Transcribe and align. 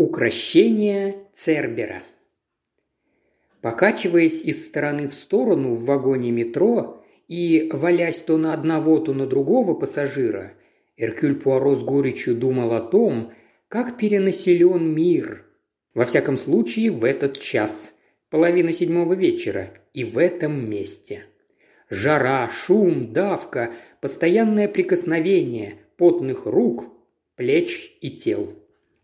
Укращение 0.00 1.26
Цербера 1.32 2.04
Покачиваясь 3.62 4.42
из 4.42 4.64
стороны 4.64 5.08
в 5.08 5.12
сторону 5.12 5.74
в 5.74 5.86
вагоне 5.86 6.30
метро 6.30 7.04
и 7.26 7.68
валясь 7.72 8.18
то 8.18 8.36
на 8.36 8.52
одного, 8.52 9.00
то 9.00 9.12
на 9.12 9.26
другого 9.26 9.74
пассажира, 9.74 10.52
Эркюль 10.96 11.34
Пуаро 11.34 11.74
с 11.74 11.82
горечью 11.82 12.36
думал 12.36 12.74
о 12.74 12.80
том, 12.80 13.32
как 13.66 13.96
перенаселен 13.96 14.94
мир. 14.94 15.44
Во 15.94 16.04
всяком 16.04 16.38
случае, 16.38 16.92
в 16.92 17.04
этот 17.04 17.40
час, 17.40 17.92
половина 18.30 18.72
седьмого 18.72 19.14
вечера, 19.14 19.74
и 19.94 20.04
в 20.04 20.16
этом 20.18 20.70
месте. 20.70 21.24
Жара, 21.90 22.48
шум, 22.50 23.12
давка, 23.12 23.72
постоянное 24.00 24.68
прикосновение 24.68 25.80
потных 25.96 26.46
рук, 26.46 26.84
плеч 27.34 27.98
и 28.00 28.10
тел. 28.10 28.54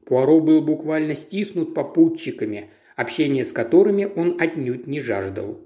Пуаро 0.05 0.41
был 0.41 0.61
буквально 0.61 1.15
стиснут 1.15 1.75
попутчиками, 1.75 2.71
общение 2.97 3.45
с 3.45 3.53
которыми 3.53 4.05
он 4.05 4.37
отнюдь 4.39 4.87
не 4.87 5.01
жаждал. 5.01 5.59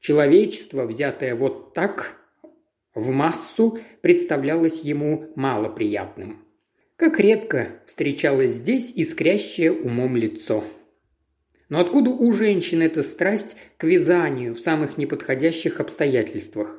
Человечество, 0.00 0.84
взятое 0.84 1.34
вот 1.34 1.74
так, 1.74 2.16
в 2.94 3.10
массу, 3.10 3.78
представлялось 4.00 4.80
ему 4.80 5.30
малоприятным. 5.34 6.44
Как 6.96 7.18
редко 7.18 7.68
встречалось 7.86 8.50
здесь 8.50 8.92
искрящее 8.94 9.72
умом 9.72 10.16
лицо. 10.16 10.62
Но 11.68 11.80
откуда 11.80 12.10
у 12.10 12.32
женщин 12.32 12.82
эта 12.82 13.02
страсть 13.02 13.56
к 13.78 13.84
вязанию 13.84 14.54
в 14.54 14.60
самых 14.60 14.98
неподходящих 14.98 15.80
обстоятельствах? 15.80 16.78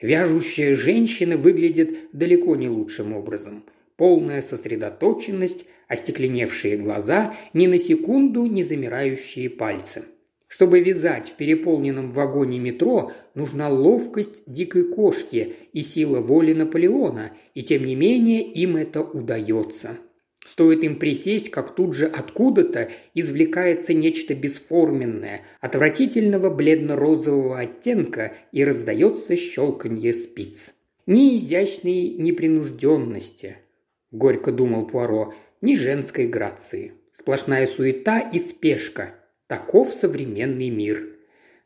Вяжущая 0.00 0.74
женщина 0.74 1.38
выглядит 1.38 2.10
далеко 2.12 2.56
не 2.56 2.68
лучшим 2.68 3.14
образом– 3.14 3.64
полная 3.96 4.42
сосредоточенность, 4.42 5.66
остекленевшие 5.88 6.76
глаза, 6.76 7.34
ни 7.52 7.66
на 7.66 7.78
секунду 7.78 8.46
не 8.46 8.62
замирающие 8.62 9.50
пальцы. 9.50 10.04
Чтобы 10.48 10.80
вязать 10.80 11.28
в 11.28 11.34
переполненном 11.34 12.10
вагоне 12.10 12.58
метро, 12.58 13.12
нужна 13.34 13.68
ловкость 13.68 14.44
дикой 14.46 14.84
кошки 14.84 15.54
и 15.72 15.82
сила 15.82 16.20
воли 16.20 16.52
Наполеона, 16.52 17.32
и 17.54 17.62
тем 17.62 17.84
не 17.84 17.96
менее 17.96 18.42
им 18.42 18.76
это 18.76 19.00
удается. 19.02 19.98
Стоит 20.44 20.84
им 20.84 21.00
присесть, 21.00 21.50
как 21.50 21.74
тут 21.74 21.94
же 21.94 22.06
откуда-то 22.06 22.90
извлекается 23.14 23.92
нечто 23.92 24.36
бесформенное, 24.36 25.42
отвратительного 25.60 26.50
бледно-розового 26.50 27.58
оттенка 27.58 28.32
и 28.52 28.62
раздается 28.62 29.34
щелканье 29.34 30.12
спиц. 30.12 30.72
Ни 31.06 31.36
изящной 31.36 32.10
непринужденности,– 32.10 33.56
горько 34.10 34.52
думал 34.52 34.86
Пуаро,– 34.86 35.34
ни 35.60 35.74
женской 35.74 36.26
грации. 36.26 36.92
Сплошная 37.12 37.66
суета 37.66 38.20
и 38.20 38.38
спешка. 38.38 39.14
Таков 39.46 39.92
современный 39.92 40.70
мир. 40.70 41.16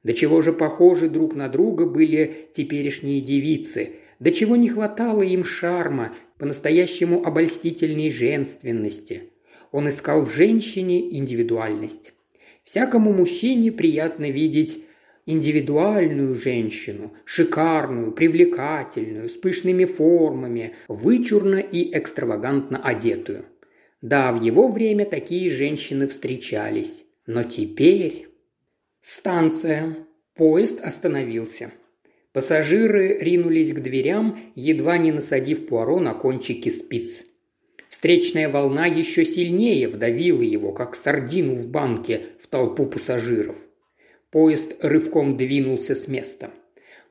До 0.02 0.14
чего 0.14 0.40
же 0.40 0.52
похожи 0.52 1.08
друг 1.08 1.34
на 1.34 1.48
друга 1.48 1.86
были 1.86 2.48
теперешние 2.52 3.20
девицы, 3.20 3.96
до 4.18 4.32
чего 4.32 4.56
не 4.56 4.68
хватало 4.68 5.22
им 5.22 5.44
шарма, 5.44 6.14
по-настоящему 6.38 7.22
обольстительной 7.24 8.08
женственности. 8.08 9.24
Он 9.72 9.88
искал 9.88 10.22
в 10.22 10.32
женщине 10.32 11.14
индивидуальность. 11.16 12.14
Всякому 12.64 13.12
мужчине 13.12 13.72
приятно 13.72 14.30
видеть 14.30 14.84
индивидуальную 15.30 16.34
женщину, 16.34 17.12
шикарную, 17.24 18.12
привлекательную, 18.12 19.28
с 19.28 19.32
пышными 19.32 19.84
формами, 19.84 20.74
вычурно 20.88 21.56
и 21.56 21.96
экстравагантно 21.96 22.82
одетую. 22.82 23.44
Да, 24.02 24.32
в 24.32 24.42
его 24.42 24.68
время 24.68 25.04
такие 25.04 25.50
женщины 25.50 26.06
встречались. 26.06 27.04
Но 27.26 27.44
теперь... 27.44 28.28
Станция. 29.00 29.96
Поезд 30.34 30.80
остановился. 30.80 31.70
Пассажиры 32.32 33.18
ринулись 33.18 33.72
к 33.72 33.80
дверям, 33.80 34.38
едва 34.54 34.98
не 34.98 35.10
насадив 35.10 35.66
Пуаро 35.66 36.00
на 36.00 36.14
кончики 36.14 36.68
спиц. 36.68 37.24
Встречная 37.88 38.48
волна 38.48 38.86
еще 38.86 39.24
сильнее 39.24 39.88
вдавила 39.88 40.42
его, 40.42 40.72
как 40.72 40.94
сардину 40.94 41.54
в 41.54 41.66
банке, 41.66 42.26
в 42.38 42.46
толпу 42.46 42.86
пассажиров. 42.86 43.56
Поезд 44.30 44.76
рывком 44.84 45.36
двинулся 45.36 45.94
с 45.94 46.06
места. 46.06 46.50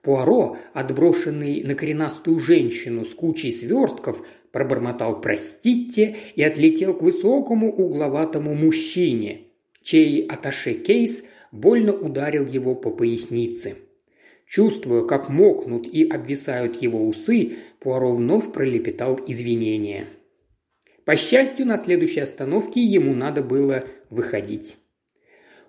Пуаро, 0.02 0.56
отброшенный 0.74 1.64
на 1.64 1.76
коренастую 1.76 2.40
женщину 2.40 3.04
с 3.04 3.14
кучей 3.14 3.52
свертков, 3.52 4.26
пробормотал 4.52 5.20
«простите» 5.20 6.16
и 6.36 6.42
отлетел 6.42 6.94
к 6.94 7.02
высокому 7.02 7.72
угловатому 7.76 8.56
мужчине, 8.56 9.42
чей 9.82 10.26
аташе-кейс 10.26 11.24
больно 11.52 11.94
ударил 11.94 12.46
его 12.46 12.74
по 12.74 12.90
пояснице. 12.90 13.76
Чувствуя, 14.48 15.04
как 15.04 15.30
мокнут 15.30 15.86
и 15.88 16.08
обвисают 16.08 16.82
его 16.82 17.06
усы, 17.06 17.58
Пуаро 17.80 18.14
вновь 18.14 18.52
пролепетал 18.54 19.20
извинения. 19.28 20.06
По 21.04 21.18
счастью, 21.18 21.68
на 21.68 21.76
следующей 21.76 22.22
остановке 22.22 22.82
ему 22.82 23.14
надо 23.14 23.44
было 23.44 23.84
выходить. 24.10 24.78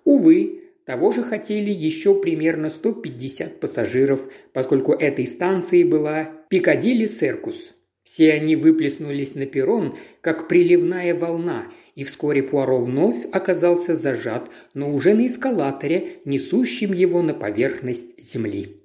Увы, 0.03 0.60
того 0.91 1.13
же 1.13 1.23
хотели 1.23 1.71
еще 1.71 2.13
примерно 2.13 2.69
150 2.69 3.61
пассажиров, 3.61 4.29
поскольку 4.51 4.91
этой 4.91 5.25
станцией 5.25 5.85
была 5.85 6.29
Пикадилли 6.49 7.05
Серкус. 7.05 7.55
Все 8.03 8.33
они 8.33 8.57
выплеснулись 8.57 9.33
на 9.35 9.45
перрон, 9.45 9.95
как 10.19 10.49
приливная 10.49 11.15
волна, 11.15 11.67
и 11.95 12.03
вскоре 12.03 12.43
Пуаро 12.43 12.81
вновь 12.81 13.25
оказался 13.31 13.95
зажат, 13.95 14.51
но 14.73 14.93
уже 14.93 15.13
на 15.13 15.27
эскалаторе, 15.27 16.17
несущем 16.25 16.91
его 16.91 17.21
на 17.21 17.33
поверхность 17.33 18.21
земли. 18.21 18.81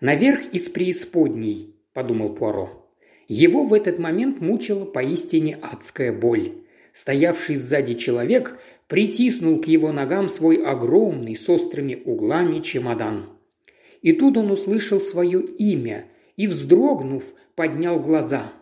«Наверх 0.00 0.40
из 0.50 0.68
преисподней»,– 0.68 1.76
подумал 1.92 2.34
Пуаро. 2.34 2.90
Его 3.28 3.62
в 3.62 3.72
этот 3.72 4.00
момент 4.00 4.40
мучила 4.40 4.84
поистине 4.84 5.60
адская 5.62 6.12
боль. 6.12 6.64
Стоявший 6.92 7.54
сзади 7.54 7.94
человек 7.94 8.58
притиснул 8.88 9.60
к 9.60 9.66
его 9.66 9.92
ногам 9.92 10.28
свой 10.28 10.56
огромный 10.56 11.36
с 11.36 11.48
острыми 11.48 12.02
углами 12.04 12.60
чемодан. 12.60 13.26
И 14.02 14.12
тут 14.12 14.36
он 14.36 14.50
услышал 14.50 15.00
свое 15.00 15.40
имя 15.40 16.06
и, 16.36 16.46
вздрогнув, 16.46 17.24
поднял 17.54 17.98
глаза. 17.98 18.52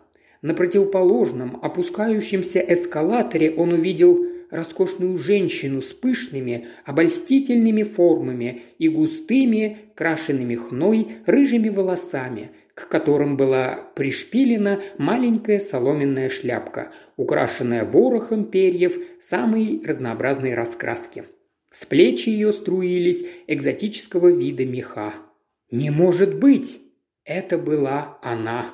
На 0.41 0.53
противоположном, 0.53 1.59
опускающемся 1.61 2.59
эскалаторе 2.59 3.51
он 3.51 3.73
увидел 3.73 4.25
роскошную 4.49 5.17
женщину 5.17 5.81
с 5.81 5.93
пышными, 5.93 6.67
обольстительными 6.85 7.83
формами 7.83 8.61
и 8.77 8.87
густыми, 8.87 9.77
крашенными 9.95 10.55
хной, 10.55 11.07
рыжими 11.25 11.69
волосами– 11.69 12.51
к 12.73 12.87
которым 12.87 13.37
была 13.37 13.91
пришпилена 13.95 14.79
маленькая 14.97 15.59
соломенная 15.59 16.29
шляпка, 16.29 16.91
украшенная 17.17 17.85
ворохом 17.85 18.45
перьев 18.45 18.97
самой 19.19 19.81
разнообразной 19.85 20.55
раскраски. 20.55 21.25
С 21.71 21.85
плеч 21.85 22.27
ее 22.27 22.51
струились 22.51 23.25
экзотического 23.47 24.29
вида 24.29 24.65
меха. 24.65 25.13
«Не 25.71 25.89
может 25.89 26.35
быть!» 26.35 26.79
Это 27.25 27.57
была 27.57 28.19
она. 28.21 28.73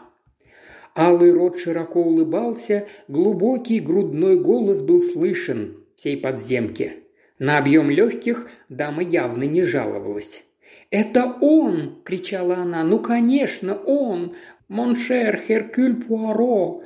Алый 0.96 1.32
рот 1.32 1.60
широко 1.60 2.02
улыбался, 2.02 2.88
глубокий 3.08 3.80
грудной 3.80 4.40
голос 4.40 4.82
был 4.82 5.02
слышен 5.02 5.78
всей 5.96 6.18
подземке. 6.18 6.96
На 7.38 7.58
объем 7.58 7.90
легких 7.92 8.50
дама 8.70 9.04
явно 9.04 9.44
не 9.44 9.62
жаловалась. 9.62 10.44
«Это 10.92 11.36
он!»– 11.42 12.02
кричала 12.04 12.58
она. 12.58 12.84
«Ну, 12.84 13.00
конечно, 13.00 13.76
он! 13.76 14.36
Mon 14.68 14.99
cher 14.99 15.40
Hercule 15.40 16.04
Пуаро! 16.04 16.84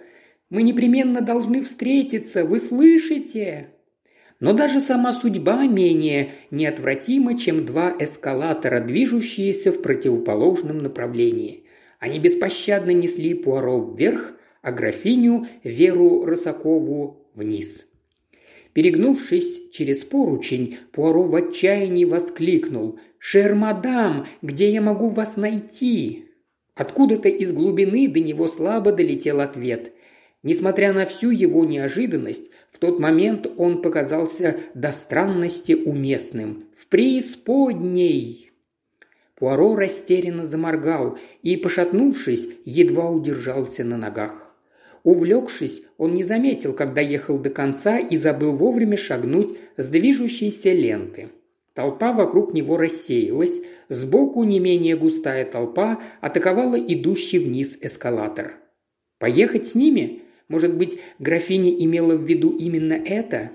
Мы 0.50 0.64
непременно 0.64 1.22
должны 1.22 1.62
встретиться, 1.62 2.46
вы 2.46 2.60
слышите?» 2.60 3.70
Но 4.40 4.52
даже 4.52 4.82
сама 4.82 5.14
судьба 5.14 5.66
менее 5.66 6.32
неотвратима, 6.52 7.38
чем 7.38 7.66
два 7.66 7.96
эскалатора, 7.98 8.82
движущиеся 8.82 9.72
в 9.72 9.82
противоположном 9.82 10.80
направлении. 10.80 11.64
Они 12.00 12.20
беспощадно 12.20 12.92
несли 12.92 13.34
Пуаро 13.36 13.80
вверх, 13.80 14.34
а 14.62 14.74
графиню 14.74 15.48
Веру 15.64 16.26
Росакову 16.26 17.30
вниз. 17.34 17.86
Перегнувшись 18.74 19.70
через 19.72 20.04
поручень, 20.04 20.78
Пуаро 20.92 21.24
в 21.24 21.36
отчаянии 21.36 22.06
воскликнул 22.06 23.00
«Chère 23.20 23.73
madame, 23.73 24.26
где 24.42 24.72
я 24.72 24.82
могу 24.82 25.10
вас 25.10 25.38
найти?» 25.38 26.26
Откуда-то 26.76 27.30
из 27.30 27.54
глубины 27.54 28.08
до 28.08 28.20
него 28.20 28.48
слабо 28.48 28.92
долетел 28.92 29.42
ответ. 29.42 29.94
Несмотря 30.42 30.92
на 30.92 31.06
всю 31.06 31.30
его 31.30 31.64
неожиданность, 31.66 32.50
в 32.72 32.80
тот 32.80 33.00
момент 33.00 33.48
он 33.58 33.82
показался 33.82 34.58
до 34.74 34.92
странности 34.92 35.74
уместным. 35.74 36.66
«В 36.76 36.88
преисподней!» 36.88 38.52
Пуаро 39.36 39.76
растерянно 39.76 40.46
заморгал 40.46 41.18
и, 41.44 41.58
пошатнувшись, 41.58 42.50
едва 42.66 43.10
удержался 43.10 43.84
на 43.84 43.98
ногах. 43.98 44.43
Увлекшись, 45.04 45.84
он 45.98 46.14
не 46.14 46.24
заметил, 46.24 46.74
когда 46.74 47.02
ехал 47.02 47.38
до 47.38 47.50
конца 47.50 48.00
и 48.00 48.16
забыл 48.16 48.54
вовремя 48.56 48.96
шагнуть 48.96 49.58
с 49.76 49.88
движущейся 49.90 50.72
ленты. 50.72 51.30
Толпа 51.74 52.14
вокруг 52.14 52.54
него 52.54 52.78
рассеялась, 52.78 53.62
сбоку 53.90 54.44
не 54.44 54.60
менее 54.60 54.96
густая 54.96 55.44
толпа 55.44 56.02
атаковала 56.22 56.76
идущий 56.80 57.40
вниз 57.40 57.78
эскалатор. 57.82 58.56
Поехать 59.20 59.68
с 59.68 59.76
ними? 59.76 60.22
Может 60.48 60.78
быть, 60.78 61.00
графиня 61.20 61.72
имела 61.72 62.16
в 62.16 62.24
виду 62.24 62.52
именно 62.52 62.94
это? 62.94 63.52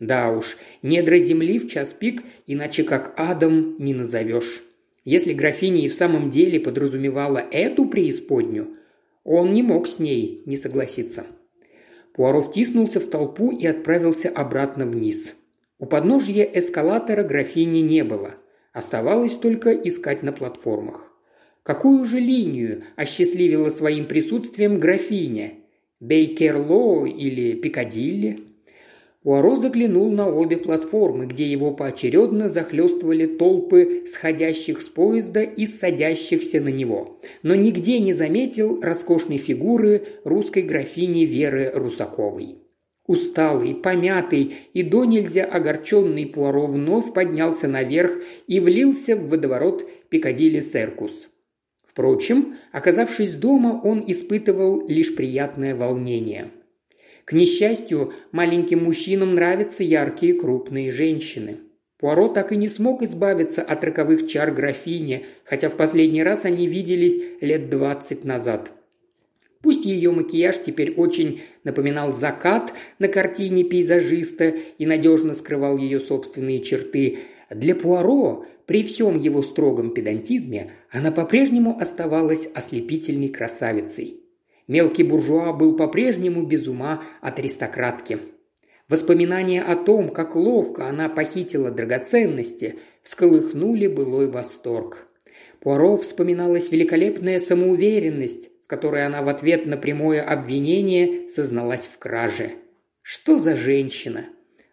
Да 0.00 0.32
уж, 0.32 0.56
недра 0.82 1.18
земли 1.18 1.58
в 1.58 1.68
час 1.68 1.92
пик, 1.92 2.22
иначе 2.46 2.82
как 2.82 3.14
адом 3.16 3.76
не 3.78 3.94
назовешь. 3.94 4.62
Если 5.04 5.32
графиня 5.32 5.82
и 5.82 5.88
в 5.88 5.94
самом 5.94 6.30
деле 6.30 6.58
подразумевала 6.58 7.38
эту 7.38 7.86
преисподнюю, 7.86 8.76
он 9.24 9.52
не 9.52 9.62
мог 9.62 9.86
с 9.86 9.98
ней 9.98 10.42
не 10.46 10.56
согласиться. 10.56 11.24
Пуаро 12.14 12.42
втиснулся 12.42 13.00
в 13.00 13.06
толпу 13.06 13.50
и 13.50 13.66
отправился 13.66 14.28
обратно 14.28 14.86
вниз. 14.86 15.34
У 15.78 15.86
подножья 15.86 16.44
эскалатора 16.44 17.22
графини 17.22 17.78
не 17.78 18.04
было. 18.04 18.34
Оставалось 18.72 19.34
только 19.34 19.72
искать 19.72 20.22
на 20.22 20.32
платформах. 20.32 21.12
Какую 21.62 22.04
же 22.04 22.18
линию 22.18 22.84
осчастливила 22.96 23.70
своим 23.70 24.06
присутствием 24.06 24.78
графиня? 24.78 25.54
Бейкерлоу 26.00 27.06
или 27.06 27.54
Пикадилли? 27.54 28.40
Уоро 29.24 29.54
заглянул 29.54 30.10
на 30.10 30.28
обе 30.28 30.56
платформы, 30.56 31.26
где 31.26 31.46
его 31.46 31.70
поочередно 31.70 32.48
захлестывали 32.48 33.26
толпы 33.26 34.04
сходящих 34.06 34.82
с 34.82 34.88
поезда 34.88 35.42
и 35.42 35.64
садящихся 35.64 36.60
на 36.60 36.70
него, 36.70 37.20
но 37.44 37.54
нигде 37.54 38.00
не 38.00 38.14
заметил 38.14 38.80
роскошной 38.80 39.38
фигуры 39.38 40.06
русской 40.24 40.62
графини 40.62 41.24
Веры 41.24 41.70
Русаковой. 41.72 42.56
Усталый, 43.06 43.76
помятый 43.76 44.54
и 44.72 44.82
до 44.82 45.04
нельзя 45.04 45.44
огорченный 45.44 46.26
Пуаро 46.26 46.66
вновь 46.66 47.12
поднялся 47.12 47.68
наверх 47.68 48.16
и 48.48 48.58
влился 48.58 49.16
в 49.16 49.28
водоворот 49.28 49.88
Пикадилли 50.08 50.60
Серкус. 50.60 51.28
Впрочем, 51.84 52.56
оказавшись 52.72 53.34
дома, 53.34 53.80
он 53.84 54.02
испытывал 54.06 54.84
лишь 54.88 55.14
приятное 55.14 55.76
волнение– 55.76 56.50
к 57.24 57.32
несчастью, 57.32 58.12
маленьким 58.32 58.84
мужчинам 58.84 59.34
нравятся 59.34 59.82
яркие 59.82 60.34
крупные 60.34 60.90
женщины. 60.90 61.58
Пуаро 61.98 62.28
так 62.28 62.52
и 62.52 62.56
не 62.56 62.68
смог 62.68 63.02
избавиться 63.02 63.62
от 63.62 63.84
роковых 63.84 64.26
чар 64.26 64.50
графини, 64.50 65.24
хотя 65.44 65.68
в 65.68 65.76
последний 65.76 66.24
раз 66.24 66.44
они 66.44 66.66
виделись 66.66 67.20
лет 67.40 67.70
двадцать 67.70 68.24
назад. 68.24 68.72
Пусть 69.62 69.84
ее 69.84 70.10
макияж 70.10 70.56
теперь 70.66 70.94
очень 70.94 71.40
напоминал 71.62 72.12
закат 72.12 72.74
на 72.98 73.06
картине 73.06 73.62
пейзажиста 73.62 74.56
и 74.76 74.86
надежно 74.86 75.34
скрывал 75.34 75.76
ее 75.78 76.00
собственные 76.00 76.58
черты, 76.58 77.18
для 77.54 77.74
Пуаро, 77.74 78.46
при 78.66 78.82
всем 78.82 79.18
его 79.18 79.42
строгом 79.42 79.92
педантизме, 79.92 80.70
она 80.90 81.12
по-прежнему 81.12 81.78
оставалась 81.78 82.48
ослепительной 82.54 83.28
красавицей. 83.28 84.21
Мелкий 84.72 85.02
буржуа 85.02 85.52
был 85.52 85.76
по-прежнему 85.76 86.46
без 86.46 86.66
ума 86.66 87.02
от 87.20 87.38
аристократки. 87.38 88.20
Воспоминания 88.88 89.60
о 89.60 89.76
том, 89.76 90.08
как 90.08 90.34
ловко 90.34 90.86
она 90.86 91.10
похитила 91.10 91.70
драгоценности, 91.70 92.78
всколыхнули 93.02 93.86
былой 93.86 94.30
восторг. 94.30 95.08
Пуаро 95.60 95.98
вспоминалась 95.98 96.72
великолепная 96.72 97.38
самоуверенность, 97.38 98.50
с 98.62 98.66
которой 98.66 99.04
она 99.04 99.20
в 99.20 99.28
ответ 99.28 99.66
на 99.66 99.76
прямое 99.76 100.22
обвинение 100.22 101.28
созналась 101.28 101.86
в 101.86 101.98
краже. 101.98 102.52
Что 103.02 103.38
за 103.38 103.56
женщина? 103.56 104.24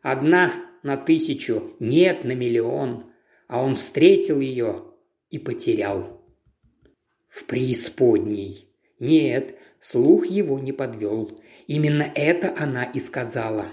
Одна 0.01 0.53
на 0.81 0.95
тысячу, 0.95 1.73
нет 1.81 2.23
на 2.23 2.35
миллион. 2.35 3.11
А 3.49 3.61
он 3.61 3.75
встретил 3.75 4.39
ее 4.39 4.85
и 5.29 5.39
потерял. 5.39 6.21
В 7.27 7.43
преисподней. 7.43 8.69
Нет, 8.99 9.58
Слух 9.81 10.25
его 10.25 10.59
не 10.59 10.73
подвел. 10.73 11.39
Именно 11.67 12.05
это 12.13 12.53
она 12.57 12.83
и 12.83 12.99
сказала. 12.99 13.67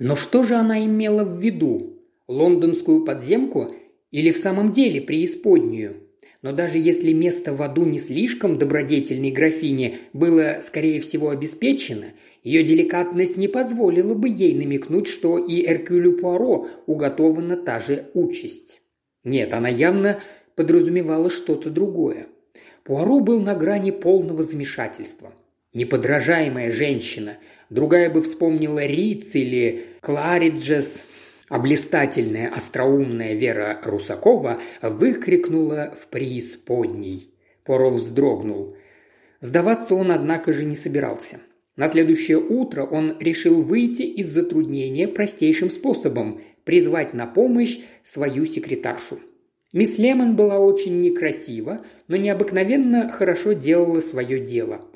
Но 0.00 0.16
что 0.16 0.42
же 0.42 0.54
она 0.54 0.84
имела 0.84 1.24
в 1.24 1.40
виду? 1.40 2.00
Лондонскую 2.26 3.04
подземку 3.04 3.72
или 4.10 4.32
в 4.32 4.36
самом 4.36 4.72
деле 4.72 5.00
преисподнюю? 5.00 6.00
Но 6.42 6.52
даже 6.52 6.78
если 6.78 7.12
место 7.12 7.54
в 7.54 7.62
аду 7.62 7.84
не 7.84 7.98
слишком 7.98 8.58
добродетельной 8.58 9.30
графине 9.30 9.96
было, 10.12 10.58
скорее 10.60 11.00
всего, 11.00 11.30
обеспечено, 11.30 12.06
ее 12.42 12.64
деликатность 12.64 13.36
не 13.36 13.48
позволила 13.48 14.14
бы 14.14 14.28
ей 14.28 14.54
намекнуть, 14.54 15.06
что 15.06 15.38
и 15.38 15.64
Эркюлю 15.64 16.18
Пуаро 16.18 16.66
уготована 16.86 17.56
та 17.56 17.78
же 17.78 18.10
участь. 18.12 18.82
Нет, 19.22 19.54
она 19.54 19.68
явно 19.68 20.18
подразумевала 20.54 21.30
что-то 21.30 21.70
другое. 21.70 22.26
Пуаро 22.82 23.20
был 23.20 23.40
на 23.40 23.54
грани 23.54 23.92
полного 23.92 24.42
замешательства– 24.42 25.32
Неподражаемая 25.74 26.70
женщина. 26.70 27.38
Другая 27.68 28.08
бы 28.08 28.22
вспомнила 28.22 28.84
Риц 28.86 29.34
или 29.34 29.86
Клариджес. 30.00 31.04
А 31.48 31.58
остроумная 32.48 33.34
Вера 33.34 33.80
Русакова 33.82 34.60
выкрикнула 34.82 35.92
в 36.00 36.06
преисподней. 36.06 37.28
Поров 37.64 37.94
вздрогнул. 37.94 38.76
Сдаваться 39.40 39.94
он, 39.94 40.12
однако 40.12 40.52
же, 40.52 40.64
не 40.64 40.76
собирался. 40.76 41.40
На 41.76 41.88
следующее 41.88 42.38
утро 42.38 42.84
он 42.84 43.18
решил 43.18 43.60
выйти 43.60 44.02
из 44.02 44.28
затруднения 44.30 45.08
простейшим 45.08 45.70
способом– 45.70 46.40
призвать 46.64 47.12
на 47.12 47.26
помощь 47.26 47.80
свою 48.02 48.46
секретаршу. 48.46 49.18
Мисс 49.74 49.98
Лемон 49.98 50.34
была 50.34 50.58
очень 50.58 51.00
некрасива, 51.02 51.84
но 52.08 52.16
необыкновенно 52.16 53.10
хорошо 53.10 53.52
делала 53.52 54.00
свое 54.00 54.38
дело– 54.38 54.80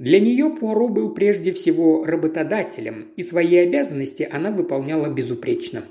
для 0.00 0.18
нее 0.18 0.48
Пуаро 0.48 0.88
был 0.88 1.12
прежде 1.12 1.52
всего 1.52 2.06
работодателем, 2.06 3.08
и 3.16 3.22
свои 3.22 3.54
обязанности 3.56 4.26
она 4.32 4.50
выполняла 4.50 5.12
безупречно. 5.12 5.84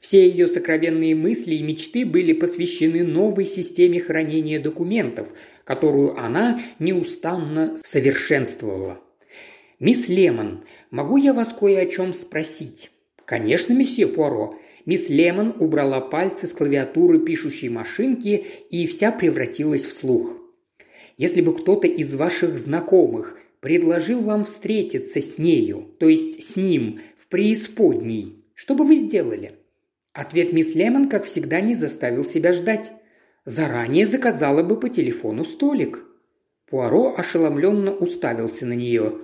Все 0.00 0.28
ее 0.28 0.48
сокровенные 0.48 1.14
мысли 1.14 1.54
и 1.54 1.62
мечты 1.62 2.04
были 2.04 2.32
посвящены 2.32 3.04
новой 3.04 3.44
системе 3.44 4.00
хранения 4.00 4.58
документов, 4.58 5.32
которую 5.62 6.18
она 6.18 6.60
неустанно 6.80 7.76
совершенствовала. 7.76 8.98
«Мисс 9.78 10.08
Лемон, 10.08 10.64
могу 10.90 11.16
я 11.16 11.32
вас 11.32 11.54
кое 11.56 11.82
о 11.82 11.86
чем 11.86 12.14
спросить?» 12.14 12.90
«Конечно, 13.26 13.72
месье 13.74 14.08
Пуаро». 14.08 14.58
Мисс 14.86 15.08
Лемон 15.08 15.54
убрала 15.60 16.00
пальцы 16.00 16.48
с 16.48 16.52
клавиатуры 16.52 17.20
пишущей 17.20 17.68
машинки 17.68 18.44
и 18.70 18.88
вся 18.88 19.12
превратилась 19.12 19.84
в 19.84 19.92
слух. 19.92 20.39
Если 21.20 21.42
бы 21.42 21.54
кто-то 21.54 21.86
из 21.86 22.14
ваших 22.14 22.56
знакомых 22.56 23.38
предложил 23.60 24.20
вам 24.20 24.44
встретиться 24.44 25.20
с 25.20 25.36
нею, 25.36 25.94
то 25.98 26.08
есть 26.08 26.42
с 26.42 26.56
ним, 26.56 27.00
в 27.18 27.26
преисподней, 27.26 28.42
что 28.54 28.74
бы 28.74 28.86
вы 28.86 28.96
сделали?» 28.96 29.58
Ответ 30.14 30.54
мисс 30.54 30.74
Лемон, 30.74 31.10
как 31.10 31.24
всегда, 31.24 31.60
не 31.60 31.74
заставил 31.74 32.24
себя 32.24 32.54
ждать. 32.54 32.94
Заранее 33.44 34.06
заказала 34.06 34.62
бы 34.62 34.80
по 34.80 34.88
телефону 34.88 35.44
столик. 35.44 36.02
Пуаро 36.70 37.14
ошеломленно 37.14 37.94
уставился 37.94 38.64
на 38.64 38.72
нее. 38.72 39.18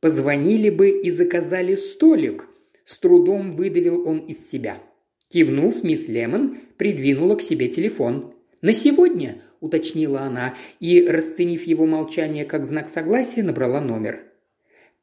«Позвонили 0.00 0.68
бы 0.68 0.90
и 0.90 1.10
заказали 1.10 1.76
столик»,– 1.76 2.46
с 2.84 2.98
трудом 2.98 3.52
выдавил 3.52 4.06
он 4.06 4.18
из 4.18 4.50
себя. 4.50 4.82
Кивнув, 5.30 5.82
мисс 5.82 6.08
Лемон 6.08 6.58
придвинула 6.76 7.36
к 7.36 7.40
себе 7.40 7.68
телефон. 7.68 8.34
«На 8.60 8.74
сегодня?»– 8.74 9.42
уточнила 9.60 10.20
она 10.20 10.54
и, 10.80 11.06
расценив 11.06 11.66
его 11.66 11.86
молчание 11.86 12.44
как 12.44 12.66
знак 12.66 12.88
согласия, 12.88 13.42
набрала 13.42 13.80
номер. 13.80 14.20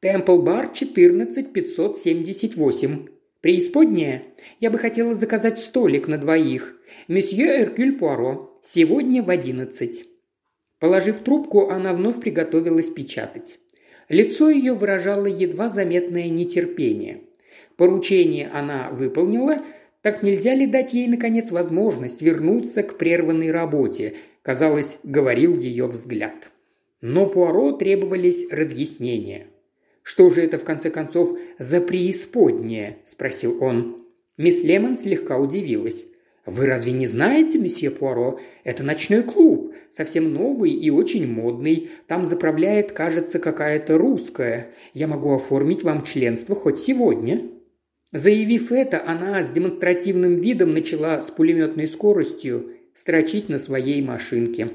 «Темпл 0.00 0.42
Бар 0.42 0.72
14578. 0.72 3.06
Преисподняя? 3.40 4.22
Я 4.60 4.70
бы 4.70 4.78
хотела 4.78 5.14
заказать 5.14 5.58
столик 5.58 6.06
на 6.08 6.18
двоих. 6.18 6.76
Месье 7.08 7.62
Эркюль 7.62 7.92
Пуаро. 7.92 8.60
Сегодня 8.62 9.22
в 9.22 9.30
одиннадцать». 9.30 10.04
Положив 10.78 11.20
трубку, 11.20 11.70
она 11.70 11.94
вновь 11.94 12.20
приготовилась 12.20 12.90
печатать. 12.90 13.58
Лицо 14.08 14.50
ее 14.50 14.74
выражало 14.74 15.26
едва 15.26 15.70
заметное 15.70 16.28
нетерпение. 16.28 17.22
Поручение 17.76 18.48
она 18.52 18.90
выполнила, 18.90 19.62
так 20.02 20.22
нельзя 20.22 20.54
ли 20.54 20.66
дать 20.66 20.94
ей, 20.94 21.08
наконец, 21.08 21.50
возможность 21.50 22.22
вернуться 22.22 22.82
к 22.82 22.96
прерванной 22.96 23.50
работе, 23.50 24.14
казалось, 24.46 24.98
говорил 25.02 25.58
ее 25.58 25.88
взгляд. 25.88 26.52
Но 27.00 27.26
Пуаро 27.26 27.72
требовались 27.72 28.46
разъяснения. 28.52 29.48
«Что 30.04 30.30
же 30.30 30.40
это, 30.40 30.56
в 30.56 30.62
конце 30.62 30.88
концов, 30.88 31.36
за 31.58 31.80
преисподнее?»– 31.80 32.98
спросил 33.04 33.60
он. 33.60 34.06
Мисс 34.36 34.62
Лемон 34.62 34.96
слегка 34.96 35.36
удивилась. 35.36 36.06
«Вы 36.44 36.66
разве 36.66 36.92
не 36.92 37.08
знаете, 37.08 37.58
месье 37.58 37.90
Пуаро? 37.90 38.38
Это 38.62 38.84
ночной 38.84 39.24
клуб, 39.24 39.74
совсем 39.90 40.32
новый 40.32 40.70
и 40.70 40.90
очень 40.90 41.26
модный. 41.26 41.90
Там 42.06 42.24
заправляет, 42.24 42.92
кажется, 42.92 43.40
какая-то 43.40 43.98
русская. 43.98 44.68
Я 44.94 45.08
могу 45.08 45.34
оформить 45.34 45.82
вам 45.82 46.04
членство 46.04 46.54
хоть 46.54 46.78
сегодня». 46.78 47.50
Заявив 48.12 48.70
это, 48.70 49.02
она 49.04 49.42
с 49.42 49.50
демонстративным 49.50 50.36
видом 50.36 50.72
начала 50.72 51.20
с 51.20 51.32
пулеметной 51.32 51.88
скоростью 51.88 52.75
строчить 52.96 53.48
на 53.48 53.58
своей 53.58 54.02
машинке. 54.02 54.70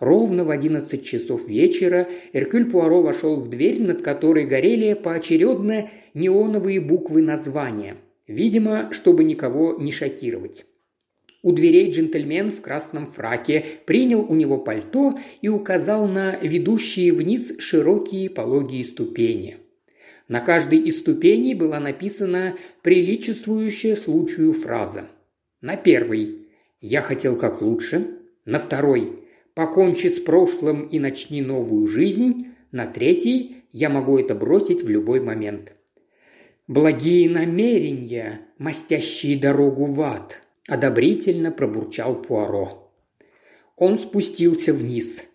Ровно 0.00 0.44
в 0.44 0.50
одиннадцать 0.50 1.04
часов 1.04 1.48
вечера 1.48 2.08
Эркюль 2.32 2.70
Пуаро 2.70 3.02
вошел 3.02 3.38
в 3.38 3.48
дверь, 3.48 3.80
над 3.80 4.02
которой 4.02 4.46
горели 4.46 4.94
поочередно 4.94 5.88
неоновые 6.12 6.80
буквы 6.80 7.22
названия. 7.22 7.98
Видимо, 8.26 8.92
чтобы 8.92 9.24
никого 9.24 9.76
не 9.78 9.92
шокировать. 9.92 10.66
У 11.42 11.52
дверей 11.52 11.90
джентльмен 11.90 12.50
в 12.50 12.60
красном 12.60 13.06
фраке 13.06 13.64
принял 13.86 14.20
у 14.20 14.34
него 14.34 14.58
пальто 14.58 15.18
и 15.40 15.48
указал 15.48 16.06
на 16.08 16.36
ведущие 16.42 17.12
вниз 17.12 17.54
широкие 17.58 18.28
пологие 18.28 18.84
ступени. 18.84 19.58
На 20.28 20.40
каждой 20.40 20.78
из 20.78 20.98
ступеней 20.98 21.54
была 21.54 21.80
написана 21.80 22.54
приличествующая 22.82 23.96
случаю 23.96 24.52
фраза. 24.52 25.06
На 25.60 25.76
первой 25.76 26.39
«Я 26.80 27.02
хотел 27.02 27.36
как 27.36 27.60
лучше», 27.60 28.18
на 28.44 28.58
второй 28.58 29.24
«Покончи 29.54 30.06
с 30.06 30.18
прошлым 30.18 30.86
и 30.86 30.98
начни 30.98 31.42
новую 31.42 31.86
жизнь», 31.86 32.48
на 32.72 32.86
третьей 32.86 33.64
«Я 33.70 33.90
могу 33.90 34.18
это 34.18 34.34
бросить 34.34 34.82
в 34.82 34.88
любой 34.88 35.20
момент». 35.20 35.74
«Благие 36.66 37.28
намерения, 37.28 38.42
мастящие 38.58 39.38
дорогу 39.38 39.86
в 39.86 40.00
ад»,– 40.00 40.40
одобрительно 40.68 41.50
пробурчал 41.50 42.22
Пуаро. 42.22 42.92
Он 43.76 43.98
спустился 43.98 44.72
вниз. 44.72 45.26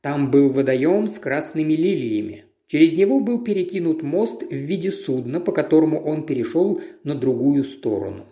Там 0.00 0.30
был 0.30 0.50
водоем 0.50 1.08
с 1.08 1.18
красными 1.18 1.72
лилиями. 1.72 2.44
Через 2.68 2.92
него 2.92 3.20
был 3.20 3.42
перекинут 3.42 4.02
мост 4.02 4.42
в 4.42 4.54
виде 4.54 4.90
судна, 4.90 5.40
по 5.40 5.52
которому 5.52 6.00
он 6.02 6.24
перешел 6.24 6.80
на 7.04 7.14
другую 7.14 7.64
сторону. 7.64 8.26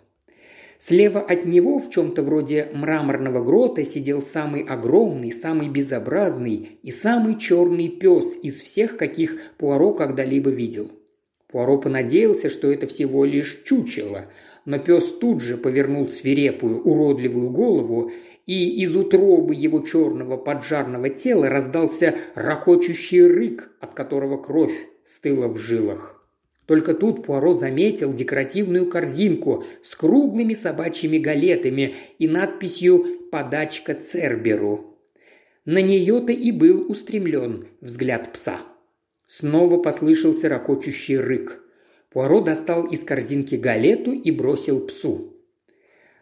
Слева 0.87 1.19
от 1.19 1.45
него, 1.45 1.79
в 1.79 1.89
чем-то 1.89 2.21
вроде 2.21 2.69
мраморного 2.73 3.43
грота, 3.43 3.83
сидел 3.85 4.21
самый 4.21 4.61
огромный, 4.61 5.31
самый 5.31 5.69
безобразный 5.69 6.77
и 6.83 6.91
самый 6.91 7.39
черный 7.39 7.89
пес 7.89 8.35
из 8.43 8.61
всех, 8.61 8.97
каких 8.97 9.37
Пуаро 9.57 9.93
когда-либо 9.93 10.51
видел– 10.51 10.91
Пуаро 11.55 11.77
понадеялся, 11.77 12.49
что 12.49 12.69
это 12.69 12.85
всего 12.85 13.23
лишь 13.23 13.61
чучело, 13.63 14.25
но 14.65 14.77
пес 14.77 15.05
тут 15.05 15.39
же 15.39 15.55
повернул 15.55 16.09
свирепую, 16.09 16.81
уродливую 16.81 17.49
голову, 17.49 18.11
и 18.45 18.83
из 18.83 18.93
утробы 18.93 19.55
его 19.55 19.79
черного 19.79 20.35
поджарного 20.35 21.09
тела 21.09 21.47
раздался 21.47 22.15
ракочущий 22.33 23.25
рык, 23.25 23.69
от 23.79 23.93
которого 23.93 24.35
кровь 24.35 24.75
стыла 25.05 25.47
в 25.47 25.57
жилах. 25.57 26.14
Только 26.65 26.93
тут 26.93 27.25
Пуаро 27.25 27.53
заметил 27.53 28.13
декоративную 28.13 28.89
корзинку 28.89 29.63
с 29.81 29.95
круглыми 29.95 30.53
собачьими 30.53 31.17
галетами 31.17 31.95
и 32.17 32.27
надписью 32.27 33.29
«Подачка 33.31 33.93
Церберу». 33.93 34.97
На 35.65 35.81
нее-то 35.81 36.31
и 36.31 36.51
был 36.51 36.89
устремлен 36.89 37.67
взгляд 37.81 38.31
пса– 38.33 38.59
Снова 39.27 39.77
послышался 39.77 40.49
ракочущий 40.49 41.17
рык. 41.17 41.63
Пуаро 42.11 42.41
достал 42.41 42.85
из 42.85 43.03
корзинки 43.03 43.55
галету 43.55 44.11
и 44.11 44.31
бросил 44.31 44.79
псу. 44.85 45.33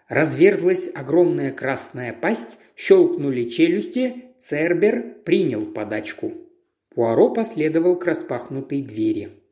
Разверзлась 0.08 0.90
огромная 0.94 1.52
красная 1.52 2.14
пасть, 2.14 2.58
щелкнули 2.76 3.44
челюсти, 3.44 4.26
Цербер 4.40 5.18
принял 5.26 5.66
подачку. 5.66 6.34
Пуаро 6.90 7.34
последовал 7.34 7.98
к 7.98 8.06
распахнутой 8.06 8.82
двери. 8.82 9.43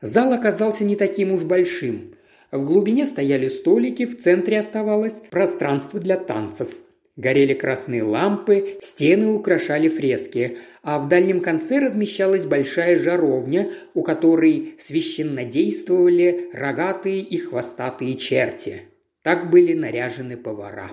Зал 0.00 0.32
оказался 0.32 0.84
не 0.84 0.96
таким 0.96 1.32
уж 1.32 1.44
большим. 1.44 2.14
В 2.50 2.64
глубине 2.64 3.06
стояли 3.06 3.48
столики, 3.48 4.06
в 4.06 4.18
центре 4.18 4.58
оставалось 4.58 5.22
пространство 5.30 6.00
для 6.00 6.16
танцев– 6.16 6.74
Горели 7.16 7.54
красные 7.54 8.02
лампы, 8.02 8.76
стены 8.82 9.28
украшали 9.28 9.88
фрески, 9.88 10.58
а 10.82 10.98
в 10.98 11.08
дальнем 11.08 11.40
конце 11.40 11.78
размещалась 11.78 12.44
большая 12.44 12.94
жаровня, 12.94 13.70
у 13.94 14.02
которой 14.02 14.74
священно 14.78 15.42
действовали 15.44 16.50
рогатые 16.52 17.20
и 17.20 17.38
хвостатые 17.38 18.16
черти. 18.16 18.82
Так 19.22 19.50
были 19.50 19.72
наряжены 19.72 20.36
повара. 20.36 20.90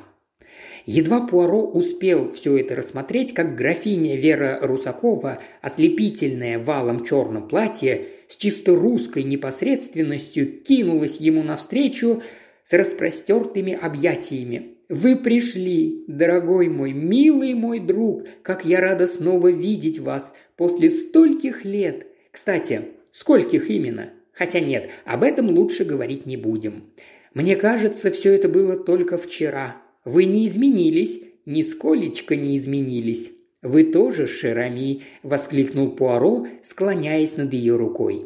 Едва 0.85 1.21
Пуаро 1.21 1.61
успел 1.61 2.31
все 2.31 2.57
это 2.57 2.75
рассмотреть, 2.75 3.33
как 3.33 3.55
графиня 3.55 4.17
Вера 4.17 4.59
Русакова, 4.61 5.39
ослепительная 5.61 6.59
валом 6.59 7.05
черном 7.05 7.47
платье, 7.47 8.07
с 8.27 8.35
чисто 8.35 8.75
русской 8.75 9.23
непосредственностью 9.23 10.61
кинулась 10.61 11.17
ему 11.17 11.41
навстречу 11.43 12.21
с 12.63 12.73
распростертыми 12.73 13.73
объятиями. 13.73 14.75
Вы 14.89 15.15
пришли, 15.15 16.03
дорогой 16.07 16.67
мой, 16.67 16.91
милый 16.91 17.53
мой 17.53 17.79
друг, 17.79 18.23
как 18.41 18.65
я 18.65 18.81
рада 18.81 19.07
снова 19.07 19.49
видеть 19.49 19.99
вас 19.99 20.33
после 20.57 20.89
стольких 20.89 21.63
лет. 21.63 22.07
Кстати, 22.31 22.89
скольких 23.11 23.69
именно? 23.69 24.09
Хотя 24.33 24.59
нет, 24.59 24.89
об 25.05 25.23
этом 25.23 25.49
лучше 25.49 25.85
говорить 25.85 26.25
не 26.25 26.35
будем. 26.35 26.91
Мне 27.33 27.55
кажется, 27.55 28.11
все 28.11 28.33
это 28.33 28.49
было 28.49 28.75
только 28.75 29.17
вчера. 29.17 29.82
Вы 30.05 30.25
не 30.25 30.47
изменились, 30.47 31.19
нисколечко 31.45 32.35
не 32.35 32.57
изменились. 32.57 33.31
«Вы 33.61 33.85
тоже, 33.85 34.27
Шерами!»– 34.27 35.03
воскликнул 35.23 35.91
Пуаро, 35.91 36.45
склоняясь 36.61 37.37
над 37.37 37.53
ее 37.53 37.77
рукой. 37.77 38.25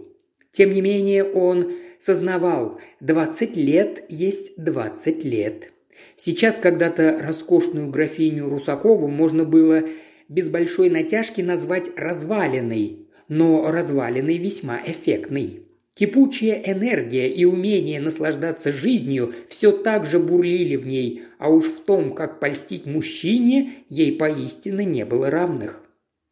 Тем 0.51 0.73
не 0.73 0.81
менее 0.81 1.23
он 1.23 1.73
сознавал, 1.99 2.79
двадцать 2.99 3.55
лет 3.55 4.03
есть 4.09 4.53
двадцать 4.57 5.23
лет. 5.23 5.71
Сейчас 6.15 6.57
когда-то 6.57 7.21
роскошную 7.21 7.91
графиню 7.91 8.49
Русакову 8.49 9.07
можно 9.07 9.45
было 9.45 9.83
без 10.27 10.49
большой 10.49 10.89
натяжки 10.89 11.41
назвать 11.41 11.91
разваленной, 11.95 13.07
но 13.27 13.71
разваленной 13.71 14.39
весьма 14.39 14.79
эффектной. 14.83 15.66
Кипучая 15.97 16.61
энергия 16.63 17.27
и 17.27 17.43
умение 17.43 17.99
наслаждаться 17.99 18.71
жизнью 18.71 19.33
все 19.49 19.71
так 19.71 20.05
же 20.05 20.19
бурлили 20.19 20.75
в 20.75 20.85
ней, 20.85 21.23
а 21.39 21.49
уж 21.49 21.65
в 21.65 21.85
том, 21.85 22.13
как 22.13 22.39
польстить 22.39 22.85
мужчине, 22.85 23.71
ей 23.89 24.15
поистине 24.15 24.85
не 24.85 25.05
было 25.05 25.31
равных. 25.31 25.81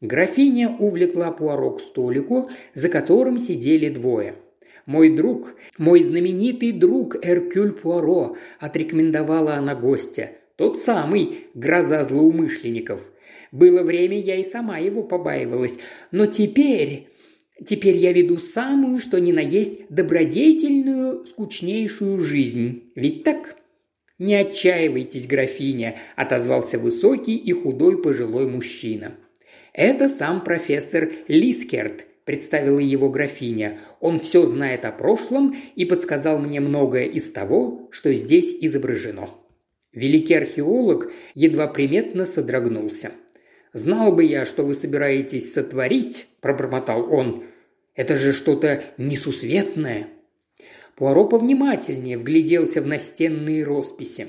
Графиня 0.02 0.70
увлекла 0.70 1.32
Пуаро 1.32 1.72
к 1.72 1.82
столику, 1.82 2.52
за 2.76 2.90
которым 2.90 3.40
сидели 3.40 3.90
двое– 3.90 4.36
мой 4.86 5.10
друг, 5.10 5.56
мой 5.80 6.04
знаменитый 6.04 6.72
друг 6.72 7.16
Эркюль 7.26 7.72
Пуаро»,– 7.72 8.38
отрекомендовала 8.60 9.56
она 9.56 9.74
гостя. 9.74 10.34
«Тот 10.58 10.78
самый, 10.78 11.48
гроза 11.56 12.04
злоумышленников. 12.04 13.08
Было 13.52 13.82
время, 13.82 14.20
я 14.20 14.36
и 14.36 14.44
сама 14.44 14.78
его 14.78 15.02
побаивалась. 15.02 15.80
Но 16.12 16.28
теперь... 16.28 17.08
Теперь 17.64 17.98
я 17.98 18.12
веду 18.12 18.38
самую, 18.38 18.98
что 18.98 19.20
ни 19.20 19.32
на 19.32 19.40
есть, 19.40 19.88
добродетельную, 19.90 21.26
скучнейшую 21.26 22.20
жизнь. 22.20 22.92
Ведь 22.96 23.24
так?» 23.24 23.58
«Не 24.18 24.36
отчаивайтесь, 24.36 25.28
графиня»,– 25.28 25.98
отозвался 26.16 26.80
высокий 26.80 27.36
и 27.36 27.52
худой 27.52 28.02
пожилой 28.02 28.48
мужчина. 28.48 29.16
«Это 29.74 30.08
сам 30.08 30.44
профессор 30.44 31.12
Лискерт, 31.28 32.06
представила 32.26 32.80
его 32.80 33.10
графиня. 33.10 33.80
«Он 34.02 34.20
все 34.20 34.46
знает 34.46 34.84
о 34.84 34.92
прошлом 34.92 35.56
и 35.76 35.86
подсказал 35.86 36.40
мне 36.40 36.60
многое 36.60 37.06
из 37.06 37.32
того, 37.32 37.88
что 37.92 38.14
здесь 38.14 38.58
изображено». 38.60 39.30
Великий 39.94 40.34
археолог 40.34 41.12
едва 41.36 41.68
приметно 41.68 42.26
содрогнулся. 42.26 43.12
«Знал 43.76 44.14
бы 44.14 44.24
я, 44.24 44.46
что 44.46 44.64
вы 44.64 44.74
собираетесь 44.74 45.52
сотворить»,– 45.52 46.28
пробормотал 46.40 47.12
он. 47.14 47.44
«Это 47.94 48.16
же 48.16 48.32
что-то 48.32 48.86
несусветное». 48.98 50.08
Пуаро 50.96 51.28
повнимательнее 51.28 52.18
вгляделся 52.18 52.82
в 52.82 52.88
настенные 52.88 53.66
росписи. 53.66 54.28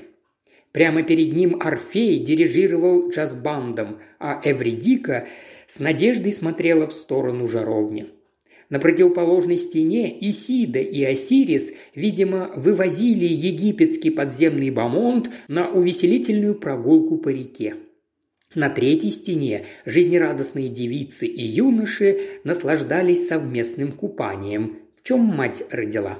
Прямо 0.73 1.01
перед 1.01 1.33
ним 1.33 1.61
Орфей 1.61 2.19
дирижировал 2.19 3.09
джаз-бандом, 3.09 3.99
а 4.19 4.41
Эвридика 4.43 5.29
с 5.65 5.79
надеждой 5.79 6.33
смотрела 6.33 6.85
в 6.85 6.91
сторону 6.91 7.47
жаровни. 7.47 8.07
На 8.69 8.79
противоположной 8.79 9.59
стене 9.59 10.13
Исида 10.29 10.79
и 10.79 11.01
Осирис, 11.05 11.71
видимо, 11.95 12.51
вывозили 12.57 13.23
египетский 13.23 14.09
подземный 14.09 14.71
бамонт 14.71 15.29
на 15.47 15.69
увеселительную 15.69 16.53
прогулку 16.53 17.17
по 17.17 17.29
реке. 17.29 17.75
На 18.57 18.71
третьей 18.71 19.11
стене 19.11 19.65
жизнерадостные 19.85 20.67
девицы 20.67 21.27
и 21.27 21.43
юноши 21.43 22.19
наслаждались 22.43 23.27
совместным 23.27 23.91
купанием, 23.91 24.79
в 24.95 25.03
чем 25.03 25.19
мать 25.19 25.61
родила. 25.69 26.17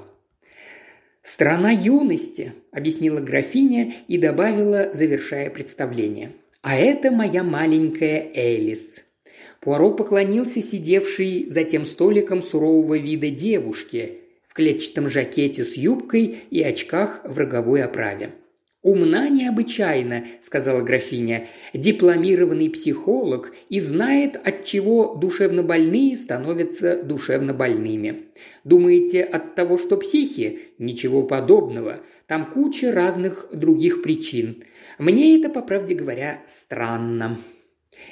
«Страна 1.20 1.72
юности»,– 1.72 2.52
объяснила 2.70 3.18
графиня 3.18 3.92
и 4.06 4.18
добавила, 4.18 4.88
завершая 4.94 5.50
представление. 5.50 6.30
«А 6.62 6.76
это 6.76 7.10
моя 7.10 7.42
маленькая 7.42 8.30
Элис». 8.32 9.02
Пуаро 9.58 9.90
поклонился 9.90 10.62
сидевшей 10.62 11.50
за 11.50 11.64
тем 11.64 11.84
столиком 11.84 12.44
сурового 12.44 12.96
вида 12.96 13.30
девушке 13.30 14.18
в 14.46 14.54
клетчатом 14.54 15.08
жакете 15.08 15.64
с 15.64 15.76
юбкой 15.76 16.36
и 16.50 16.62
очках 16.62 17.20
в 17.24 17.36
роговой 17.36 17.82
оправе. 17.82 18.30
«Умна 18.82 19.28
необычайно»,– 19.28 20.24
сказала 20.40 20.82
графиня,– 20.82 21.48
«дипломированный 21.74 22.70
психолог 22.70 23.52
и 23.68 23.80
знает, 23.80 24.36
от 24.36 24.64
чего 24.64 25.16
душевнобольные 25.16 26.16
становятся 26.16 27.02
душевнобольными. 27.02 28.26
Думаете, 28.62 29.24
от 29.24 29.56
того, 29.56 29.78
что 29.78 29.96
психи? 29.96 30.60
Ничего 30.78 31.24
подобного. 31.24 32.00
Там 32.28 32.52
куча 32.52 32.92
разных 32.92 33.48
других 33.52 34.00
причин. 34.02 34.62
Мне 34.98 35.36
это, 35.38 35.48
по 35.48 35.60
правде 35.60 35.96
говоря, 35.96 36.44
странно». 36.46 37.36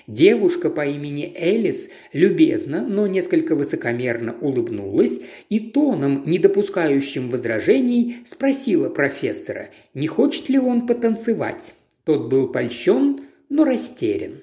Девушка 0.06 0.70
по 0.70 0.86
имени 0.86 1.32
Элис 1.36 1.88
любезно, 2.12 2.86
но 2.86 3.06
несколько 3.06 3.54
высокомерно 3.54 4.36
улыбнулась 4.40 5.20
и 5.48 5.60
тоном, 5.60 6.24
не 6.26 6.38
допускающим 6.38 7.30
возражений, 7.30 8.18
спросила 8.24 8.88
профессора, 8.88 9.70
не 9.94 10.06
хочет 10.06 10.48
ли 10.48 10.58
он 10.58 10.86
потанцевать. 10.86 11.74
Тот 12.04 12.28
был 12.28 12.48
польщен, 12.52 13.20
но 13.48 13.64
растерян. 13.64 14.42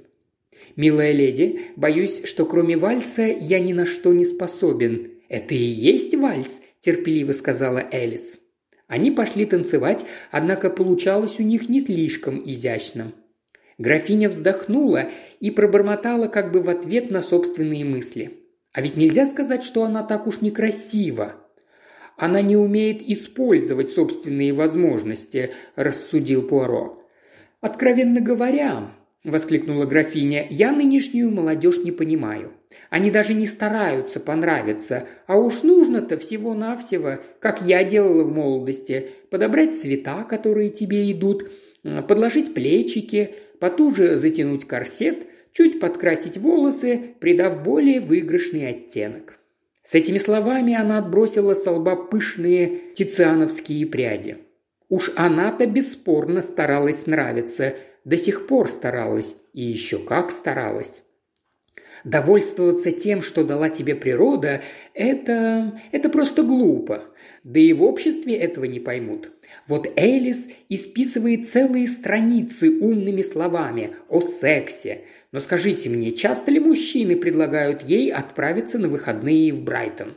«Милая 0.75 1.12
леди, 1.12 1.62
боюсь, 1.75 2.23
что 2.25 2.45
кроме 2.45 2.77
вальса 2.77 3.23
я 3.23 3.59
ни 3.59 3.73
на 3.73 3.85
что 3.85 4.12
не 4.12 4.25
способен. 4.25 5.12
Это 5.29 5.53
и 5.55 5.63
есть 5.63 6.15
вальс»,– 6.15 6.62
терпеливо 6.81 7.31
сказала 7.31 7.83
Элис. 7.91 8.39
Они 8.88 9.12
пошли 9.12 9.45
танцевать, 9.45 10.05
однако 10.31 10.69
получалось 10.69 11.39
у 11.39 11.43
них 11.43 11.69
не 11.69 11.79
слишком 11.79 12.41
изящно. 12.43 13.13
Графиня 13.83 14.29
вздохнула 14.29 15.09
и 15.41 15.51
пробормотала 15.51 16.29
как 16.29 16.53
бы 16.53 16.61
в 16.61 16.69
ответ 16.69 17.11
на 17.11 17.21
собственные 17.21 17.83
мысли. 17.83 18.39
А 18.71 18.81
ведь 18.81 18.95
нельзя 18.95 19.25
сказать, 19.25 19.61
что 19.61 19.83
она 19.83 20.03
так 20.03 20.25
уж 20.25 20.39
некрасива. 20.39 21.33
Она 22.15 22.41
не 22.41 22.55
умеет 22.55 23.01
использовать 23.01 23.91
собственные 23.91 24.53
возможности, 24.53 25.51
рассудил 25.75 26.43
Пуаро. 26.43 27.03
Откровенно 27.59 28.21
говоря, 28.21 28.93
воскликнула 29.25 29.85
графиня, 29.85 30.47
я 30.49 30.71
нынешнюю 30.71 31.29
молодежь 31.29 31.79
не 31.79 31.91
понимаю. 31.91 32.53
Они 32.89 33.11
даже 33.11 33.33
не 33.33 33.47
стараются 33.47 34.21
понравиться, 34.21 35.09
а 35.27 35.37
уж 35.37 35.63
нужно-то 35.63 36.17
всего-навсего, 36.17 37.17
как 37.41 37.61
я 37.63 37.83
делала 37.83 38.23
в 38.23 38.31
молодости, 38.31 39.09
подобрать 39.29 39.77
цвета, 39.77 40.23
которые 40.23 40.69
тебе 40.69 41.11
идут, 41.11 41.51
подложить 42.07 42.53
плечики, 42.53 43.35
потуже 43.63 44.17
затянуть 44.17 44.67
корсет, 44.67 45.25
чуть 45.53 45.79
подкрасить 45.79 46.38
волосы, 46.38 47.15
придав 47.22 47.63
более 47.63 48.01
выигрышный 48.01 48.67
оттенок. 48.67 49.39
С 49.84 49.96
этими 49.96 50.17
словами 50.17 50.74
она 50.74 50.98
отбросила 50.98 51.53
с 51.53 51.65
лба 51.65 51.96
пышные 51.96 52.82
тициановские 52.93 53.86
пряди. 53.86 54.39
Уж 54.89 55.13
она-то 55.15 55.65
бесспорно 55.65 56.41
старалась 56.41 57.08
нравиться, 57.08 57.75
до 58.03 58.17
сих 58.17 58.48
пор 58.48 58.67
старалась, 58.67 59.38
и 59.53 59.62
еще 59.62 59.98
как 59.98 60.32
старалась. 60.32 61.02
Довольствоваться 62.03 62.91
тем, 62.91 63.22
что 63.22 63.43
дала 63.43 63.69
тебе 63.69 63.95
природа, 63.95 64.62
это... 64.93 65.79
это 65.91 66.10
просто 66.10 66.43
глупо. 66.43 67.03
Да 67.43 67.60
и 67.60 67.72
в 67.72 67.83
обществе 67.83 68.36
этого 68.36 68.65
не 68.65 68.79
поймут. 68.79 69.31
Вот 69.67 69.88
Элис 69.95 70.50
исписывает 70.67 71.48
целые 71.48 71.88
страницы 71.88 72.69
умными 72.69 73.22
словами 73.22 73.95
о 74.10 74.19
сексе. 74.19 75.05
Но 75.31 75.39
скажите 75.39 75.89
мне, 75.89 76.12
часто 76.12 76.51
ли 76.51 76.60
мужчины 76.60 77.15
предлагают 77.15 77.83
ей 77.83 78.12
отправиться 78.12 78.77
на 78.77 78.89
выходные 78.89 79.53
в 79.53 79.63
Брайтон? 79.63 80.15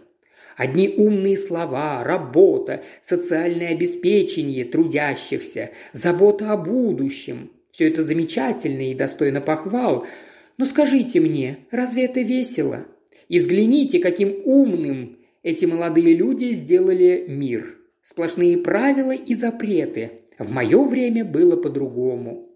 Одни 0.56 0.88
умные 0.96 1.36
слова, 1.36 2.02
работа, 2.02 2.82
социальное 3.02 3.68
обеспечение 3.68 4.64
трудящихся, 4.64 5.70
забота 5.92 6.50
о 6.50 6.56
будущем. 6.56 7.52
Все 7.70 7.88
это 7.88 8.02
замечательно 8.02 8.90
и 8.90 8.94
достойно 8.94 9.42
похвал. 9.42 10.06
Но 10.58 10.64
скажите 10.64 11.20
мне, 11.20 11.66
разве 11.70 12.04
это 12.04 12.22
весело? 12.22 12.86
И 13.28 13.38
взгляните, 13.38 13.98
каким 13.98 14.42
умным 14.44 15.18
эти 15.42 15.64
молодые 15.64 16.14
люди 16.14 16.52
сделали 16.52 17.24
мир. 17.28 17.78
Сплошные 18.02 18.58
правила 18.58 19.12
и 19.12 19.34
запреты. 19.34 20.22
В 20.38 20.52
мое 20.52 20.84
время 20.84 21.24
было 21.24 21.56
по-другому. 21.56 22.48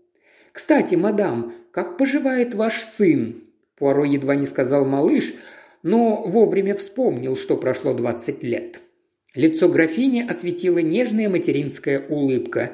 Кстати, 0.52 0.94
мадам, 0.94 1.54
как 1.72 1.96
поживает 1.96 2.54
ваш 2.54 2.80
сын? 2.80 3.44
Пуаро 3.76 4.04
едва 4.04 4.34
не 4.36 4.46
сказал 4.46 4.84
малыш, 4.84 5.34
но 5.82 6.22
вовремя 6.26 6.74
вспомнил, 6.74 7.36
что 7.36 7.56
прошло 7.56 7.94
двадцать 7.94 8.42
лет. 8.42 8.80
Лицо 9.34 9.68
графини 9.68 10.26
осветила 10.28 10.78
нежная 10.78 11.28
материнская 11.28 12.00
улыбка. 12.08 12.72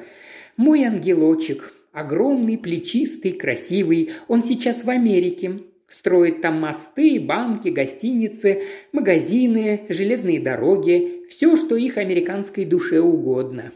«Мой 0.57 0.83
ангелочек, 0.83 1.73
огромный, 1.97 2.59
плечистый, 2.59 3.31
красивый, 3.31 4.11
он 4.27 4.43
сейчас 4.43 4.83
в 4.83 4.89
Америке. 4.89 5.63
Строит 5.87 6.41
там 6.41 6.61
мосты, 6.61 7.19
банки, 7.19 7.69
гостиницы, 7.69 8.61
магазины, 8.91 9.85
железные 9.89 10.39
дороги, 10.39 11.23
все, 11.27 11.55
что 11.55 11.75
их 11.75 11.97
американской 11.97 12.65
душе 12.65 12.99
угодно. 12.99 13.71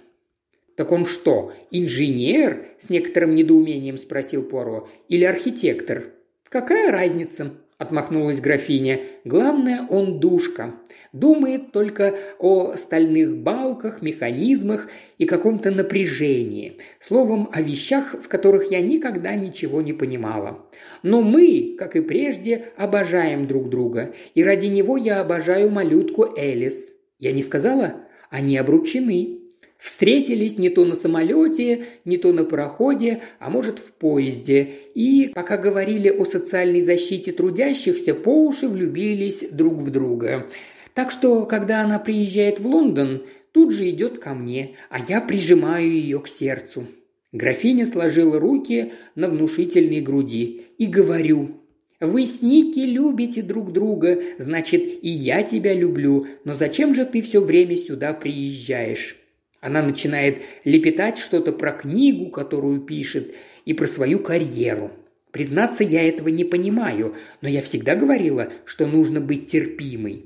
«Так 0.76 0.92
он 0.92 1.06
что, 1.06 1.52
инженер?»– 1.72 2.66
с 2.78 2.90
некоторым 2.90 3.34
недоумением 3.34 3.98
спросил 3.98 4.44
Пуаро. 4.44 4.88
«Или 5.10 5.24
архитектор?» 5.24 6.14
«Какая 6.44 6.92
разница?» 6.92 7.52
Отмахнулась 7.82 8.40
графиня. 8.40 9.00
«Главное, 9.26 9.88
он 9.90 10.20
душка. 10.20 10.76
Думает 11.14 11.72
только 11.72 12.16
о 12.38 12.74
стальных 12.76 13.38
балках, 13.38 14.04
механизмах 14.04 14.88
и 15.18 15.26
каком-то 15.26 15.72
напряжении. 15.72 16.78
Словом, 17.00 17.50
о 17.52 17.62
вещах, 17.64 18.16
в 18.22 18.28
которых 18.28 18.70
я 18.70 18.82
никогда 18.82 19.34
ничего 19.34 19.82
не 19.82 19.94
понимала. 19.94 20.70
Но 21.02 21.24
мы, 21.24 21.76
как 21.78 21.96
и 21.96 22.02
прежде, 22.02 22.66
обожаем 22.78 23.48
друг 23.48 23.70
друга. 23.70 24.14
И 24.36 24.44
ради 24.44 24.68
него 24.68 24.96
я 24.96 25.20
обожаю 25.20 25.72
малютку 25.72 26.28
Элис. 26.38 26.90
Я 27.18 27.32
не 27.32 27.42
сказала? 27.42 27.96
Они 28.30 28.58
обручены. 28.58 29.41
Встретились 29.82 30.60
не 30.60 30.70
то 30.70 30.86
на 30.86 30.94
самолете, 30.94 31.86
не 32.06 32.18
то 32.18 32.32
на 32.34 32.46
пароходе, 32.46 33.22
а 33.40 33.50
может 33.50 33.80
в 33.80 33.94
поезде. 33.94 34.70
И, 34.94 35.32
пока 35.34 35.58
говорили 35.58 36.08
о 36.08 36.24
социальной 36.24 36.82
защите 36.82 37.32
трудящихся, 37.32 38.14
по 38.14 38.46
уши 38.46 38.68
влюбились 38.68 39.44
друг 39.50 39.80
в 39.80 39.90
друга. 39.90 40.46
Так 40.94 41.10
что, 41.10 41.48
когда 41.48 41.82
она 41.82 41.98
приезжает 41.98 42.60
в 42.60 42.68
Лондон, 42.68 43.24
тут 43.54 43.74
же 43.74 43.90
идет 43.90 44.20
ко 44.20 44.36
мне, 44.36 44.76
а 44.92 45.00
я 45.00 45.20
прижимаю 45.20 45.90
ее 45.90 46.20
к 46.20 46.28
сердцу. 46.28 46.86
Графиня 47.32 47.88
сложила 47.88 48.40
руки 48.40 48.94
на 49.16 49.30
внушительной 49.30 50.02
груди 50.02 50.62
и 50.78 50.86
говорю, 50.86 51.58
«Вы 52.00 52.28
с 52.28 52.44
Ники 52.44 52.82
любите 52.82 53.42
друг 53.42 53.74
друга, 53.74 54.22
значит, 54.38 54.84
и 55.02 55.10
я 55.10 55.42
тебя 55.42 55.74
люблю, 55.74 56.28
но 56.44 56.54
зачем 56.54 56.94
же 56.94 57.04
ты 57.04 57.24
все 57.24 57.42
время 57.42 57.78
сюда 57.78 58.14
приезжаешь?» 58.14 59.21
Она 59.62 59.84
начинает 59.84 60.42
лепетать 60.66 61.20
что-то 61.20 61.52
про 61.52 61.72
книгу, 61.72 62.32
которую 62.32 62.82
пишет, 62.82 63.36
и 63.64 63.74
про 63.74 63.86
свою 63.86 64.20
карьеру. 64.20 64.92
Признаться, 65.32 65.84
я 65.84 66.06
этого 66.08 66.28
не 66.28 66.44
понимаю, 66.44 67.16
но 67.42 67.48
я 67.48 67.62
всегда 67.62 67.96
говорила, 67.96 68.52
что 68.66 68.88
нужно 68.88 69.22
быть 69.22 69.50
терпимой. 69.50 70.26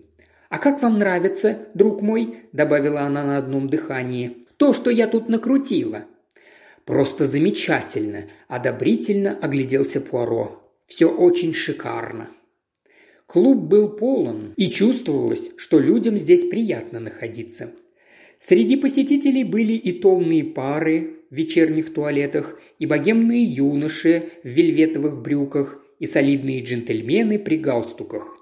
«А 0.49 0.57
как 0.57 0.81
вам 0.81 0.99
нравится, 0.99 1.67
друг 1.73 2.01
мой?»– 2.01 2.37
добавила 2.53 3.01
она 3.01 3.23
на 3.23 3.37
одном 3.37 3.69
дыхании. 3.69 4.37
«То, 4.57 4.73
что 4.73 4.89
я 4.89 5.07
тут 5.07 5.27
накрутила». 5.27 6.05
«Просто 6.85 7.25
замечательно!»– 7.25 8.25
одобрительно 8.47 9.37
огляделся 9.37 9.99
Пуаро. 9.99 10.71
«Все 10.85 11.09
очень 11.09 11.53
шикарно». 11.53 12.29
Клуб 13.25 13.57
был 13.57 13.89
полон, 13.89 14.53
и 14.55 14.69
чувствовалось, 14.69 15.51
что 15.57 15.79
людям 15.79 16.17
здесь 16.17 16.47
приятно 16.47 16.99
находиться. 16.99 17.71
Среди 18.39 18.75
посетителей 18.75 19.43
были 19.43 19.73
и 19.73 19.91
томные 19.91 20.43
пары 20.43 21.19
в 21.29 21.35
вечерних 21.35 21.93
туалетах, 21.93 22.59
и 22.79 22.85
богемные 22.85 23.43
юноши 23.43 24.29
в 24.43 24.47
вельветовых 24.47 25.21
брюках, 25.21 25.81
и 25.99 26.05
солидные 26.05 26.63
джентльмены 26.63 27.39
при 27.39 27.57
галстуках. 27.57 28.37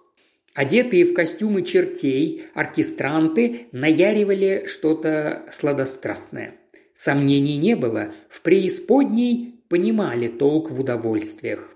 Одетые 0.54 1.06
в 1.06 1.14
костюмы 1.14 1.64
чертей, 1.64 2.44
оркестранты 2.54 3.68
наяривали 3.72 4.66
что-то 4.68 5.46
сладострастное. 5.52 6.56
Сомнений 6.94 7.58
не 7.58 7.76
было, 7.76 8.14
в 8.30 8.42
преисподней 8.42 9.64
понимали 9.68 10.28
толк 10.28 10.70
в 10.70 10.80
удовольствиях. 10.80 11.76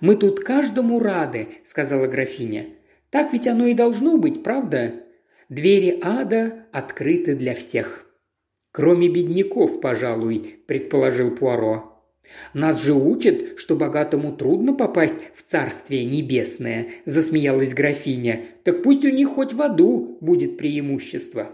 «Мы 0.00 0.16
тут 0.16 0.40
каждому 0.40 1.00
рады»,– 1.00 1.48
сказала 1.66 2.06
графиня. 2.06 2.70
«Так 3.10 3.32
ведь 3.32 3.46
оно 3.46 3.66
и 3.66 3.74
должно 3.74 4.16
быть, 4.16 4.42
правда? 4.42 4.94
Двери 5.52 5.98
ада 6.00 6.64
открыты 6.72 7.34
для 7.34 7.54
всех. 7.54 8.06
Кроме 8.70 9.10
бедняков, 9.10 9.82
пожалуй, 9.82 10.62
предположил 10.66 11.30
Пуаро. 11.30 12.02
«Нас 12.54 12.82
же 12.82 12.94
учат, 12.94 13.58
что 13.58 13.76
богатому 13.76 14.34
трудно 14.34 14.72
попасть 14.72 15.18
в 15.34 15.42
Царствие 15.42 16.06
Небесное»,– 16.06 16.88
засмеялась 17.04 17.74
графиня. 17.74 18.46
«Так 18.64 18.82
пусть 18.82 19.04
у 19.04 19.10
них 19.10 19.28
хоть 19.28 19.52
в 19.52 19.60
аду 19.60 20.16
будет 20.22 20.56
преимущество». 20.56 21.52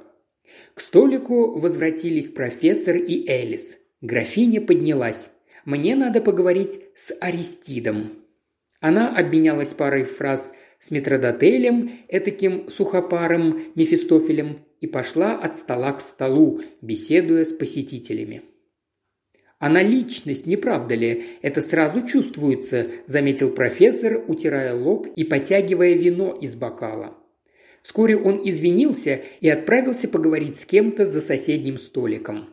К 0.75 0.81
столику 0.81 1.59
возвратились 1.59 2.31
профессор 2.31 2.95
и 2.99 3.29
Элис. 3.29 3.79
Графиня 4.01 4.61
поднялась. 4.61 5.33
«Мне 5.65 5.97
надо 5.97 6.21
поговорить 6.21 6.83
с 6.95 7.13
Аристидом». 7.21 8.13
Она 8.81 9.09
обменялась 9.09 9.71
парой 9.71 10.05
фраз 10.05 10.53
с 10.79 10.91
метродотелем, 10.91 11.91
этаким 12.09 12.71
сухопарым 12.71 13.61
Мефистофелем, 13.75 14.61
и 14.81 14.87
пошла 14.87 15.35
от 15.35 15.57
стола 15.57 15.93
к 15.93 16.01
столу, 16.01 16.61
беседуя 16.81 17.45
с 17.45 17.53
посетителями. 17.53 18.43
«Она 19.59 19.83
личность, 19.83 20.47
не 20.47 20.57
правда 20.57 20.95
ли? 20.95 21.25
Это 21.43 21.61
сразу 21.61 22.07
чувствуется»,– 22.07 22.87
заметил 23.07 23.51
профессор, 23.51 24.25
утирая 24.29 24.75
лоб 24.75 25.09
и 25.17 25.25
потягивая 25.25 25.95
вино 25.95 26.33
из 26.41 26.55
бокала. 26.55 27.17
Вскоре 27.83 28.17
он 28.17 28.41
извинился 28.45 29.23
и 29.41 29.49
отправился 29.49 30.09
поговорить 30.09 30.61
с 30.61 30.65
кем-то 30.65 31.07
за 31.07 31.21
соседним 31.21 31.77
столиком. 31.79 32.51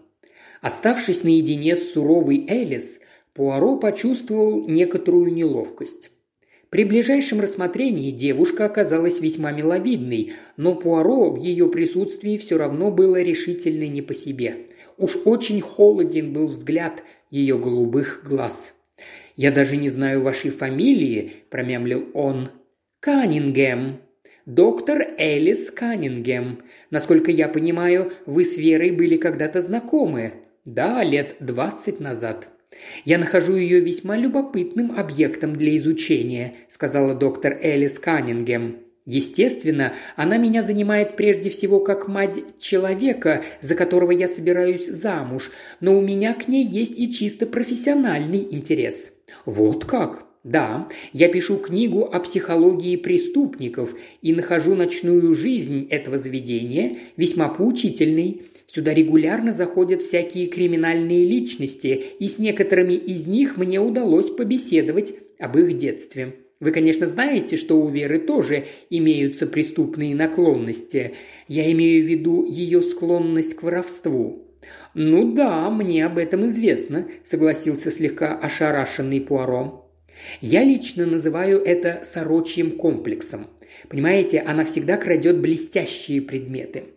Оставшись 0.61 1.23
наедине 1.23 1.75
с 1.75 1.91
суровой 1.91 2.45
Элис, 2.49 2.99
Пуаро 3.33 3.77
почувствовал 3.77 4.67
некоторую 4.67 5.31
неловкость. 5.31 6.09
При 6.75 6.83
ближайшем 6.83 7.39
рассмотрении 7.39 8.11
девушка 8.11 8.65
оказалась 8.65 9.21
весьма 9.21 9.53
миловидной, 9.53 10.33
но 10.57 10.75
Пуаро 10.75 11.31
в 11.31 11.37
ее 11.37 11.69
присутствии 11.69 12.35
все 12.35 12.57
равно 12.57 12.91
было 12.91 13.21
решительно 13.21 13.87
не 13.87 14.01
по 14.01 14.13
себе. 14.13 14.57
Уж 14.97 15.19
очень 15.23 15.61
холоден 15.61 16.33
был 16.33 16.47
взгляд 16.47 17.01
ее 17.31 17.57
голубых 17.57 18.23
глаз. 18.27 18.73
«Я 19.37 19.53
даже 19.53 19.77
не 19.77 19.87
знаю 19.87 20.21
вашей 20.21 20.51
фамилии»,– 20.51 21.31
промямлил 21.49 22.09
он. 22.13 22.49
«Каннингем», 22.99 24.01
доктор 24.45 25.01
Элис 25.17 25.71
Каннингем. 25.71 26.63
Насколько 26.89 27.31
я 27.31 27.47
понимаю, 27.47 28.11
вы 28.25 28.43
с 28.43 28.57
Верой 28.57 28.91
были 28.91 29.15
когда-то 29.15 29.61
знакомы. 29.61 30.33
Да, 30.65 31.05
лет 31.05 31.37
двадцать 31.39 32.01
назад. 32.01 32.49
«Я 33.03 33.17
нахожу 33.17 33.55
ее 33.55 33.79
весьма 33.79 34.17
любопытным 34.17 34.97
объектом 34.97 35.53
для 35.55 35.75
изучения»,– 35.77 36.55
сказала 36.67 37.15
доктор 37.15 37.57
Элис 37.61 37.99
Каннингем. 37.99 38.77
Естественно, 39.05 39.93
она 40.15 40.37
меня 40.37 40.63
занимает 40.63 41.15
прежде 41.15 41.51
всего 41.51 41.79
как 41.79 42.07
мать 42.07 42.39
человека, 42.59 43.43
за 43.61 43.75
которого 43.75 44.09
я 44.09 44.27
собираюсь 44.27 44.87
замуж, 44.87 45.51
но 45.79 45.95
у 45.95 46.01
меня 46.01 46.33
к 46.33 46.47
ней 46.47 46.65
есть 46.65 46.97
и 46.97 47.11
чисто 47.11 47.45
профессиональный 47.45 48.47
интерес. 48.49 49.11
Вот 49.45 49.85
как? 49.85 50.25
Да, 50.43 50.87
я 51.11 51.27
пишу 51.27 51.57
книгу 51.57 52.03
о 52.03 52.19
психологии 52.19 52.95
преступников 52.97 53.95
и 54.21 54.31
нахожу 54.31 54.75
ночную 54.75 55.33
жизнь 55.33 55.87
этого 55.89 56.17
заведения 56.19 56.97
весьма 57.17 57.49
поучительной. 57.49 58.43
Сюда 58.67 58.93
регулярно 58.93 59.53
заходят 59.53 60.01
всякие 60.01 60.47
криминальные 60.47 61.25
личности, 61.25 62.03
и 62.19 62.27
с 62.27 62.39
некоторыми 62.39 62.93
из 62.93 63.27
них 63.27 63.57
мне 63.57 63.79
удалось 63.79 64.29
побеседовать 64.29 65.13
об 65.39 65.57
их 65.57 65.77
детстве. 65.77 66.35
Вы, 66.59 66.71
конечно, 66.71 67.05
знаете, 67.05 67.57
что 67.57 67.79
у 67.79 67.89
Веры 67.89 68.17
тоже 68.17 68.65
имеются 68.89 69.45
преступные 69.45 70.15
наклонности. 70.15 71.13
Я 71.47 71.71
имею 71.71 72.05
в 72.05 72.07
виду 72.07 72.45
ее 72.45 72.81
склонность 72.81 73.55
к 73.55 73.63
воровству. 73.63 74.41
«Ну 74.93 75.33
да, 75.33 75.69
мне 75.69 76.05
об 76.05 76.17
этом 76.17 76.47
известно»,– 76.47 77.07
согласился 77.23 77.91
слегка 77.91 78.37
ошарашенный 78.37 79.21
Пуаро. 79.21 79.85
Я 80.41 80.63
лично 80.63 81.05
называю 81.05 81.61
это 81.61 82.01
сорочьим 82.03 82.71
комплексом. 82.71 83.47
Понимаете, 83.89 84.39
она 84.39 84.65
всегда 84.65 84.97
крадет 84.97 85.39
блестящие 85.39 86.21
предметы. 86.21 86.94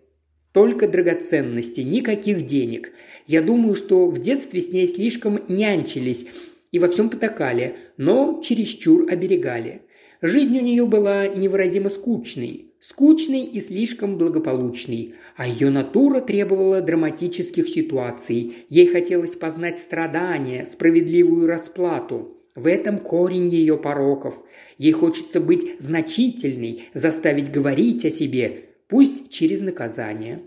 Только 0.53 0.89
драгоценности, 0.89 1.83
никаких 1.83 2.47
денег. 2.47 2.93
Я 3.27 3.43
думаю, 3.43 3.75
что 3.75 4.09
в 4.09 4.21
детстве 4.21 4.61
с 4.61 4.73
ней 4.73 4.87
слишком 4.87 5.43
нянчились 5.49 6.27
и 6.73 6.79
во 6.79 6.89
всем 6.89 7.11
потакали, 7.11 7.77
но 7.97 8.41
чересчур 8.43 9.07
оберегали. 9.11 9.83
Жизнь 10.21 10.59
у 10.59 10.63
нее 10.63 10.87
была 10.87 11.29
невыразимо 11.29 11.91
скучной, 11.91 12.73
скучной 12.81 13.45
и 13.45 13.61
слишком 13.61 14.19
благополучной, 14.19 15.15
а 15.37 15.47
ее 15.47 15.71
натура 15.71 16.21
требовала 16.21 16.81
драматических 16.81 17.69
ситуаций. 17.69 18.55
Ей 18.69 18.87
хотелось 18.87 19.37
познать 19.37 19.79
страдания, 19.79 20.65
справедливую 20.65 21.47
расплату– 21.47 22.35
в 22.59 22.67
этом 22.67 22.99
корень 22.99 23.49
ее 23.49 23.79
пороков. 23.79 24.43
Ей 24.79 24.91
хочется 24.91 25.41
быть 25.41 25.81
значительной, 25.81 26.89
заставить 26.93 27.53
говорить 27.53 28.05
о 28.05 28.11
себе, 28.11 28.68
пусть 28.89 29.31
через 29.31 29.61
наказание. 29.61 30.43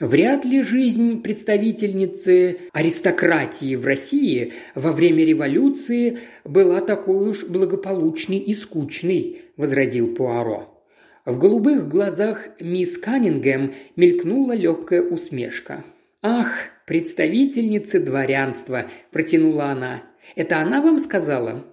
Вряд 0.00 0.46
ли 0.46 0.62
жизнь 0.62 1.20
представительницы 1.20 2.58
аристократии 2.72 3.76
в 3.76 3.84
России 3.84 4.54
во 4.74 4.92
время 4.92 5.26
революции 5.26 6.18
была 6.44 6.80
такой 6.80 7.28
уж 7.28 7.44
благополучной 7.44 8.38
и 8.38 8.54
скучной, 8.54 9.42
возразил 9.58 10.14
Пуаро. 10.14 10.82
В 11.26 11.38
голубых 11.38 11.86
глазах 11.86 12.48
мисс 12.60 12.96
Каннингем 12.96 13.74
мелькнула 13.94 14.52
легкая 14.52 15.02
усмешка. 15.02 15.84
«Ах, 16.22 16.50
представительницы 16.86 18.00
дворянства!»– 18.00 18.86
протянула 19.10 19.66
она. 19.66 20.02
Это 20.36 20.58
она 20.58 20.80
вам 20.80 20.98
сказала?» 20.98 21.64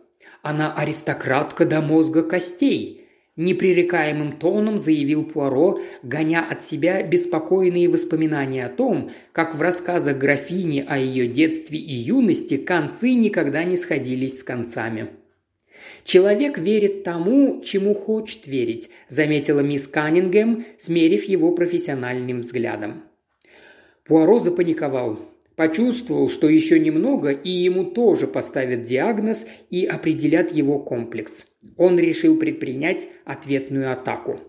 «Она 0.41 0.73
аристократка 0.73 1.65
до 1.65 1.81
мозга 1.81 2.23
костей»,– 2.23 3.06
непререкаемым 3.37 4.33
тоном 4.33 4.79
заявил 4.79 5.23
Пуаро, 5.23 5.79
гоня 6.03 6.45
от 6.49 6.63
себя 6.63 7.01
беспокойные 7.03 7.87
воспоминания 7.87 8.65
о 8.65 8.69
том, 8.69 9.11
как 9.31 9.55
в 9.55 9.61
рассказах 9.61 10.17
графини 10.17 10.83
о 10.85 10.97
ее 10.97 11.27
детстве 11.27 11.79
и 11.79 11.93
юности 11.93 12.57
концы 12.57 13.13
никогда 13.13 13.63
не 13.63 13.77
сходились 13.77 14.39
с 14.39 14.43
концами. 14.43 15.09
«Человек 16.03 16.57
верит 16.57 17.03
тому, 17.03 17.61
чему 17.63 17.93
хочет 17.93 18.47
верить»,– 18.47 18.89
заметила 19.09 19.59
мисс 19.59 19.87
Каннингем, 19.87 20.65
смерив 20.77 21.25
его 21.25 21.51
профессиональным 21.51 22.41
взглядом. 22.41 23.03
Пуаро 24.05 24.39
запаниковал. 24.39 25.19
Почувствовал, 25.57 26.29
что 26.29 26.47
еще 26.47 26.79
немного, 26.79 27.31
и 27.31 27.49
ему 27.49 27.85
тоже 27.85 28.27
поставят 28.27 28.83
диагноз 28.83 29.47
и 29.71 29.85
определят 29.85 30.51
его 30.51 30.77
комплекс. 30.77 31.47
Он 31.77 31.97
решил 31.97 32.37
предпринять 32.37 33.07
ответную 33.25 33.91
атаку. 33.91 34.39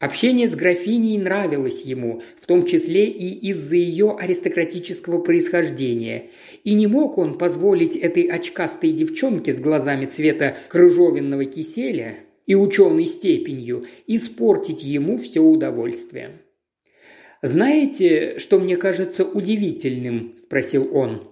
Общение 0.00 0.48
с 0.48 0.56
графиней 0.56 1.18
нравилось 1.18 1.82
ему, 1.82 2.20
в 2.40 2.46
том 2.46 2.66
числе 2.66 3.06
и 3.06 3.48
из-за 3.50 3.76
ее 3.76 4.16
аристократического 4.18 5.20
происхождения. 5.22 6.30
И 6.64 6.74
не 6.74 6.88
мог 6.88 7.16
он 7.16 7.38
позволить 7.38 7.94
этой 7.94 8.24
очкастой 8.24 8.90
девчонке 8.90 9.52
с 9.52 9.60
глазами 9.60 10.06
цвета 10.06 10.56
крыжовенного 10.68 11.44
киселя 11.44 12.16
и 12.44 12.56
ученой 12.56 13.06
степенью 13.06 13.86
испортить 14.08 14.82
ему 14.82 15.16
все 15.16 15.40
удовольствие. 15.40 16.40
«Знаете, 17.42 18.38
что 18.38 18.58
мне 18.58 18.76
кажется 18.76 19.24
удивительным?»– 19.24 20.34
спросил 20.36 20.88
он. 20.96 21.28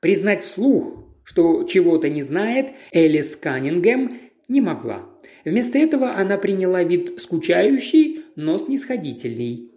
Признать 0.00 0.42
вслух, 0.42 1.04
что 1.24 1.64
чего-то 1.64 2.08
не 2.08 2.22
знает, 2.22 2.72
Элис 2.92 3.36
Каннингем 3.36 4.18
не 4.48 4.60
могла. 4.60 5.06
Вместо 5.44 5.78
этого 5.78 6.14
она 6.14 6.38
приняла 6.38 6.82
вид 6.82 7.20
скучающий, 7.20 8.24
но 8.36 8.58
снисходительный. 8.58 9.72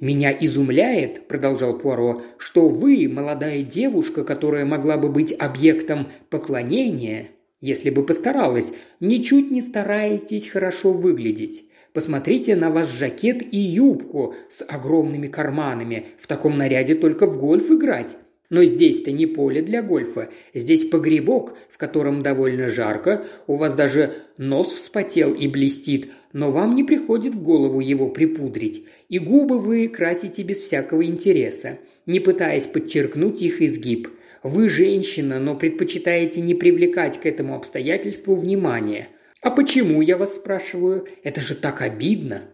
«Меня 0.00 0.36
изумляет»,– 0.38 1.26
продолжал 1.28 1.78
Пуаро,– 1.78 2.22
«что 2.38 2.68
вы, 2.68 3.08
молодая 3.08 3.62
девушка, 3.62 4.24
которая 4.24 4.64
могла 4.64 4.96
бы 4.96 5.08
быть 5.08 5.34
объектом 5.38 6.08
поклонения, 6.30 7.28
если 7.60 7.90
бы 7.90 8.04
постаралась, 8.04 8.72
ничуть 9.00 9.50
не 9.50 9.60
стараетесь 9.60 10.48
хорошо 10.48 10.92
выглядеть. 10.92 11.64
Посмотрите 11.94 12.56
на 12.56 12.70
ваш 12.70 12.88
жакет 12.88 13.40
и 13.54 13.56
юбку 13.56 14.34
с 14.48 14.64
огромными 14.64 15.28
карманами. 15.28 16.08
В 16.18 16.26
таком 16.26 16.58
наряде 16.58 16.96
только 16.96 17.24
в 17.28 17.38
гольф 17.38 17.70
играть. 17.70 18.16
Но 18.50 18.64
здесь-то 18.64 19.12
не 19.12 19.26
поле 19.26 19.62
для 19.62 19.80
гольфа. 19.80 20.28
Здесь 20.54 20.84
погребок, 20.84 21.56
в 21.70 21.78
котором 21.78 22.24
довольно 22.24 22.68
жарко. 22.68 23.24
У 23.46 23.54
вас 23.54 23.74
даже 23.74 24.12
нос 24.38 24.74
вспотел 24.74 25.32
и 25.32 25.46
блестит, 25.46 26.08
но 26.32 26.50
вам 26.50 26.74
не 26.74 26.82
приходит 26.82 27.32
в 27.36 27.42
голову 27.42 27.78
его 27.78 28.08
припудрить. 28.08 28.84
И 29.08 29.20
губы 29.20 29.60
вы 29.60 29.86
красите 29.86 30.42
без 30.42 30.58
всякого 30.58 31.06
интереса, 31.06 31.78
не 32.06 32.18
пытаясь 32.18 32.66
подчеркнуть 32.66 33.40
их 33.40 33.62
изгиб. 33.62 34.08
Вы 34.42 34.68
женщина, 34.68 35.38
но 35.38 35.54
предпочитаете 35.54 36.40
не 36.40 36.56
привлекать 36.56 37.20
к 37.20 37.24
этому 37.24 37.54
обстоятельству 37.54 38.34
внимания. 38.34 39.08
«А 39.44 39.50
почему, 39.50 40.00
я 40.00 40.16
вас 40.16 40.36
спрашиваю? 40.36 41.06
Это 41.22 41.42
же 41.42 41.54
так 41.54 41.82
обидно!» 41.82 42.44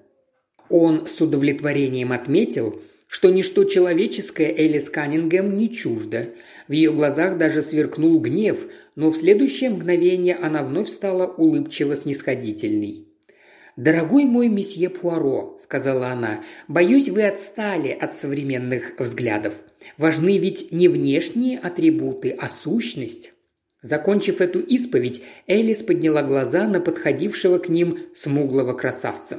Он 0.68 1.06
с 1.06 1.20
удовлетворением 1.20 2.10
отметил, 2.10 2.82
что 3.06 3.30
ничто 3.30 3.62
человеческое 3.62 4.52
Элис 4.52 4.90
Каннингем 4.90 5.56
не 5.56 5.72
чуждо. 5.72 6.30
В 6.66 6.72
ее 6.72 6.90
глазах 6.90 7.38
даже 7.38 7.62
сверкнул 7.62 8.18
гнев, 8.18 8.66
но 8.96 9.12
в 9.12 9.16
следующее 9.16 9.70
мгновение 9.70 10.34
она 10.34 10.64
вновь 10.64 10.88
стала 10.88 11.28
улыбчиво 11.28 11.94
снисходительной. 11.94 13.06
«Дорогой 13.76 14.24
мой 14.24 14.48
месье 14.48 14.90
Пуаро»,– 14.90 15.56
сказала 15.60 16.08
она,– 16.08 16.42
«боюсь, 16.68 17.08
вы 17.08 17.22
отстали 17.22 17.90
от 17.92 18.14
современных 18.14 18.98
взглядов. 18.98 19.62
Важны 19.96 20.38
ведь 20.38 20.72
не 20.72 20.88
внешние 20.88 21.56
атрибуты, 21.60 22.30
а 22.30 22.48
сущность». 22.48 23.32
Закончив 23.82 24.42
эту 24.42 24.60
исповедь, 24.60 25.22
Элис 25.46 25.82
подняла 25.82 26.22
глаза 26.22 26.66
на 26.68 26.80
подходившего 26.80 27.58
к 27.58 27.68
ним 27.70 27.98
смуглого 28.14 28.74
красавца. 28.74 29.38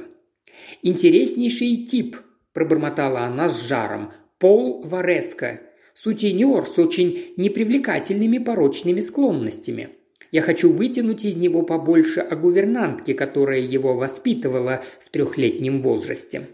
«Интереснейший 0.82 1.86
тип»,– 1.86 2.16
пробормотала 2.52 3.20
она 3.20 3.48
с 3.48 3.62
жаром. 3.62 4.12
«Пол 4.38 4.82
Вареско. 4.82 5.60
Сутенер 5.94 6.66
с 6.66 6.78
очень 6.78 7.34
непривлекательными 7.36 8.38
порочными 8.38 9.00
склонностями. 9.00 9.90
Я 10.32 10.42
хочу 10.42 10.72
вытянуть 10.72 11.24
из 11.24 11.36
него 11.36 11.62
побольше 11.62 12.20
о 12.20 12.34
гувернантке, 12.34 13.14
которая 13.14 13.60
его 13.60 13.94
воспитывала 13.94 14.82
в 15.00 15.10
трехлетнем 15.10 15.78
возрасте». 15.78 16.48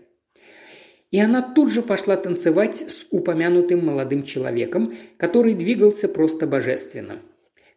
И 1.10 1.18
она 1.18 1.40
тут 1.40 1.72
же 1.72 1.80
пошла 1.80 2.18
танцевать 2.18 2.76
с 2.76 3.06
упомянутым 3.10 3.86
молодым 3.86 4.24
человеком, 4.24 4.92
который 5.16 5.54
двигался 5.54 6.06
просто 6.06 6.46
божественно. 6.46 7.22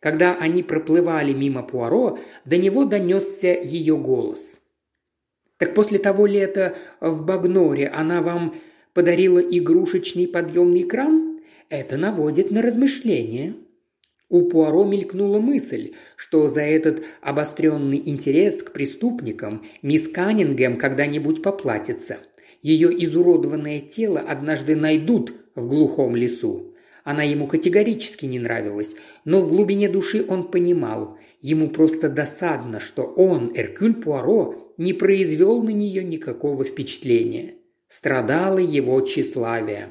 Когда 0.02 0.36
они 0.36 0.64
проплывали 0.64 1.32
мимо 1.32 1.62
Пуаро, 1.62 2.18
до 2.44 2.58
него 2.58 2.86
донесся 2.86 3.54
ее 3.54 3.96
голос. 3.96 4.56
Так 5.58 5.76
после 5.76 6.00
того 6.00 6.26
лета 6.26 6.76
в 7.00 7.24
Багноре 7.24 7.88
она 7.88 8.24
вам 8.24 8.56
подарила 8.94 9.38
игрушечный 9.38 10.28
подъемный 10.28 10.84
кран? 10.84 11.40
Это 11.70 11.98
наводит 11.98 12.50
на 12.50 12.64
размышления. 12.64 13.54
У 14.28 14.50
Пуаро 14.50 14.86
мелькнула 14.86 15.40
мысль, 15.40 15.92
что 16.16 16.50
за 16.50 16.62
этот 16.62 17.04
обостренный 17.22 18.02
интерес 18.04 18.64
к 18.64 18.74
преступникам 18.74 19.64
мисс 19.84 20.08
Каннингем 20.08 20.78
когда-нибудь 20.78 21.44
поплатится. 21.44 22.18
Ее 22.64 22.92
изуродованное 23.04 23.82
тело 23.82 24.20
однажды 24.20 24.76
найдут 24.76 25.34
в 25.54 25.68
глухом 25.68 26.16
лесу. 26.16 26.71
Она 27.04 27.24
ему 27.24 27.48
категорически 27.48 28.26
не 28.26 28.40
нравилась, 28.40 28.96
но 29.26 29.42
в 29.42 29.50
глубине 29.50 29.90
души 29.90 30.24
он 30.28 30.50
понимал, 30.50 31.18
ему 31.42 31.70
просто 31.70 32.10
досадно, 32.10 32.80
что 32.80 33.04
он, 33.04 33.52
Эркюль 33.56 33.96
Пуаро, 33.96 34.74
не 34.78 34.94
произвел 34.94 35.62
на 35.64 35.70
нее 35.70 36.04
никакого 36.04 36.64
впечатления. 36.64 37.56
Страдало 37.88 38.60
его 38.60 39.02
тщеславие. 39.02 39.90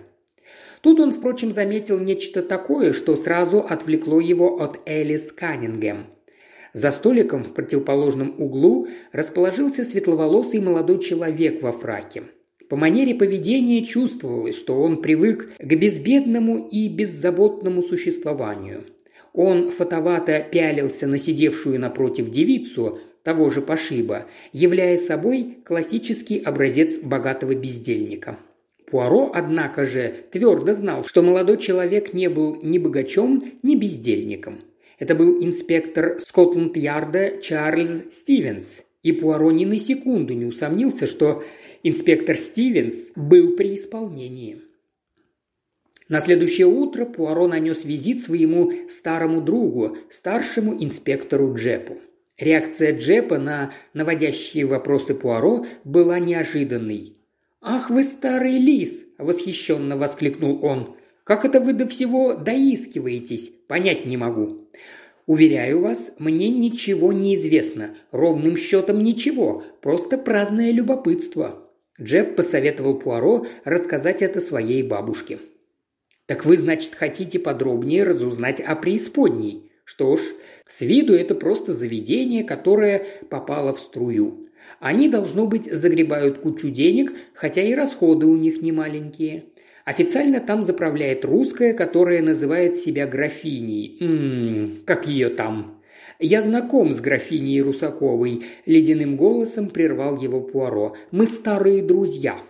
Тут 0.83 1.01
он, 1.01 1.11
впрочем, 1.11 1.53
заметил 1.53 1.99
нечто 1.99 2.43
такое, 2.43 2.93
что 2.93 3.17
сразу 3.17 3.59
отвлекло 3.61 4.21
его 4.21 4.61
от 4.61 4.81
Элис 4.87 5.33
Каннингем. 5.33 6.07
За 6.73 6.93
столиком 6.93 7.43
в 7.43 7.53
противоположном 7.53 8.37
углу 8.39 8.87
расположился 9.13 9.85
светловолосый 9.85 10.61
молодой 10.61 11.01
человек 11.01 11.63
во 11.63 11.73
фраке– 11.73 12.23
по 12.71 12.77
манере 12.77 13.17
поведения 13.17 13.85
чувствовалось, 13.85 14.57
что 14.57 14.81
он 14.81 15.03
привык 15.03 15.53
к 15.59 15.75
безбедному 15.75 16.69
и 16.71 16.89
беззаботному 16.89 17.83
существованию. 17.83 18.85
Он 19.33 19.73
фотовато 19.73 20.39
пялился 20.41 21.09
на 21.09 21.19
сидевшую 21.19 21.81
напротив 21.81 22.31
девицу, 22.31 23.01
того 23.25 23.51
же 23.51 23.61
пошиба, 23.61 24.27
являя 24.53 24.97
собой 24.97 25.59
классический 25.65 26.39
образец 26.39 27.01
богатого 27.01 27.57
бездельника. 27.57 28.39
Пуаро, 28.89 29.33
однако 29.35 29.85
же, 29.85 30.15
твердо 30.31 30.73
знал, 30.73 31.05
что 31.05 31.23
молодой 31.23 31.59
человек 31.59 32.15
не 32.15 32.29
был 32.31 32.57
ни 32.63 32.79
богачом, 32.79 33.51
ни 33.65 33.75
бездельником. 33.75 34.61
Это 35.01 35.17
был 35.17 35.43
инспектор 35.43 36.21
Скотланд-Ярда 36.25 37.41
Чарльз 37.43 38.05
Стивенс, 38.13 38.85
и 39.03 39.13
Пуаро 39.13 39.51
ни 39.51 39.65
на 39.65 39.79
секунду 39.79 40.35
не 40.35 40.45
усомнился, 40.45 41.07
что 41.07 41.43
Инспектор 41.83 42.37
Стивенс 42.37 43.11
был 43.17 43.57
при 43.57 43.75
исполнении. 43.75 44.61
На 46.11 46.21
следующее 46.21 46.67
утро 46.67 47.07
Пуаро 47.07 47.49
нанес 47.49 47.85
визит 47.85 48.21
своему 48.21 48.71
старому 48.91 49.41
другу, 49.41 49.97
старшему 50.11 50.75
инспектору 50.75 51.55
Джепу. 51.55 51.97
Реакция 52.39 52.99
Джепа 52.99 53.39
на 53.39 53.73
наводящие 53.95 54.67
вопросы 54.67 55.15
Пуаро 55.15 55.65
была 55.85 56.19
неожиданной. 56.19 57.17
«Ах 57.63 57.89
вы 57.89 58.03
старый 58.03 58.59
лис!»– 58.59 59.07
восхищенно 59.19 59.97
воскликнул 59.97 60.63
он. 60.63 60.97
«Как 61.25 61.47
это 61.47 61.61
вы 61.61 61.73
до 61.73 61.89
всего 61.89 62.35
доискиваетесь? 62.35 63.53
Понять 63.69 64.05
не 64.05 64.19
могу». 64.19 64.69
«Уверяю 65.27 65.81
вас, 65.81 66.13
мне 66.19 66.51
ничего 66.51 67.15
не 67.15 67.37
известно. 67.37 67.95
Ровным 68.11 68.59
счетом 68.59 69.03
ничего. 69.03 69.63
Просто 69.81 70.19
праздное 70.19 70.73
любопытство. 70.73 71.70
Джеб 72.03 72.37
посоветовал 72.37 72.99
Пуаро 72.99 73.47
рассказать 73.65 74.23
это 74.23 74.41
своей 74.41 74.83
бабушке. 74.83 75.39
«Так 76.27 76.45
вы, 76.45 76.57
значит, 76.57 76.95
хотите 76.95 77.39
подробнее 77.39 78.05
разузнать 78.05 78.61
о 78.61 78.77
преисподней? 78.77 79.71
Что 79.85 80.17
ж, 80.17 80.21
с 80.67 80.83
виду 80.83 81.15
это 81.15 81.35
просто 81.35 81.75
заведение, 81.75 82.45
которое 82.45 83.05
попало 83.29 83.75
в 83.75 83.81
струю. 83.81 84.49
Они, 84.79 85.09
должно 85.09 85.47
быть, 85.47 85.65
загребают 85.65 86.39
кучу 86.39 86.71
денег, 86.71 87.13
хотя 87.35 87.63
и 87.63 87.75
расходы 87.75 88.27
у 88.27 88.37
них 88.37 88.63
не 88.63 88.71
маленькие. 88.71 89.47
Официально 89.85 90.39
там 90.39 90.63
заправляет 90.63 91.25
русская, 91.25 91.75
которая 91.75 92.23
называет 92.23 92.77
себя 92.77 93.07
графиней. 93.07 93.97
Ммм, 94.01 94.77
как 94.85 95.09
ее 95.09 95.31
там? 95.31 95.80
«Я 96.23 96.43
знаком 96.43 96.93
с 96.93 97.01
графиней 97.01 97.63
Русаковой»,– 97.63 98.43
ледяным 98.67 99.17
голосом 99.17 99.71
прервал 99.71 100.19
его 100.19 100.43
Пуаро. 100.43 100.95
«Мы 101.11 101.27
старые 101.27 101.83
друзья». 101.83 102.43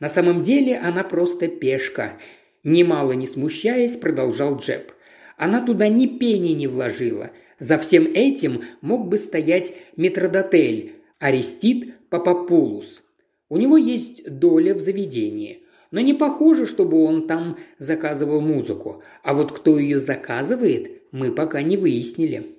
На 0.00 0.08
самом 0.08 0.42
деле 0.42 0.78
она 0.78 1.04
просто 1.04 1.48
пешка. 1.48 2.16
Немало 2.62 3.12
не 3.12 3.26
смущаясь, 3.26 3.98
продолжал 3.98 4.56
Джеб. 4.56 4.92
Она 5.36 5.60
туда 5.60 5.88
ни 5.88 6.06
пени 6.06 6.52
не 6.52 6.66
вложила. 6.66 7.32
За 7.58 7.76
всем 7.76 8.04
этим 8.06 8.62
мог 8.80 9.08
бы 9.08 9.18
стоять 9.18 9.74
метродотель, 9.96 10.94
Арестит 11.18 12.08
Папапулус. 12.08 13.02
У 13.50 13.58
него 13.58 13.76
есть 13.76 14.24
доля 14.24 14.74
в 14.74 14.80
заведении. 14.80 15.64
Но 15.90 16.00
не 16.00 16.14
похоже, 16.14 16.64
чтобы 16.64 17.04
он 17.04 17.26
там 17.26 17.58
заказывал 17.78 18.40
музыку. 18.40 19.02
А 19.22 19.34
вот 19.34 19.52
кто 19.52 19.78
ее 19.78 20.00
заказывает, 20.00 21.02
мы 21.12 21.32
пока 21.32 21.60
не 21.60 21.76
выяснили 21.76 22.53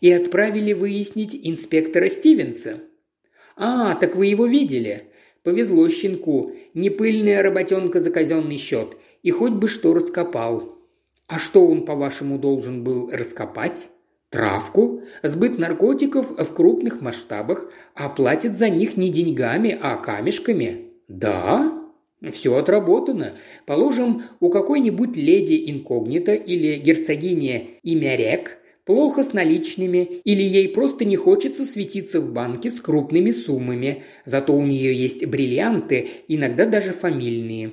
и 0.00 0.10
отправили 0.10 0.72
выяснить 0.72 1.38
инспектора 1.42 2.08
Стивенса. 2.08 2.80
«А, 3.56 3.94
так 3.94 4.16
вы 4.16 4.26
его 4.26 4.46
видели?» 4.46 5.10
«Повезло 5.42 5.88
щенку. 5.90 6.52
Непыльная 6.72 7.42
работенка 7.42 8.00
за 8.00 8.10
казенный 8.10 8.56
счет. 8.56 8.96
И 9.22 9.30
хоть 9.30 9.52
бы 9.52 9.68
что 9.68 9.92
раскопал». 9.92 10.78
«А 11.26 11.38
что 11.38 11.66
он, 11.66 11.84
по-вашему, 11.84 12.38
должен 12.38 12.82
был 12.82 13.10
раскопать?» 13.10 13.88
Травку, 14.34 15.02
сбыт 15.22 15.60
наркотиков 15.60 16.30
в 16.36 16.54
крупных 16.54 17.00
масштабах, 17.00 17.70
а 17.94 18.08
платят 18.08 18.56
за 18.56 18.68
них 18.68 18.96
не 18.96 19.08
деньгами, 19.08 19.78
а 19.80 19.96
камешками. 19.96 20.90
Да? 21.06 21.84
Все 22.32 22.56
отработано. 22.56 23.34
Положим, 23.64 24.24
у 24.40 24.50
какой-нибудь 24.50 25.14
леди 25.14 25.70
инкогнито 25.70 26.32
или 26.34 26.74
герцогини 26.76 27.78
Имярек 27.84 28.58
плохо 28.84 29.22
с 29.22 29.32
наличными 29.32 30.20
или 30.24 30.42
ей 30.42 30.68
просто 30.68 31.04
не 31.04 31.16
хочется 31.16 31.64
светиться 31.64 32.20
в 32.20 32.32
банке 32.32 32.70
с 32.70 32.80
крупными 32.80 33.30
суммами, 33.30 34.02
зато 34.24 34.54
у 34.54 34.64
нее 34.64 34.94
есть 34.94 35.24
бриллианты, 35.26 36.08
иногда 36.28 36.66
даже 36.66 36.92
фамильные. 36.92 37.72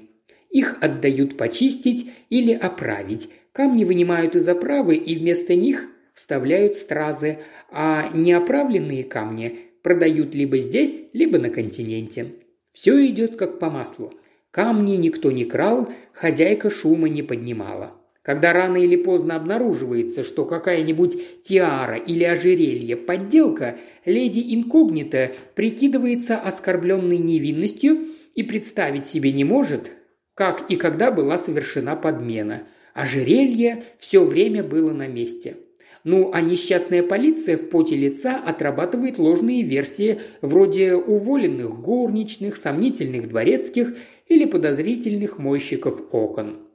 Их 0.50 0.78
отдают 0.82 1.38
почистить 1.38 2.12
или 2.30 2.52
оправить, 2.52 3.30
камни 3.54 3.86
вынимают 3.86 4.36
из 4.36 4.48
оправы 4.48 4.96
и 4.96 5.16
вместо 5.16 5.56
них 5.56 5.88
вставляют 6.14 6.76
стразы, 6.76 7.40
а 7.72 8.10
неоправленные 8.14 9.04
камни 9.04 9.60
продают 9.82 10.36
либо 10.36 10.58
здесь, 10.58 11.02
либо 11.14 11.40
на 11.40 11.50
континенте. 11.50 12.36
Все 12.74 13.06
идет 13.08 13.36
как 13.38 13.60
по 13.60 13.70
маслу. 13.70 14.14
Камни 14.52 14.98
никто 14.98 15.32
не 15.32 15.46
крал, 15.46 15.90
хозяйка 16.14 16.70
шума 16.70 17.08
не 17.08 17.24
поднимала. 17.24 18.01
Когда 18.24 18.54
рано 18.54 18.78
или 18.78 18.96
поздно 18.96 19.36
обнаруживается, 19.36 20.24
что 20.24 20.46
какая-нибудь 20.46 21.42
тиара 21.42 21.96
или 21.96 22.24
ожерелье– 22.24 22.96
подделка, 22.98 23.78
леди 24.06 24.54
инкогнито 24.54 25.32
прикидывается 25.56 26.38
оскорбленной 26.38 27.18
невинностью 27.18 27.98
и 28.36 28.44
представить 28.44 29.08
себе 29.08 29.32
не 29.32 29.44
может, 29.44 29.92
как 30.36 30.70
и 30.70 30.76
когда 30.76 31.12
была 31.12 31.40
совершена 31.40 31.96
подмена. 31.96 32.64
Ожерелье 32.94 33.86
все 33.98 34.24
время 34.24 34.64
было 34.64 34.92
на 34.92 35.08
месте. 35.08 35.58
Ну, 36.04 36.32
а 36.34 36.42
несчастная 36.42 37.04
полиция 37.04 37.58
в 37.58 37.70
поте 37.70 37.96
лица 37.96 38.36
отрабатывает 38.36 39.18
ложные 39.18 39.64
версии 39.64 40.20
вроде 40.42 40.96
уволенных 40.96 41.80
горничных, 41.80 42.58
сомнительных 42.58 43.30
дворецких 43.30 43.96
или 44.28 44.46
подозрительных 44.46 45.38
мойщиков 45.38 46.02
окон. 46.12 46.71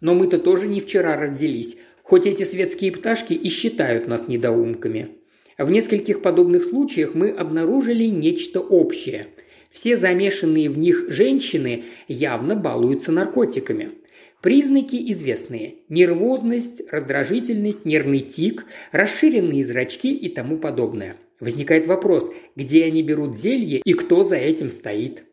Но 0.00 0.14
мы-то 0.14 0.38
тоже 0.38 0.66
не 0.68 0.80
вчера 0.80 1.16
родились, 1.16 1.76
хоть 2.02 2.26
эти 2.26 2.44
светские 2.44 2.92
пташки 2.92 3.32
и 3.32 3.48
считают 3.48 4.08
нас 4.08 4.28
недоумками. 4.28 5.16
В 5.58 5.70
нескольких 5.70 6.22
подобных 6.22 6.64
случаях 6.64 7.14
мы 7.14 7.30
обнаружили 7.30 8.04
нечто 8.04 8.60
общее. 8.60 9.28
Все 9.70 9.96
замешанные 9.96 10.70
в 10.70 10.78
них 10.78 11.06
женщины 11.08 11.84
явно 12.08 12.56
балуются 12.56 13.12
наркотиками– 13.12 13.90
Признаки 14.46 15.10
известные– 15.10 15.76
нервозность, 15.88 16.82
раздражительность, 16.92 17.84
нервный 17.84 18.20
тик, 18.20 18.66
расширенные 18.92 19.64
зрачки 19.64 20.14
и 20.14 20.28
тому 20.28 20.58
подобное. 20.58 21.16
Возникает 21.40 21.88
вопрос, 21.88 22.30
где 22.54 22.84
они 22.84 23.02
берут 23.02 23.36
зелье 23.36 23.80
и 23.84 23.92
кто 23.92 24.22
за 24.22 24.36
этим 24.36 24.70
стоит. 24.70 25.24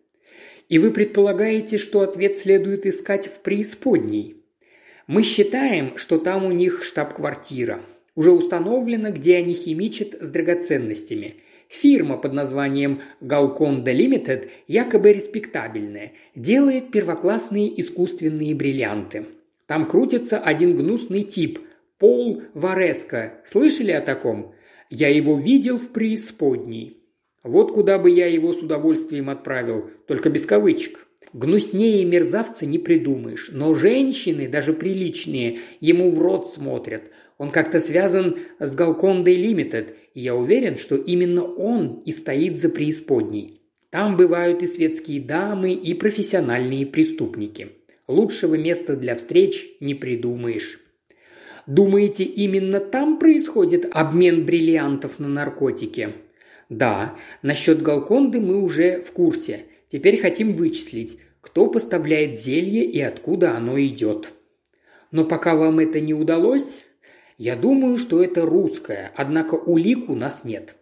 И 0.68 0.80
вы 0.80 0.90
предполагаете, 0.90 1.78
что 1.78 2.02
ответ 2.02 2.38
следует 2.38 2.88
искать 2.88 3.28
в 3.28 3.42
преисподней. 3.42 4.38
Мы 5.08 5.24
считаем, 5.24 5.98
что 5.98 6.18
там 6.18 6.46
у 6.46 6.52
них 6.52 6.84
штаб-квартира. 6.84 7.82
Уже 8.16 8.32
установлено, 8.32 9.12
где 9.12 9.38
они 9.38 9.54
химичат 9.54 10.14
с 10.22 10.30
драгоценностями– 10.30 11.36
Фирма 11.74 12.18
под 12.18 12.34
названием 12.34 13.02
Galconda 13.20 13.86
Limited, 13.86 14.50
якобы 14.68 15.12
респектабельная, 15.12 16.14
делает 16.36 16.92
первоклассные 16.92 17.82
искусственные 17.82 18.54
бриллианты. 18.54 19.26
Там 19.66 19.88
крутится 19.88 20.38
один 20.38 20.76
гнусный 20.76 21.24
тип– 21.24 21.60
Пол 21.98 22.44
Вареско. 22.54 23.42
Слышали 23.44 23.92
о 23.92 24.02
таком? 24.02 24.54
Я 24.90 25.08
его 25.08 25.36
видел 25.36 25.78
в 25.80 25.90
преисподней. 25.90 27.02
Вот 27.44 27.74
куда 27.74 27.98
бы 27.98 28.12
я 28.12 28.28
его 28.28 28.54
с 28.54 28.58
удовольствием 28.58 29.30
отправил, 29.30 29.90
только 30.06 30.30
без 30.30 30.46
кавычек. 30.46 31.03
Гнуснее 31.34 32.06
мерзавца 32.06 32.68
не 32.68 32.78
придумаешь, 32.78 33.50
но 33.52 33.74
женщины, 33.74 34.48
даже 34.48 34.72
приличные, 34.72 35.58
ему 35.80 36.12
в 36.12 36.20
рот 36.20 36.52
смотрят. 36.52 37.10
Он 37.40 37.50
как-то 37.50 37.80
связан 37.80 38.38
с 38.60 38.76
Галкондой 38.76 39.34
Лимитед, 39.34 39.96
и 40.14 40.22
я 40.22 40.36
уверен, 40.36 40.78
что 40.78 40.96
именно 40.96 41.44
он 41.44 42.04
и 42.06 42.12
стоит 42.12 42.56
за 42.56 42.70
преисподней. 42.70 43.62
Там 43.90 44.16
бывают 44.16 44.62
и 44.62 44.68
светские 44.68 45.22
дамы, 45.22 45.74
и 45.74 45.96
профессиональные 45.96 46.86
преступники. 46.86 47.70
Лучшего 48.08 48.54
места 48.56 48.96
для 48.96 49.16
встреч 49.16 49.68
не 49.80 49.96
придумаешь. 49.96 50.80
Думаете, 51.66 52.26
именно 52.26 52.80
там 52.80 53.18
происходит 53.18 53.88
обмен 53.92 54.46
бриллиантов 54.46 55.18
на 55.18 55.28
наркотики? 55.28 56.10
Да, 56.70 57.16
насчет 57.42 57.82
Галконды 57.82 58.40
мы 58.40 58.62
уже 58.62 59.02
в 59.02 59.12
курсе. 59.12 59.64
Теперь 59.94 60.20
хотим 60.20 60.54
вычислить, 60.54 61.20
кто 61.40 61.68
поставляет 61.68 62.36
зелье 62.36 62.84
и 62.84 63.00
откуда 63.00 63.56
оно 63.56 63.80
идет. 63.80 64.32
Но 65.12 65.24
пока 65.24 65.56
вам 65.56 65.78
это 65.78 66.00
не 66.00 66.16
удалось, 66.16 66.84
я 67.38 67.56
думаю, 67.56 67.98
что 67.98 68.24
это 68.24 68.42
русское, 68.42 69.12
однако 69.16 69.54
улик 69.54 70.10
у 70.10 70.16
нас 70.16 70.44
нет. 70.44 70.76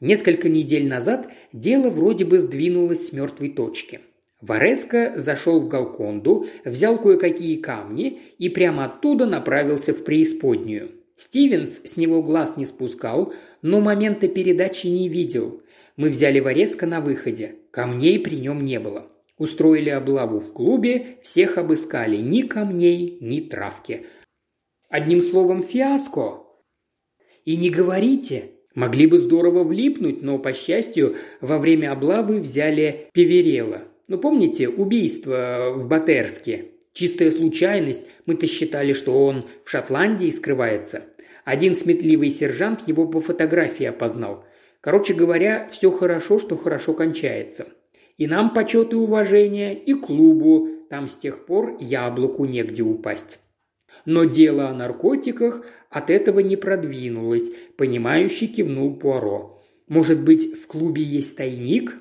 Несколько 0.00 0.48
недель 0.48 0.88
назад 0.88 1.30
дело 1.52 1.90
вроде 1.90 2.24
бы 2.24 2.38
сдвинулось 2.38 3.08
с 3.08 3.12
мертвой 3.12 3.50
точки. 3.50 4.00
Вареско 4.40 5.12
зашел 5.14 5.60
в 5.60 5.68
Галконду, 5.68 6.46
взял 6.64 6.98
кое-какие 6.98 7.56
камни 7.56 8.22
и 8.38 8.48
прямо 8.48 8.86
оттуда 8.86 9.26
направился 9.26 9.92
в 9.92 10.04
преисподнюю. 10.04 10.92
Стивенс 11.16 11.82
с 11.84 11.98
него 11.98 12.22
глаз 12.22 12.56
не 12.56 12.64
спускал, 12.64 13.34
но 13.60 13.82
момента 13.82 14.26
передачи 14.26 14.86
не 14.86 15.10
видел. 15.10 15.60
Мы 15.96 16.08
взяли 16.08 16.40
Вареско 16.40 16.86
на 16.86 17.00
выходе. 17.00 17.56
Камней 17.70 18.18
при 18.18 18.36
нем 18.36 18.64
не 18.64 18.80
было. 18.80 19.10
Устроили 19.38 19.90
облаву 19.90 20.40
в 20.40 20.52
клубе, 20.52 21.18
всех 21.22 21.58
обыскали. 21.58 22.16
Ни 22.16 22.42
камней, 22.42 23.18
ни 23.20 23.40
травки. 23.40 24.06
Одним 24.88 25.20
словом, 25.20 25.62
фиаско. 25.62 26.44
И 27.44 27.56
не 27.56 27.70
говорите. 27.70 28.50
Могли 28.74 29.06
бы 29.06 29.18
здорово 29.18 29.62
влипнуть, 29.62 30.22
но, 30.22 30.38
по 30.38 30.52
счастью, 30.52 31.14
во 31.40 31.58
время 31.58 31.92
облавы 31.92 32.40
взяли 32.40 33.08
Певерела. 33.12 33.82
Ну, 34.08 34.18
помните, 34.18 34.68
убийство 34.68 35.72
в 35.74 35.86
Батерске? 35.86 36.72
Чистая 36.92 37.30
случайность, 37.30 38.06
мы-то 38.26 38.46
считали, 38.46 38.92
что 38.92 39.24
он 39.24 39.46
в 39.64 39.70
Шотландии 39.70 40.30
скрывается. 40.30 41.04
Один 41.44 41.74
сметливый 41.74 42.30
сержант 42.30 42.86
его 42.88 43.06
по 43.06 43.20
фотографии 43.20 43.86
опознал. 43.86 44.44
Короче 44.84 45.14
говоря, 45.14 45.66
все 45.72 45.90
хорошо, 45.90 46.38
что 46.38 46.58
хорошо 46.58 46.92
кончается. 46.92 47.68
И 48.18 48.26
нам 48.26 48.52
почет 48.52 48.92
и 48.92 48.96
уважение, 48.96 49.74
и 49.74 49.94
клубу. 49.94 50.68
Там 50.90 51.08
с 51.08 51.16
тех 51.16 51.46
пор 51.46 51.78
яблоку 51.80 52.44
негде 52.44 52.82
упасть. 52.82 53.38
Но 54.04 54.24
дело 54.24 54.68
о 54.68 54.74
наркотиках 54.74 55.64
от 55.88 56.10
этого 56.10 56.40
не 56.40 56.56
продвинулось, 56.56 57.50
понимающий 57.78 58.46
кивнул 58.46 58.94
Пуаро. 58.98 59.58
Может 59.88 60.22
быть, 60.22 60.54
в 60.54 60.66
клубе 60.66 61.02
есть 61.02 61.34
тайник? 61.34 61.96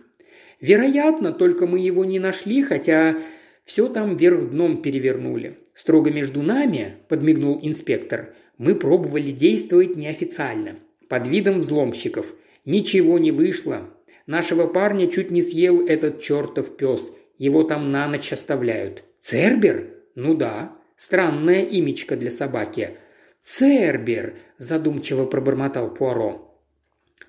Вероятно, 0.59 1.31
только 1.31 1.67
мы 1.67 1.79
его 1.79 2.03
не 2.03 2.19
нашли, 2.19 2.61
хотя 2.61 3.15
все 3.63 3.87
там 3.87 4.17
вверх 4.17 4.49
дном 4.51 4.81
перевернули. 4.81 5.57
Строго 5.73 6.11
между 6.11 6.41
нами, 6.41 6.97
подмигнул 7.07 7.57
инспектор, 7.61 8.35
мы 8.57 8.75
пробовали 8.75 9.31
действовать 9.31 9.95
неофициально, 9.95 10.79
под 11.07 11.29
видом 11.29 11.61
взломщиков. 11.61 12.33
Ничего 12.65 13.19
не 13.19 13.31
вышло. 13.31 13.89
Нашего 14.25 14.67
парня 14.67 15.07
чуть 15.07 15.31
не 15.31 15.41
съел 15.41 15.85
этот 15.85 16.21
чертов 16.21 16.77
пес. 16.77 17.11
Его 17.37 17.63
там 17.63 17.91
на 17.91 18.07
ночь 18.07 18.31
оставляют. 18.31 19.03
Цербер? 19.19 19.93
Ну 20.15 20.35
да. 20.35 20.77
Странное 20.95 21.63
имечко 21.63 22.15
для 22.15 22.31
собаки. 22.31 22.97
«Цербер»,– 23.43 24.35
задумчиво 24.57 25.25
пробормотал 25.25 25.93
Пуаро. 25.93 26.57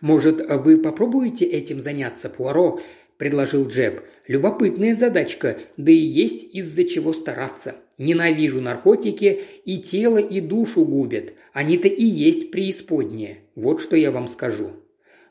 «Может, 0.00 0.48
вы 0.48 0.78
попробуете 0.78 1.44
этим 1.44 1.80
заняться, 1.80 2.28
Пуаро?»– 2.28 2.80
предложил 3.18 3.66
Джеб. 3.66 4.04
«Любопытная 4.28 4.94
задачка, 4.94 5.58
да 5.76 5.90
и 5.90 5.96
есть 5.96 6.54
из-за 6.54 6.84
чего 6.84 7.12
стараться. 7.12 7.74
Ненавижу 7.98 8.60
наркотики, 8.60 9.42
и 9.64 9.78
тело, 9.78 10.18
и 10.18 10.40
душу 10.40 10.84
губят. 10.84 11.34
Они-то 11.52 11.88
и 11.88 12.04
есть 12.04 12.52
преисподние. 12.52 13.38
Вот 13.56 13.80
что 13.80 13.96
я 13.96 14.12
вам 14.12 14.28
скажу». 14.28 14.83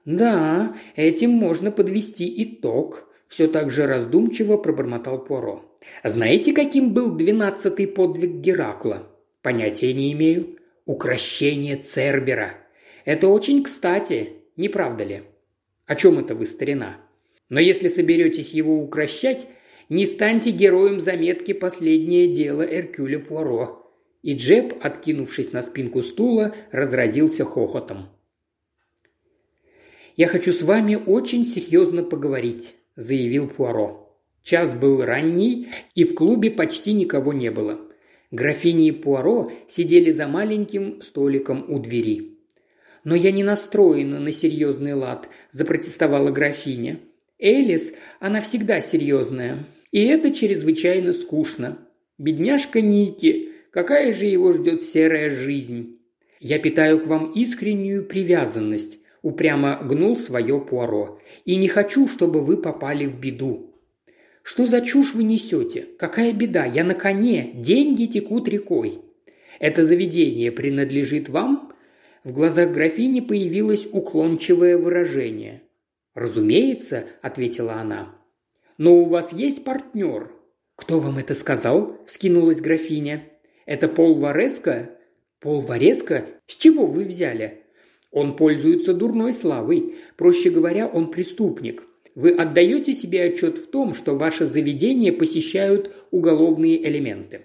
«Да, 0.06 0.76
этим 0.96 1.32
можно 1.32 1.72
подвести 1.72 2.32
итог»,– 2.44 3.10
все 3.28 3.48
так 3.48 3.72
же 3.72 3.88
раздумчиво 3.88 4.58
пробормотал 4.58 5.24
Пуаро. 5.24 5.74
Знаете, 6.04 6.54
каким 6.54 6.94
был 6.94 7.16
двенадцатый 7.16 7.88
подвиг 7.88 8.36
Геракла? 8.36 9.10
Понятия 9.42 9.94
не 9.94 10.14
имею. 10.14 10.58
Укращение 10.86 11.78
Цербера. 11.78 12.56
Это 13.06 13.28
очень 13.28 13.64
кстати, 13.64 14.34
не 14.58 14.70
правда 14.70 15.04
ли? 15.04 15.24
О 15.86 15.96
чем 15.96 16.20
это 16.20 16.36
вы, 16.36 16.46
старина? 16.46 16.98
Но 17.50 17.60
если 17.60 17.88
соберетесь 17.88 18.52
его 18.52 18.80
укращать, 18.80 19.48
не 19.90 20.06
станьте 20.06 20.52
героем 20.52 21.00
заметки 21.00 21.54
«Последнее 21.54 22.28
дело 22.28 22.62
Эркюля 22.62 23.20
Пуаро». 23.20 23.92
И 24.22 24.36
Джеб, 24.36 24.74
откинувшись 24.82 25.52
на 25.52 25.62
спинку 25.62 26.02
стула, 26.02 26.56
разразился 26.72 27.44
хохотом. 27.44 28.10
«Я 30.16 30.28
хочу 30.28 30.54
с 30.54 30.62
вами 30.62 30.96
очень 30.96 31.46
серьезно 31.46 32.04
поговорить»,– 32.04 32.76
заявил 32.96 33.48
Пуаро. 33.48 34.16
Час 34.44 34.76
был 34.76 35.04
ранний, 35.04 35.70
и 35.96 36.04
в 36.04 36.14
клубе 36.14 36.52
почти 36.52 36.94
никого 36.94 37.34
не 37.34 37.50
было. 37.50 37.80
Графини 38.30 38.90
и 38.90 38.92
Пуаро 38.92 39.52
сидели 39.68 40.12
за 40.12 40.28
маленьким 40.28 41.02
столиком 41.02 41.66
у 41.68 41.80
двери. 41.80 42.38
«Но 43.04 43.16
я 43.16 43.32
не 43.32 43.44
настроена 43.44 44.20
на 44.20 44.32
серьезный 44.32 44.94
лад»,– 44.94 45.30
запротестовала 45.52 46.30
графиня. 46.30 47.00
«Элис, 47.40 47.94
она 48.20 48.40
всегда 48.40 48.82
серьезная. 48.82 49.66
И 49.92 50.04
это 50.04 50.32
чрезвычайно 50.32 51.14
скучно. 51.14 51.80
Бедняжка 52.20 52.82
Ники, 52.82 53.50
какая 53.72 54.14
же 54.14 54.26
его 54.26 54.52
ждет 54.54 54.84
серая 54.84 55.32
жизнь?» 55.32 56.00
«Я 56.40 56.60
питаю 56.60 57.00
к 57.00 57.08
вам 57.08 57.32
искреннюю 57.32 58.06
привязанность»,– 58.06 59.00
упрямо 59.24 59.80
гнул 59.82 60.16
свое 60.16 60.60
Пуаро. 60.60 61.20
«И 61.46 61.56
не 61.56 61.68
хочу, 61.68 62.08
чтобы 62.08 62.42
вы 62.42 62.58
попали 62.58 63.08
в 63.08 63.20
беду. 63.20 63.74
Что 64.44 64.68
за 64.68 64.82
чушь 64.82 65.16
вы 65.16 65.24
несете? 65.24 65.88
Какая 65.98 66.34
беда? 66.34 66.66
Я 66.66 66.84
на 66.84 66.94
коне. 66.94 67.54
Деньги 67.56 68.06
текут 68.06 68.48
рекой. 68.48 69.00
Это 69.60 69.84
заведение 69.84 70.52
принадлежит 70.52 71.30
вам?» 71.30 71.74
В 72.24 72.32
глазах 72.32 72.72
графини 72.72 73.22
появилось 73.22 73.88
уклончивое 73.92 74.78
выражение. 74.78 75.64
«Разумеется»,– 76.14 77.06
ответила 77.22 77.74
она. 77.74 78.16
«Но 78.78 78.96
у 78.96 79.06
вас 79.06 79.34
есть 79.34 79.64
партнер?» 79.64 80.32
«Кто 80.76 81.00
вам 81.00 81.18
это 81.18 81.34
сказал?»– 81.34 81.98
вскинулась 82.06 82.62
графиня. 82.62 83.24
«Это 83.66 83.88
Пол 83.88 84.16
Вареско?» 84.16 84.92
«Пол 85.40 85.60
Вареска? 85.60 86.26
С 86.48 86.56
чего 86.56 86.86
вы 86.86 87.04
взяли?» 87.04 87.63
«Он 88.14 88.38
пользуется 88.38 88.94
дурной 88.94 89.34
славой. 89.34 89.96
Проще 90.16 90.50
говоря, 90.50 90.88
он 90.88 91.12
преступник. 91.12 91.84
Вы 92.16 92.30
отдаете 92.32 92.94
себе 92.94 93.24
отчет 93.24 93.58
в 93.58 93.68
том, 93.70 93.94
что 93.94 94.16
ваше 94.16 94.46
заведение 94.46 95.12
посещают 95.12 95.92
уголовные 96.12 96.88
элементы?» 96.88 97.42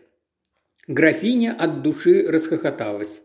Графиня 0.87 1.57
от 1.59 1.83
души 1.83 2.25
расхохоталась. 2.29 3.23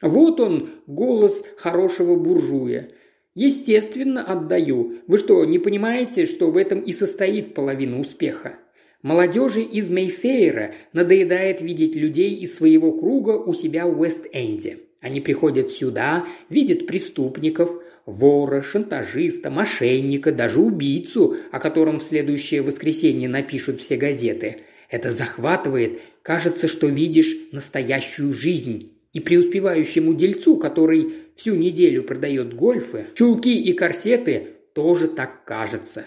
«Вот 0.00 0.40
он, 0.40 0.70
голос 0.86 1.44
хорошего 1.56 2.16
буржуя. 2.16 2.90
Естественно, 3.34 4.24
отдаю. 4.24 5.00
Вы 5.08 5.18
что, 5.18 5.44
не 5.44 5.58
понимаете, 5.58 6.24
что 6.24 6.50
в 6.50 6.56
этом 6.56 6.80
и 6.80 6.92
состоит 6.92 7.54
половина 7.54 7.98
успеха? 7.98 8.58
Молодежи 9.02 9.60
из 9.60 9.90
Мейфейра 9.90 10.72
надоедает 10.92 11.60
видеть 11.60 11.94
людей 11.94 12.36
из 12.36 12.56
своего 12.56 12.92
круга 12.92 13.32
у 13.32 13.52
себя 13.52 13.86
в 13.86 14.00
Уэст-Энде. 14.00 14.83
Они 15.04 15.20
приходят 15.20 15.70
сюда, 15.70 16.24
видят 16.48 16.86
преступников, 16.86 17.70
вора, 18.06 18.62
шантажиста, 18.62 19.50
мошенника, 19.50 20.32
даже 20.32 20.62
убийцу, 20.62 21.36
о 21.52 21.60
котором 21.60 21.98
в 21.98 22.02
следующее 22.02 22.62
воскресенье 22.62 23.28
напишут 23.28 23.82
все 23.82 23.96
газеты. 23.96 24.62
Это 24.88 25.12
захватывает, 25.12 26.00
кажется, 26.22 26.68
что 26.68 26.86
видишь 26.86 27.36
настоящую 27.52 28.32
жизнь. 28.32 28.92
И 29.12 29.20
преуспевающему 29.20 30.14
дельцу, 30.14 30.56
который 30.56 31.12
всю 31.36 31.54
неделю 31.54 32.02
продает 32.02 32.54
гольфы, 32.54 33.04
чулки 33.14 33.60
и 33.60 33.74
корсеты, 33.74 34.54
тоже 34.72 35.08
так 35.08 35.44
кажется. 35.44 36.06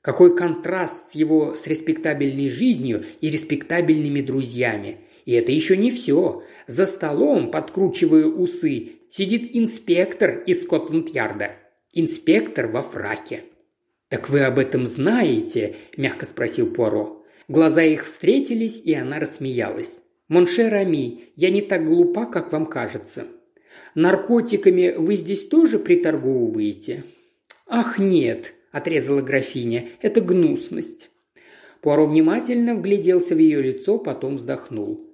Какой 0.00 0.34
контраст 0.34 1.12
с 1.12 1.14
его 1.14 1.54
с 1.56 1.66
респектабельной 1.66 2.48
жизнью 2.48 3.04
и 3.20 3.28
респектабельными 3.28 4.22
друзьями. 4.22 5.00
И 5.24 5.32
это 5.32 5.52
еще 5.52 5.76
не 5.76 5.90
все. 5.90 6.42
За 6.66 6.86
столом, 6.86 7.50
подкручивая 7.50 8.26
усы, 8.26 8.92
сидит 9.08 9.50
инспектор 9.56 10.42
из 10.46 10.62
Скотланд-Ярда. 10.62 11.52
Инспектор 11.92 12.66
во 12.66 12.82
фраке. 12.82 13.44
«Так 14.08 14.28
вы 14.28 14.40
об 14.40 14.58
этом 14.58 14.86
знаете?»– 14.86 15.76
мягко 15.96 16.26
спросил 16.26 16.66
Пуаро. 16.72 17.24
Глаза 17.48 17.82
их 17.82 18.04
встретились, 18.04 18.80
и 18.80 18.94
она 18.94 19.18
рассмеялась. 19.18 20.00
«Mon 20.28 20.52
cher 20.52 20.72
ami, 20.74 21.24
я 21.36 21.50
не 21.50 21.62
так 21.62 21.86
глупа, 21.86 22.26
как 22.26 22.52
вам 22.52 22.66
кажется. 22.66 23.26
Наркотиками 23.94 24.94
вы 24.96 25.16
здесь 25.16 25.48
тоже 25.48 25.78
приторговываете?» 25.78 27.04
«Ах, 27.66 27.98
нет», 27.98 28.54
отрезала 28.74 29.22
графиня. 29.22 29.88
«Это 30.02 30.20
гнусность». 30.20 31.10
Пуаро 31.80 32.06
внимательно 32.06 32.74
вгляделся 32.74 33.36
в 33.36 33.38
ее 33.38 33.62
лицо, 33.62 33.98
потом 33.98 34.36
вздохнул. 34.36 35.13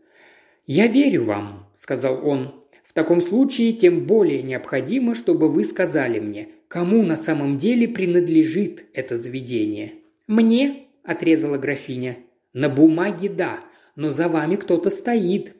«Я 0.72 0.86
верю 0.86 1.24
вам»,– 1.24 1.66
сказал 1.74 2.24
он. 2.24 2.54
«В 2.84 2.92
таком 2.92 3.20
случае 3.20 3.72
тем 3.72 4.06
более 4.06 4.40
необходимо, 4.40 5.16
чтобы 5.16 5.48
вы 5.48 5.64
сказали 5.64 6.20
мне, 6.20 6.50
кому 6.68 7.02
на 7.02 7.16
самом 7.16 7.56
деле 7.56 7.88
принадлежит 7.88 8.84
это 8.94 9.16
заведение». 9.16 9.94
«Мне»,– 10.28 10.86
отрезала 11.02 11.58
графиня. 11.58 12.18
«На 12.52 12.68
бумаге 12.68 13.28
да, 13.28 13.64
но 13.96 14.10
за 14.10 14.28
вами 14.28 14.54
кто-то 14.54 14.90
стоит. 14.90 15.56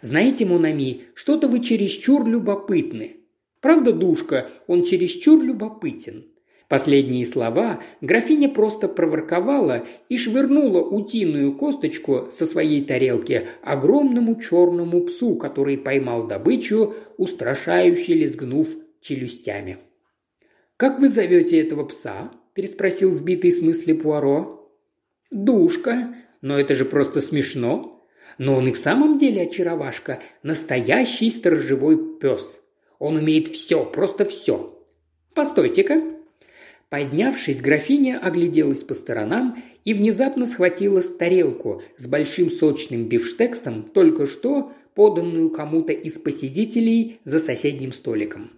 Знаете, 0.00 0.46
Монами, 0.46 1.02
что-то 1.12 1.46
вы 1.46 1.60
чересчур 1.60 2.26
любопытны. 2.26 3.16
Правда, 3.60 3.92
душка, 3.92 4.48
он 4.66 4.84
чересчур 4.84 5.44
любопытен. 5.44 6.24
Последние 6.74 7.24
слова 7.24 7.80
графиня 8.00 8.48
просто 8.48 8.88
проворковала 8.88 9.86
и 10.08 10.18
швырнула 10.18 10.82
утиную 10.82 11.56
косточку 11.56 12.28
со 12.32 12.46
своей 12.46 12.84
тарелки 12.84 13.46
огромному 13.62 14.40
черному 14.40 15.02
псу, 15.02 15.36
который 15.36 15.78
поймал 15.78 16.26
добычу, 16.26 16.92
устрашающе 17.16 18.14
лизгнув 18.14 18.66
челюстями. 19.00 19.78
«Как 20.76 20.98
вы 20.98 21.10
зовете 21.10 21.60
этого 21.60 21.84
пса?»– 21.84 22.32
переспросил 22.54 23.12
сбитый 23.12 23.52
с 23.52 23.62
мысли 23.62 23.92
Пуаро. 23.92 24.68
«Душка. 25.30 26.16
Но 26.40 26.58
это 26.58 26.74
же 26.74 26.84
просто 26.84 27.20
смешно. 27.20 28.04
Но 28.36 28.56
он 28.56 28.66
и 28.66 28.72
в 28.72 28.76
самом 28.76 29.16
деле 29.16 29.42
очаровашка. 29.42 30.20
Настоящий 30.42 31.30
сторожевой 31.30 32.18
пес. 32.18 32.58
Он 32.98 33.14
умеет 33.14 33.46
все, 33.46 33.84
просто 33.84 34.24
все. 34.24 34.84
Постойте-ка, 35.34 36.13
Поднявшись, 36.94 37.60
графиня 37.60 38.20
огляделась 38.22 38.84
по 38.84 38.94
сторонам 38.94 39.60
и 39.84 39.92
внезапно 39.92 40.46
схватила 40.46 41.02
тарелку 41.02 41.82
с 41.96 42.06
большим 42.06 42.48
сочным 42.48 43.08
бифштексом, 43.08 43.82
только 43.82 44.26
что 44.26 44.70
поданную 44.94 45.50
кому-то 45.50 45.92
из 45.92 46.20
посетителей 46.20 47.18
за 47.24 47.40
соседним 47.40 47.92
столиком. 47.92 48.52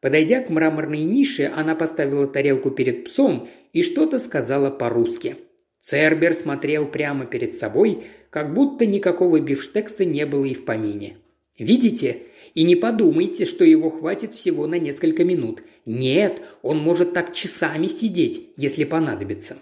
Подойдя 0.00 0.40
к 0.40 0.48
мраморной 0.48 1.02
нише, 1.02 1.52
она 1.54 1.74
поставила 1.74 2.26
тарелку 2.26 2.70
перед 2.70 3.04
псом 3.04 3.50
и 3.74 3.82
что-то 3.82 4.20
сказала 4.20 4.70
по-русски. 4.70 5.36
Цербер 5.82 6.32
смотрел 6.32 6.86
прямо 6.86 7.26
перед 7.26 7.56
собой, 7.56 8.04
как 8.30 8.54
будто 8.54 8.86
никакого 8.86 9.38
бифштекса 9.38 10.06
не 10.06 10.24
было 10.24 10.46
и 10.46 10.54
в 10.54 10.64
помине. 10.64 11.18
«Видите? 11.62 12.22
И 12.54 12.64
не 12.64 12.74
подумайте, 12.74 13.44
что 13.44 13.64
его 13.64 13.88
хватит 13.88 14.34
всего 14.34 14.66
на 14.66 14.80
несколько 14.80 15.22
минут. 15.22 15.62
Нет, 15.86 16.42
он 16.62 16.78
может 16.78 17.12
так 17.12 17.32
часами 17.32 17.86
сидеть, 17.86 18.48
если 18.56 18.82
понадобится. 18.82 19.58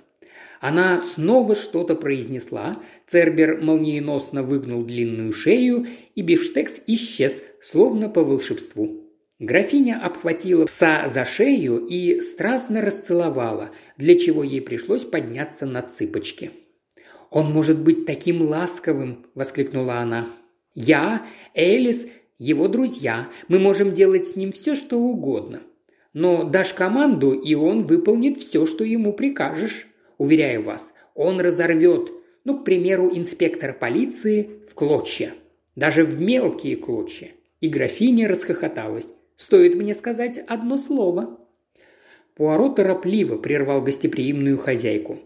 Она 0.61 1.03
снова 1.03 1.55
что-то 1.55 1.95
произнесла, 1.95 2.83
Цербер 3.07 3.61
молниеносно 3.63 4.43
выгнул 4.43 4.83
длинную 4.83 5.33
шею, 5.35 5.87
и 6.15 6.23
бифштекс 6.23 6.81
исчез, 6.87 7.43
словно 7.61 8.09
по 8.09 8.25
волшебству. 8.25 9.07
Графиня 9.39 10.01
обхватила 10.03 10.65
пса 10.65 11.07
за 11.07 11.27
шею 11.27 11.85
и 11.85 12.21
страстно 12.21 12.81
расцеловала, 12.81 13.71
для 13.99 14.19
чего 14.19 14.43
ей 14.43 14.63
пришлось 14.63 15.05
подняться 15.05 15.67
на 15.67 15.83
цыпочки. 15.83 16.51
«Он 17.31 17.53
может 17.53 17.81
быть 17.81 18.07
таким 18.07 18.41
ласковым!»– 18.43 19.27
воскликнула 19.35 19.97
она. 19.97 20.29
«Я, 20.75 21.27
Элис, 21.55 22.07
его 22.39 22.69
друзья. 22.69 23.29
Мы 23.49 23.59
можем 23.59 23.93
делать 23.93 24.27
с 24.27 24.37
ним 24.37 24.51
все, 24.51 24.75
что 24.75 24.99
угодно. 24.99 25.63
Но 26.13 26.45
дашь 26.45 26.73
команду, 26.73 27.33
и 27.33 27.55
он 27.55 27.85
выполнит 27.85 28.39
все, 28.39 28.67
что 28.67 28.83
ему 28.83 29.13
прикажешь. 29.13 29.87
Уверяю 30.19 30.63
вас, 30.63 30.93
он 31.15 31.41
разорвет, 31.41 32.11
ну, 32.45 32.59
к 32.59 32.65
примеру, 32.65 33.11
инспектор 33.13 33.73
полиции 33.73 34.63
в 34.69 34.75
клочья. 34.75 35.35
Даже 35.77 36.03
в 36.03 36.21
мелкие 36.21 36.77
клочья. 36.77 37.29
И 37.61 37.69
графиня 37.69 38.27
расхохоталась. 38.27 39.13
Стоит 39.37 39.75
мне 39.75 39.95
сказать 39.95 40.39
одно 40.39 40.79
слово. 40.79 41.39
Пуаро 42.35 42.71
торопливо 42.71 43.37
прервал 43.37 43.83
гостеприимную 43.83 44.57
хозяйку. 44.57 45.19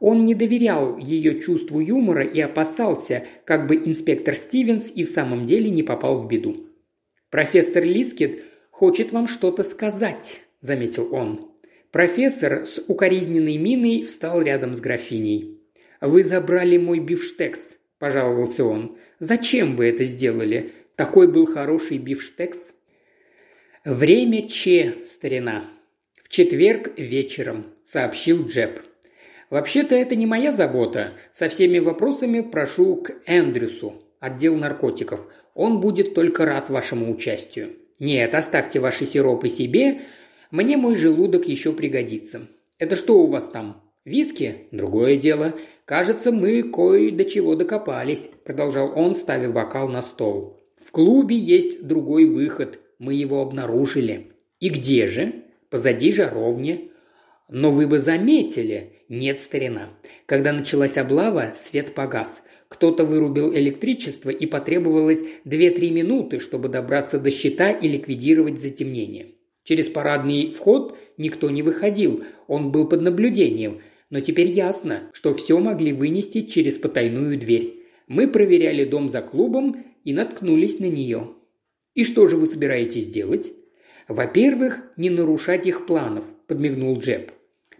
Он 0.00 0.24
не 0.24 0.34
доверял 0.34 0.98
ее 0.98 1.40
чувству 1.40 1.80
юмора 1.80 2.24
и 2.24 2.40
опасался, 2.40 3.26
как 3.44 3.66
бы 3.66 3.76
инспектор 3.76 4.34
Стивенс 4.34 4.92
и 4.94 5.04
в 5.04 5.10
самом 5.10 5.46
деле 5.46 5.70
не 5.70 5.82
попал 5.82 6.20
в 6.20 6.28
беду. 6.28 6.66
Профессор 7.30 7.84
Лискет 7.84 8.42
хочет 8.70 9.12
вам 9.12 9.26
что-то 9.26 9.62
сказать»,– 9.62 10.42
заметил 10.60 11.14
он. 11.14 11.50
Профессор 11.90 12.66
с 12.66 12.82
укоризненной 12.88 13.56
миной 13.56 14.02
встал 14.02 14.42
рядом 14.42 14.74
с 14.74 14.80
графиней. 14.80 15.60
«Вы 16.00 16.22
забрали 16.22 16.76
мой 16.76 16.98
бифштекс»,– 16.98 17.78
пожаловался 17.98 18.64
он. 18.64 18.98
«Зачем 19.18 19.76
вы 19.76 19.86
это 19.86 20.04
сделали? 20.04 20.72
Такой 20.94 21.26
был 21.26 21.46
хороший 21.46 21.98
бифштекс». 21.98 22.74
«Время 23.84 24.46
Че, 24.48 24.96
старина. 25.04 25.64
В 26.20 26.28
четверг 26.28 26.92
вечером»,– 26.98 27.66
сообщил 27.84 28.46
Джеб. 28.46 28.80
«Вообще-то 29.50 29.94
это 29.94 30.16
не 30.16 30.26
моя 30.26 30.50
забота. 30.50 31.12
Со 31.32 31.48
всеми 31.48 31.78
вопросами 31.78 32.40
прошу 32.40 32.96
к 32.96 33.12
Эндрюсу, 33.26 34.02
отдел 34.20 34.56
наркотиков. 34.56 35.26
Он 35.54 35.80
будет 35.80 36.14
только 36.14 36.44
рад 36.44 36.70
вашему 36.70 37.12
участию». 37.12 37.76
«Нет, 37.98 38.34
оставьте 38.34 38.78
ваши 38.78 39.06
сиропы 39.06 39.48
себе. 39.48 40.00
Мне 40.50 40.76
мой 40.76 40.96
желудок 40.96 41.48
еще 41.48 41.72
пригодится. 41.72 42.46
Это 42.78 42.94
что 42.94 43.22
у 43.22 43.26
вас 43.26 43.48
там? 43.48 43.82
Виски? 44.04 44.68
Другое 44.70 45.16
дело. 45.16 45.54
Кажется, 45.86 46.30
мы 46.30 46.62
кое 46.62 47.10
до 47.10 47.24
чего 47.24 47.54
докопались»,– 47.54 48.30
продолжал 48.44 48.92
он, 48.96 49.14
ставя 49.14 49.50
бокал 49.50 49.88
на 49.88 50.02
стол. 50.02 50.60
«В 50.82 50.92
клубе 50.92 51.36
есть 51.36 51.84
другой 51.86 52.26
выход. 52.26 52.80
Мы 52.98 53.14
его 53.14 53.40
обнаружили». 53.40 54.32
«И 54.60 54.68
где 54.68 55.06
же?» 55.06 55.44
«Позади 55.70 56.12
жаровни». 56.12 56.92
«Но 57.48 57.70
вы 57.70 57.86
бы 57.86 57.98
заметили», 57.98 58.96
«Нет, 59.08 59.40
старина. 59.40 59.90
Когда 60.26 60.52
началась 60.52 60.98
облава, 60.98 61.52
свет 61.54 61.94
погас. 61.94 62.42
Кто-то 62.68 63.04
вырубил 63.04 63.54
электричество 63.54 64.30
и 64.30 64.46
потребовалось 64.46 65.22
2-3 65.44 65.90
минуты, 65.90 66.40
чтобы 66.40 66.68
добраться 66.68 67.20
до 67.20 67.30
щита 67.30 67.70
и 67.70 67.86
ликвидировать 67.86 68.60
затемнение. 68.60 69.34
Через 69.62 69.88
парадный 69.88 70.50
вход 70.50 70.98
никто 71.16 71.50
не 71.50 71.62
выходил, 71.62 72.24
он 72.48 72.72
был 72.72 72.88
под 72.88 73.02
наблюдением, 73.02 73.80
но 74.10 74.20
теперь 74.20 74.48
ясно, 74.48 75.10
что 75.12 75.32
все 75.32 75.58
могли 75.58 75.92
вынести 75.92 76.40
через 76.40 76.78
потайную 76.78 77.38
дверь. 77.38 77.84
Мы 78.08 78.26
проверяли 78.26 78.84
дом 78.84 79.08
за 79.08 79.22
клубом 79.22 79.84
и 80.04 80.12
наткнулись 80.12 80.80
на 80.80 80.86
нее. 80.86 81.30
«И 81.94 82.02
что 82.02 82.26
же 82.26 82.36
вы 82.36 82.46
собираетесь 82.46 83.08
делать?» 83.08 83.52
«Во-первых, 84.08 84.82
не 84.96 85.10
нарушать 85.10 85.66
их 85.66 85.86
планов»,– 85.86 86.24
подмигнул 86.46 86.98
Джеб. 86.98 87.32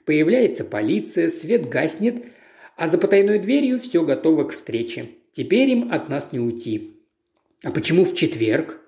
Появляется 0.07 0.65
полиция, 0.65 1.29
свет 1.29 1.69
гаснет, 1.69 2.25
а 2.77 2.87
за 2.89 2.97
потайной 2.97 3.41
дверью 3.41 3.79
все 3.79 4.05
готово 4.05 4.45
к 4.45 4.53
встрече. 4.53 5.11
Теперь 5.33 5.69
им 5.71 5.93
от 5.93 6.09
нас 6.09 6.33
не 6.33 6.39
уйти. 6.39 6.95
«А 7.65 7.73
почему 7.73 8.05
в 8.05 8.15
четверг?» 8.15 8.81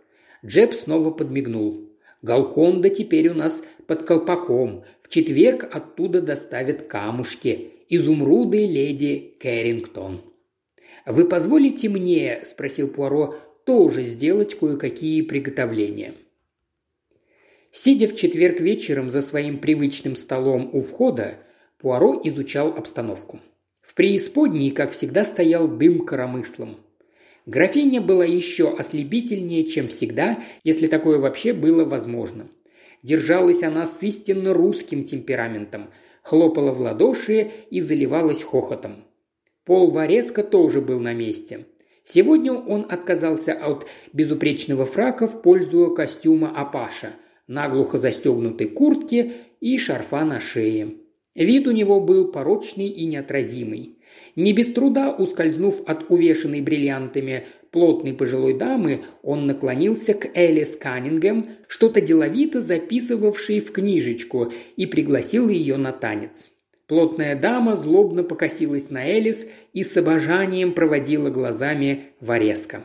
Джеб 0.47 0.73
снова 0.73 1.11
подмигнул. 1.11 1.91
«Галконда 2.23 2.89
теперь 2.91 3.29
у 3.29 3.35
нас 3.35 3.63
под 3.87 4.05
колпаком. 4.05 4.85
В 5.01 5.09
четверг 5.09 5.69
оттуда 5.73 6.23
доставят 6.23 6.83
камушки. 6.83 7.73
Изумруды 7.89 8.67
леди 8.67 9.35
Кэррингтон». 9.41 10.23
«Вы 11.05 11.25
позволите 11.25 11.89
мне?»– 11.89 12.41
спросил 12.45 12.89
Пуаро– 12.89 13.35
«тоже 13.65 14.05
сделать 14.05 14.57
кое-какие 14.57 15.23
приготовления». 15.23 16.15
Сидя 17.71 18.09
в 18.09 18.15
четверг 18.15 18.61
вечером 18.61 19.11
за 19.11 19.21
своим 19.21 19.59
привычным 19.59 20.17
столом 20.17 20.71
у 20.73 20.81
входа, 20.81 21.39
Пуаро 21.79 22.19
изучал 22.25 22.69
обстановку. 22.71 23.41
В 23.83 23.95
преисподней, 23.95 24.71
как 24.71 24.91
всегда, 24.91 25.23
стоял 25.25 25.69
дым 25.69 26.05
коромыслом. 26.05 26.79
Графиня 27.45 28.01
была 28.01 28.25
еще 28.25 28.73
ослепительнее, 28.73 29.65
чем 29.65 29.89
всегда, 29.89 30.43
если 30.65 30.87
такое 30.87 31.19
вообще 31.19 31.53
было 31.53 31.85
возможно. 31.85 32.49
Держалась 33.03 33.63
она 33.63 33.87
с 33.87 34.03
истинно 34.03 34.55
русским 34.55 35.05
темпераментом, 35.05 35.91
хлопала 36.23 36.73
в 36.73 36.81
ладоши 36.81 37.51
и 37.71 37.81
заливалась 37.81 38.43
хохотом. 38.43 39.05
Пол 39.65 39.91
Вареско 39.91 40.43
тоже 40.43 40.81
был 40.81 41.01
на 41.01 41.13
месте. 41.13 41.67
Сегодня 42.03 42.55
он 42.55 42.87
отказался 42.89 43.53
от 43.53 43.87
безупречного 44.15 44.87
фрака 44.87 45.29
в 45.29 45.43
пользу 45.43 45.93
костюма 45.95 46.51
Апаша– 46.51 47.13
наглухо 47.49 47.99
застегнутой 47.99 48.69
куртке 48.69 49.33
и 49.61 49.77
шарфа 49.79 50.25
на 50.25 50.39
шее. 50.39 50.95
Вид 51.35 51.67
у 51.67 51.71
него 51.71 52.01
был 52.01 52.33
порочный 52.33 52.89
и 52.89 53.05
неотразимый. 53.05 53.99
Не 54.35 54.53
без 54.53 54.73
труда 54.73 55.15
ускользнув 55.15 55.83
от 55.87 56.11
увешанной 56.11 56.61
бриллиантами 56.61 57.47
плотной 57.71 58.13
пожилой 58.13 58.55
дамы, 58.55 59.05
он 59.23 59.47
наклонился 59.47 60.15
к 60.15 60.37
Элис 60.37 60.77
Каннингем, 60.77 61.51
что-то 61.69 62.01
деловито 62.01 62.61
записывавшей 62.61 63.61
в 63.61 63.73
книжечку, 63.73 64.53
и 64.77 64.87
пригласил 64.87 65.49
ее 65.49 65.77
на 65.77 65.93
танец. 65.93 66.51
Плотная 66.89 67.37
дама 67.37 67.77
злобно 67.77 68.25
покосилась 68.25 68.91
на 68.91 69.07
Элис 69.07 69.47
и 69.75 69.83
с 69.83 69.97
обожанием 69.97 70.73
проводила 70.73 71.31
глазами 71.31 72.07
Вареска. 72.21 72.83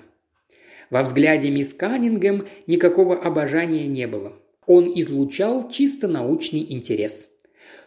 Во 0.89 1.01
взгляде 1.01 1.49
мисс 1.49 1.73
Каннингем 1.73 2.45
никакого 2.67 3.15
обожания 3.15 3.87
не 3.87 4.05
было. 4.05 4.33
Он 4.67 4.91
излучал 4.95 5.69
чисто 5.69 6.07
научный 6.07 6.65
интерес. 6.71 7.27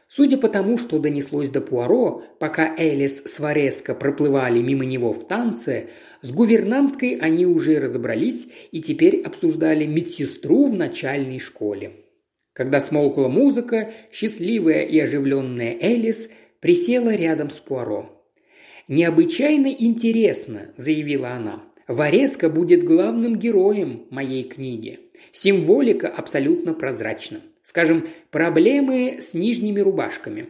Судя 0.08 0.38
по 0.38 0.48
тому, 0.48 0.78
что 0.78 1.00
донеслось 1.00 1.48
до 1.48 1.60
Пуаро, 1.60 2.22
пока 2.38 2.74
Элис 2.76 3.22
с 3.24 3.40
Вареско 3.40 3.94
проплывали 3.94 4.60
мимо 4.60 4.84
него 4.84 5.12
в 5.12 5.26
танце, 5.26 5.88
с 6.22 6.30
гувернанткой 6.30 7.16
они 7.16 7.44
уже 7.44 7.80
разобрались 7.80 8.46
и 8.70 8.80
теперь 8.80 9.20
обсуждали 9.22 9.84
медсестру 9.84 10.66
в 10.66 10.74
начальной 10.74 11.40
школе. 11.40 11.92
Когда 12.52 12.80
смолкла 12.80 13.28
музыка, 13.28 13.92
счастливая 14.12 14.84
и 14.84 14.98
оживленная 14.98 15.76
Элис 15.80 16.30
присела 16.60 17.14
рядом 17.14 17.50
с 17.50 17.58
Пуаро. 17.58 18.12
«Необычайно 18.88 19.66
интересно»,– 19.66 20.72
заявила 20.76 21.30
она. 21.30 21.64
«Вареско 21.88 22.48
будет 22.48 22.84
главным 22.84 23.36
героем 23.36 24.06
моей 24.10 24.44
книги. 24.44 25.00
Символика 25.32 26.08
абсолютно 26.08 26.74
прозрачна. 26.74 27.40
Скажем, 27.62 28.06
проблемы 28.30 29.18
с 29.20 29.34
нижними 29.34 29.80
рубашками. 29.80 30.48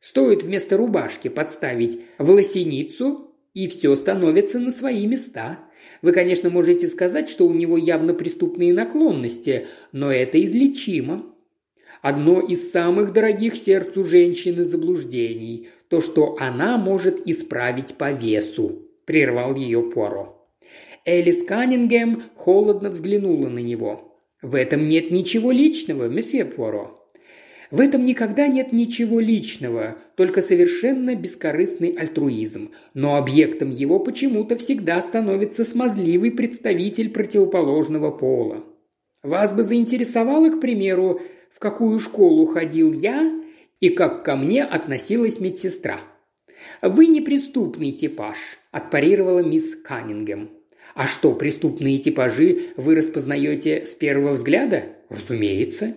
Стоит 0.00 0.42
вместо 0.42 0.76
рубашки 0.76 1.28
подставить 1.28 2.00
волосиницу, 2.18 3.30
и 3.54 3.68
все 3.68 3.94
становится 3.96 4.58
на 4.58 4.70
свои 4.70 5.06
места. 5.06 5.60
Вы, 6.02 6.12
конечно, 6.12 6.50
можете 6.50 6.88
сказать, 6.88 7.28
что 7.28 7.46
у 7.46 7.54
него 7.54 7.76
явно 7.76 8.14
преступные 8.14 8.72
наклонности, 8.72 9.66
но 9.92 10.12
это 10.12 10.42
излечимо. 10.44 11.24
Одно 12.02 12.40
из 12.40 12.70
самых 12.70 13.12
дорогих 13.12 13.54
сердцу 13.54 14.02
женщины 14.02 14.64
заблуждений– 14.64 15.68
то, 15.88 16.00
что 16.00 16.36
она 16.40 16.76
может 16.76 17.26
исправить 17.28 17.94
по 17.94 18.10
весу, 18.10 18.82
прервал 19.04 19.54
ее 19.54 19.80
Пуаро. 19.80 20.33
Элис 21.06 21.44
Каннингем 21.44 22.22
холодно 22.34 22.88
взглянула 22.88 23.48
на 23.48 23.58
него. 23.58 24.16
В 24.40 24.54
этом 24.54 24.88
нет 24.88 25.10
ничего 25.10 25.52
личного, 25.52 26.08
месье 26.08 26.46
Пуаро. 26.46 27.06
В 27.70 27.80
этом 27.80 28.06
никогда 28.06 28.48
нет 28.48 28.72
ничего 28.72 29.20
личного, 29.20 29.98
только 30.16 30.40
совершенно 30.40 31.14
бескорыстный 31.14 31.90
альтруизм. 31.90 32.70
Но 32.94 33.16
объектом 33.16 33.70
его 33.70 33.98
почему-то 33.98 34.56
всегда 34.56 35.00
становится 35.02 35.64
смазливый 35.64 36.30
представитель 36.30 37.10
противоположного 37.10 38.10
пола. 38.10 38.64
Вас 39.22 39.52
бы 39.52 39.62
заинтересовало, 39.62 40.50
к 40.50 40.60
примеру, 40.60 41.20
в 41.50 41.58
какую 41.58 41.98
школу 41.98 42.46
ходил 42.46 42.92
я 42.94 43.30
и 43.80 43.90
как 43.90 44.24
ко 44.24 44.36
мне 44.36 44.64
относилась 44.64 45.40
медсестра. 45.40 46.00
«Вы 46.80 47.08
неприступный 47.08 47.92
типаж»,– 47.92 48.36
отпарировала 48.70 49.40
мисс 49.40 49.74
Каннингем. 49.74 50.50
А 50.94 51.06
что, 51.06 51.32
преступные 51.34 51.98
типажи 51.98 52.58
вы 52.76 52.94
распознаете 52.94 53.84
с 53.84 53.94
первого 53.94 54.34
взгляда? 54.34 54.84
Разумеется. 55.08 55.94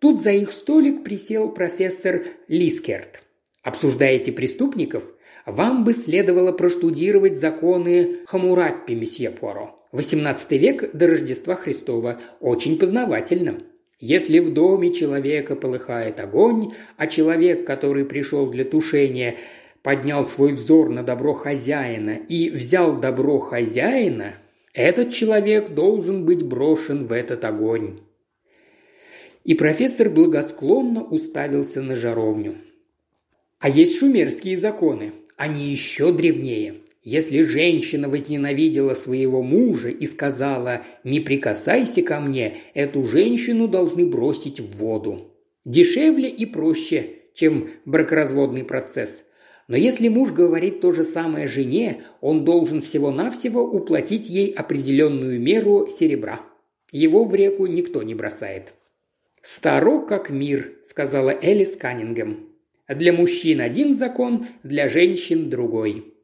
Тут 0.00 0.20
за 0.20 0.32
их 0.32 0.50
столик 0.52 1.04
присел 1.04 1.52
профессор 1.52 2.24
Лискерт. 2.48 3.22
Обсуждаете 3.62 4.32
преступников? 4.32 5.12
Вам 5.46 5.84
бы 5.84 5.92
следовало 5.92 6.52
проштудировать 6.52 7.38
законы 7.38 8.18
Хамураппи, 8.26 8.92
месье 8.92 9.30
Пуаро. 9.30 9.76
18 9.92 10.52
век 10.52 10.90
до 10.92 11.08
Рождества 11.08 11.54
Христова. 11.54 12.20
Очень 12.40 12.78
познавательно. 12.78 13.60
Если 13.98 14.38
в 14.38 14.52
доме 14.52 14.92
человека 14.92 15.56
полыхает 15.56 16.20
огонь, 16.20 16.72
а 16.96 17.06
человек, 17.06 17.66
который 17.66 18.04
пришел 18.06 18.50
для 18.50 18.64
тушения, 18.64 19.36
поднял 19.82 20.26
свой 20.26 20.52
взор 20.52 20.90
на 20.90 21.02
добро 21.02 21.32
хозяина 21.32 22.10
и 22.10 22.50
взял 22.50 22.98
добро 22.98 23.38
хозяина, 23.38 24.34
этот 24.72 25.12
человек 25.12 25.70
должен 25.70 26.24
быть 26.24 26.42
брошен 26.42 27.06
в 27.06 27.12
этот 27.12 27.44
огонь. 27.44 28.00
И 29.44 29.54
профессор 29.54 30.10
благосклонно 30.10 31.02
уставился 31.02 31.82
на 31.82 31.96
жаровню. 31.96 32.58
А 33.58 33.68
есть 33.68 33.98
шумерские 33.98 34.56
законы. 34.56 35.12
Они 35.36 35.70
еще 35.70 36.12
древнее. 36.12 36.82
Если 37.02 37.40
женщина 37.40 38.10
возненавидела 38.10 38.92
своего 38.92 39.42
мужа 39.42 39.88
и 39.88 40.06
сказала 40.06 40.82
«не 41.02 41.20
прикасайся 41.20 42.02
ко 42.02 42.20
мне», 42.20 42.58
эту 42.74 43.04
женщину 43.04 43.66
должны 43.66 44.04
бросить 44.04 44.60
в 44.60 44.76
воду. 44.76 45.32
Дешевле 45.64 46.28
и 46.28 46.44
проще, 46.44 47.16
чем 47.32 47.70
бракоразводный 47.86 48.64
процесс– 48.64 49.24
но 49.70 49.76
если 49.76 50.08
муж 50.08 50.32
говорит 50.32 50.80
то 50.80 50.90
же 50.90 51.04
самое 51.04 51.46
жене, 51.46 52.02
он 52.20 52.44
должен 52.44 52.82
всего-навсего 52.82 53.62
уплатить 53.62 54.28
ей 54.28 54.50
определенную 54.50 55.40
меру 55.40 55.86
серебра. 55.86 56.40
Его 56.90 57.24
в 57.24 57.32
реку 57.36 57.66
никто 57.66 58.02
не 58.02 58.16
бросает. 58.16 58.74
«Старо 59.42 60.00
как 60.00 60.28
мир»,– 60.28 60.72
сказала 60.84 61.30
Элис 61.30 61.76
Каннингем. 61.76 62.48
«Для 62.88 63.12
мужчин 63.12 63.60
один 63.60 63.94
закон, 63.94 64.48
для 64.64 64.88
женщин 64.88 65.48
другой». 65.48 66.14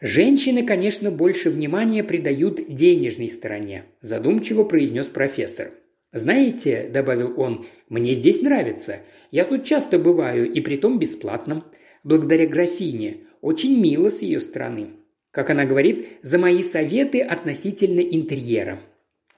«Женщины, 0.00 0.66
конечно, 0.66 1.12
больше 1.12 1.50
внимания 1.50 2.02
придают 2.02 2.60
денежной 2.66 3.28
стороне»,– 3.28 3.84
задумчиво 4.00 4.64
произнес 4.64 5.06
профессор. 5.06 5.70
«Знаете»,– 6.12 6.90
добавил 6.92 7.40
он,– 7.40 7.66
«мне 7.88 8.14
здесь 8.14 8.42
нравится. 8.42 8.98
Я 9.30 9.44
тут 9.44 9.64
часто 9.64 9.96
бываю, 10.00 10.50
и 10.52 10.60
притом 10.60 10.98
бесплатно 10.98 11.64
благодаря 12.04 12.46
графине. 12.46 13.18
Очень 13.40 13.80
мило 13.80 14.10
с 14.10 14.22
ее 14.22 14.40
стороны. 14.40 14.90
Как 15.30 15.50
она 15.50 15.64
говорит, 15.64 16.06
за 16.22 16.38
мои 16.38 16.62
советы 16.62 17.20
относительно 17.20 18.00
интерьера. 18.00 18.78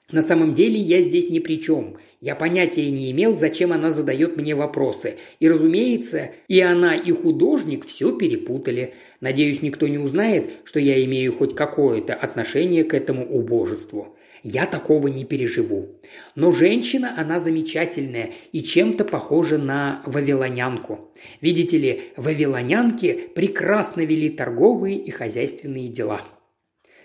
На 0.09 0.21
самом 0.21 0.53
деле 0.53 0.79
я 0.79 1.01
здесь 1.01 1.29
ни 1.29 1.39
при 1.39 1.59
чем. 1.59 1.97
Я 2.21 2.35
понятия 2.35 2.89
не 2.89 3.11
имел, 3.11 3.33
зачем 3.33 3.73
она 3.73 3.91
задает 3.91 4.37
мне 4.37 4.55
вопросы. 4.55 5.17
И, 5.39 5.49
разумеется, 5.49 6.31
и 6.47 6.61
она, 6.61 6.95
и 6.95 7.11
художник 7.11 7.85
все 7.85 8.15
перепутали. 8.15 8.93
Надеюсь, 9.19 9.61
никто 9.61 9.87
не 9.87 9.97
узнает, 9.97 10.51
что 10.63 10.79
я 10.79 11.03
имею 11.03 11.33
хоть 11.33 11.55
какое-то 11.55 12.13
отношение 12.13 12.85
к 12.85 12.93
этому 12.93 13.27
убожеству. 13.27 14.15
Я 14.49 14.65
такого 14.65 15.09
не 15.09 15.25
переживу. 15.25 15.99
Но 16.35 16.51
женщина, 16.51 17.13
она 17.17 17.37
замечательная 17.37 18.31
и 18.53 18.63
чем-то 18.63 19.03
похожа 19.03 19.57
на 19.57 20.01
вавилонянку. 20.05 21.13
Видите 21.41 21.77
ли, 21.77 22.01
вавилонянки 22.15 23.27
прекрасно 23.35 24.05
вели 24.05 24.29
торговые 24.29 24.99
и 24.99 25.11
хозяйственные 25.11 25.89
дела. 25.89 26.21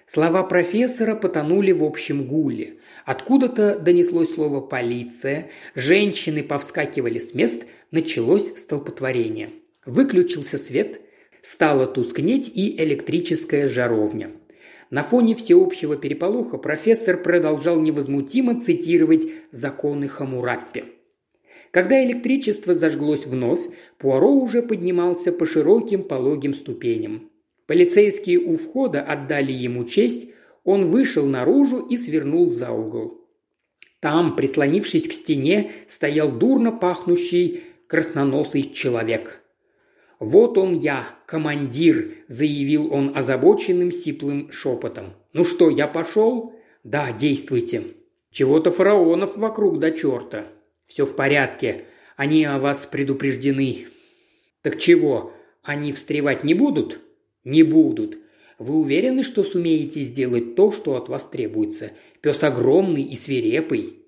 Слова 0.07 0.45
профессора 0.45 1.17
потонули 1.17 1.73
в 1.73 1.83
общем 1.83 2.29
гуле. 2.29 2.75
Откуда-то 3.05 3.77
донеслось 3.77 4.33
слово 4.35 4.61
«полиция», 4.61 5.51
женщины 5.75 6.45
повскакивали 6.45 7.19
с 7.19 7.35
мест, 7.35 7.67
началось 7.91 8.57
столпотворение. 8.57 9.51
Выключился 9.85 10.59
свет, 10.59 11.01
стала 11.41 11.89
тускнеть 11.89 12.53
и 12.55 12.81
электрическая 12.81 13.67
жаровня. 13.67 14.31
На 14.93 15.03
фоне 15.03 15.35
всеобщего 15.35 15.97
переполоха 15.97 16.59
профессор 16.59 17.17
продолжал 17.17 17.81
невозмутимо 17.81 18.61
цитировать 18.61 19.27
законы 19.51 20.07
Хамураппи. 20.07 20.85
Когда 21.71 22.05
электричество 22.05 22.75
зажглось 22.75 23.25
вновь, 23.25 23.63
Пуаро 23.97 24.31
уже 24.31 24.61
поднимался 24.61 25.33
по 25.33 25.47
широким 25.47 26.03
пологим 26.03 26.53
ступеням. 26.53 27.31
Полицейские 27.65 28.41
у 28.41 28.57
входа 28.57 29.01
отдали 29.01 29.53
ему 29.53 29.87
честь, 29.87 30.29
он 30.63 30.85
вышел 30.85 31.25
наружу 31.25 31.79
и 31.79 31.97
свернул 31.97 32.51
за 32.51 32.71
угол. 32.71 33.19
Там, 33.99 34.37
прислонившись 34.37 35.09
к 35.09 35.13
стене, 35.13 35.71
стоял 35.89 36.31
дурно 36.31 36.71
пахнущий 36.71 37.63
красноносый 37.87 38.65
человек. 38.65 39.42
«Вот 40.23 40.57
он 40.57 40.73
я, 40.73 41.05
командир»,– 41.27 42.15
заявил 42.29 42.95
он 42.95 43.11
озабоченным 43.13 43.91
сиплым 43.91 44.53
шепотом. 44.53 45.15
«Ну 45.33 45.43
что, 45.43 45.69
я 45.69 45.89
пошел?» 45.89 46.55
«Да, 46.85 47.11
действуйте». 47.11 47.97
«Чего-то 48.31 48.71
фараонов 48.71 49.37
вокруг 49.37 49.81
до 49.81 49.91
черта». 49.91 50.47
«Все 50.87 51.07
в 51.07 51.17
порядке. 51.17 51.87
Они 52.17 52.45
о 52.45 52.61
вас 52.61 52.87
предупреждены». 52.87 53.89
«Так 54.63 54.79
чего, 54.79 55.33
они 55.65 55.93
встревать 55.93 56.45
не 56.45 56.55
будут?» 56.55 57.01
«Не 57.43 57.65
будут. 57.65 58.19
Вы 58.61 58.77
уверены, 58.77 59.25
что 59.25 59.43
сумеете 59.43 60.03
сделать 60.03 60.55
то, 60.55 60.71
что 60.71 60.95
от 60.95 61.09
вас 61.09 61.27
требуется? 61.27 61.91
Пес 62.21 62.45
огромный 62.45 63.03
и 63.03 63.17
свирепый». 63.17 64.05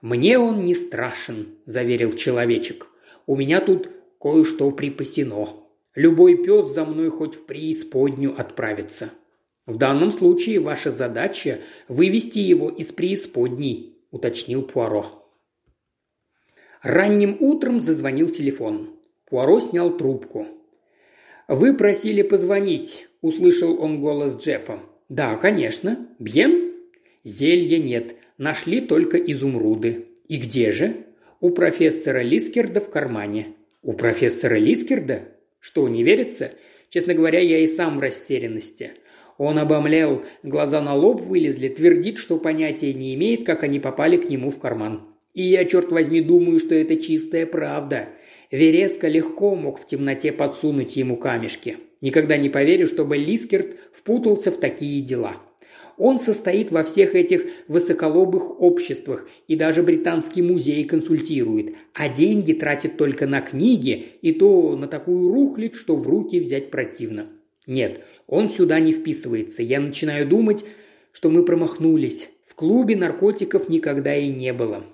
«Мне 0.00 0.38
он 0.38 0.64
не 0.64 0.74
страшен»,– 0.74 1.58
заверил 1.66 2.14
человечек. 2.14 2.88
«У 3.26 3.36
меня 3.36 3.60
тут 3.60 3.90
кое-что 4.20 4.70
припасено. 4.70 5.48
Любой 5.94 6.36
пес 6.44 6.68
за 6.68 6.84
мной 6.84 7.10
хоть 7.10 7.34
в 7.34 7.46
преисподнюю 7.46 8.38
отправится. 8.38 9.10
В 9.66 9.76
данном 9.76 10.10
случае 10.10 10.60
ваша 10.60 10.90
задача– 10.90 11.60
вывести 11.88 12.38
его 12.38 12.70
из 12.70 12.92
преисподней»,– 12.92 13.98
уточнил 14.10 14.62
Пуаро. 14.62 15.28
Ранним 16.82 17.36
утром 17.40 17.82
зазвонил 17.82 18.28
телефон. 18.28 18.96
Пуаро 19.26 19.60
снял 19.60 19.96
трубку. 19.96 20.46
«Вы 21.48 21.74
просили 21.74 22.22
позвонить»,– 22.22 23.08
услышал 23.20 23.82
он 23.82 24.00
голос 24.00 24.36
Джепа. 24.36 24.80
«Да, 25.08 25.36
конечно. 25.36 26.08
Бьен?» 26.18 26.72
«Зелья 27.24 27.78
нет. 27.78 28.16
Нашли 28.38 28.80
только 28.80 29.18
изумруды. 29.18 30.06
И 30.28 30.36
где 30.36 30.70
же?» 30.72 31.04
«У 31.40 31.50
профессора 31.50 32.22
Лискерда 32.22 32.80
в 32.80 32.90
кармане». 32.90 33.54
«У 33.88 33.94
профессора 33.94 34.56
Лискерда? 34.56 35.28
Что, 35.60 35.88
не 35.88 36.02
верится? 36.02 36.52
Честно 36.90 37.14
говоря, 37.14 37.40
я 37.40 37.60
и 37.60 37.66
сам 37.66 37.96
в 37.96 38.02
растерянности. 38.02 38.90
Он 39.38 39.58
обомлел, 39.58 40.26
глаза 40.42 40.82
на 40.82 40.94
лоб 40.94 41.22
вылезли, 41.22 41.68
твердит, 41.68 42.18
что 42.18 42.36
понятия 42.36 42.92
не 42.92 43.14
имеет, 43.14 43.46
как 43.46 43.62
они 43.62 43.80
попали 43.80 44.18
к 44.18 44.28
нему 44.28 44.50
в 44.50 44.58
карман. 44.58 45.16
И 45.32 45.42
я, 45.42 45.64
черт 45.64 45.90
возьми, 45.90 46.20
думаю, 46.20 46.60
что 46.60 46.74
это 46.74 46.96
чистая 46.96 47.46
правда. 47.46 48.10
Вереско 48.50 49.08
легко 49.08 49.54
мог 49.54 49.80
в 49.80 49.86
темноте 49.86 50.32
подсунуть 50.32 50.98
ему 50.98 51.16
камешки. 51.16 51.78
Никогда 52.02 52.36
не 52.36 52.50
поверю, 52.50 52.88
чтобы 52.88 53.16
Лискерт 53.16 53.78
впутался 53.94 54.50
в 54.52 54.58
такие 54.58 55.00
дела. 55.00 55.36
Он 55.98 56.20
состоит 56.20 56.70
во 56.70 56.84
всех 56.84 57.14
этих 57.16 57.46
высоколобых 57.66 58.60
обществах 58.60 59.28
и 59.48 59.56
даже 59.56 59.82
британский 59.82 60.42
музей 60.42 60.84
консультирует, 60.84 61.74
а 61.92 62.08
деньги 62.08 62.52
тратит 62.52 62.96
только 62.96 63.26
на 63.26 63.40
книги 63.40 64.06
и 64.22 64.32
то 64.32 64.76
на 64.76 64.86
такую 64.86 65.28
рухлядь, 65.28 65.74
что 65.74 65.96
в 65.96 66.06
руки 66.06 66.38
взять 66.38 66.70
противно. 66.70 67.26
Нет, 67.66 68.00
он 68.28 68.48
сюда 68.48 68.78
не 68.78 68.92
вписывается. 68.92 69.62
Я 69.62 69.80
начинаю 69.80 70.26
думать, 70.26 70.64
что 71.12 71.30
мы 71.30 71.44
промахнулись. 71.44 72.30
В 72.46 72.54
клубе 72.54 72.96
наркотиков 72.96 73.68
никогда 73.68 74.16
и 74.16 74.28
не 74.28 74.52
было. 74.52 74.84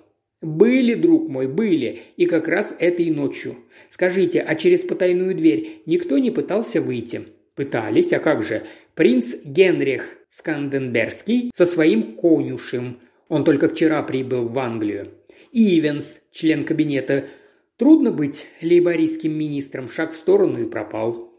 «Были, 0.41 0.93
друг 0.93 1.29
мой, 1.29 1.47
были, 1.47 1.99
и 2.17 2.25
как 2.25 2.47
раз 2.47 2.75
этой 2.77 3.09
ночью. 3.09 3.55
Скажите, 3.89 4.41
а 4.41 4.53
через 4.55 4.81
потайную 4.81 5.33
дверь 5.33 5.81
никто 5.85 6.17
не 6.17 6.29
пытался 6.29 6.81
выйти?» 6.81 7.27
«Пытались, 7.55 8.11
а 8.11 8.19
как 8.19 8.43
же? 8.43 8.63
Принц 8.95 9.35
Генрих 9.43 10.15
Сканденбергский 10.29 11.51
со 11.53 11.65
своим 11.65 12.15
конюшем. 12.15 13.01
Он 13.27 13.43
только 13.43 13.67
вчера 13.67 14.01
прибыл 14.03 14.47
в 14.47 14.57
Англию. 14.57 15.11
Ивенс, 15.51 16.21
член 16.31 16.63
кабинета. 16.63 17.25
Трудно 17.75 18.13
быть 18.13 18.45
лейбористским 18.61 19.37
министром, 19.37 19.89
шаг 19.89 20.13
в 20.13 20.15
сторону 20.15 20.61
и 20.61 20.69
пропал. 20.69 21.29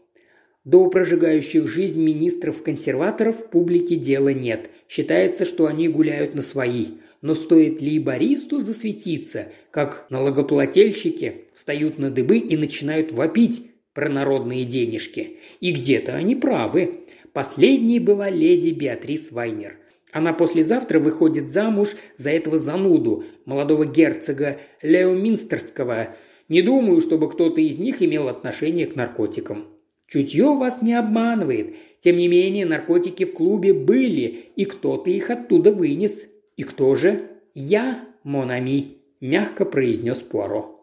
До 0.65 0.87
прожигающих 0.91 1.67
жизнь 1.67 1.99
министров-консерваторов 1.99 3.49
публике 3.49 3.95
дела 3.95 4.33
нет. 4.33 4.69
Считается, 4.87 5.43
что 5.43 5.65
они 5.65 5.87
гуляют 5.87 6.35
на 6.35 6.43
свои. 6.43 6.89
Но 7.21 7.33
стоит 7.33 7.81
ли 7.81 7.97
Бористу 7.97 8.59
засветиться, 8.59 9.51
как 9.71 10.05
налогоплательщики 10.11 11.47
встают 11.55 11.97
на 11.97 12.11
дыбы 12.11 12.37
и 12.37 12.55
начинают 12.55 13.11
вопить 13.11 13.63
про 13.97 14.09
народные 14.09 14.63
денежки. 14.63 15.39
И 15.59 15.71
где-то 15.71 16.13
они 16.13 16.35
правы. 16.35 16.99
Последней 17.37 17.99
была 17.99 18.31
леди 18.31 18.69
Беатрис 18.69 19.31
Вайнер. 19.31 19.77
Она 20.11 20.33
послезавтра 20.33 20.99
выходит 20.99 21.51
замуж 21.51 21.89
за 22.17 22.31
этого 22.31 22.57
зануду, 22.57 23.25
молодого 23.45 23.85
герцога 23.85 24.57
Лео 24.81 25.13
Минстерского. 25.13 26.15
Не 26.49 26.63
думаю, 26.63 26.99
чтобы 26.99 27.29
кто-то 27.29 27.61
из 27.61 27.77
них 27.77 28.01
имел 28.01 28.27
отношение 28.27 28.87
к 28.87 28.95
наркотикам. 28.95 29.67
Чутье 30.07 30.55
вас 30.55 30.81
не 30.81 30.95
обманывает. 30.95 31.75
Тем 31.99 32.17
не 32.17 32.27
менее, 32.27 32.65
наркотики 32.65 33.23
в 33.23 33.35
клубе 33.35 33.71
были, 33.71 34.45
и 34.55 34.65
кто-то 34.65 35.11
их 35.11 35.29
оттуда 35.29 35.71
вынес. 35.71 36.25
И 36.55 36.63
кто 36.63 36.95
же? 36.95 37.27
Я, 37.53 38.03
Монами, 38.23 38.97
мягко 39.21 39.63
произнес 39.63 40.17
Пуаро. 40.17 40.76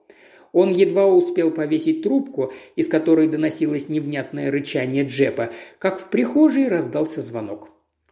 Он 0.54 0.70
едва 0.70 1.08
успел 1.08 1.50
повесить 1.50 2.02
трубку, 2.02 2.52
из 2.76 2.86
которой 2.88 3.26
доносилось 3.26 3.88
невнятное 3.88 4.52
рычание 4.52 5.04
Джепа, 5.04 5.50
как 5.80 6.00
в 6.00 6.08
прихожей 6.08 6.68
раздался 6.68 7.20
звонок. 7.20 7.70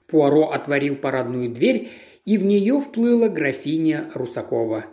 Пуаро 0.09 0.49
отворил 0.49 0.97
парадную 0.97 1.49
дверь, 1.51 1.88
и 2.24 2.36
в 2.36 2.45
нее 2.45 2.80
вплыла 2.80 3.28
графиня 3.28 4.11
Русакова. 4.14 4.86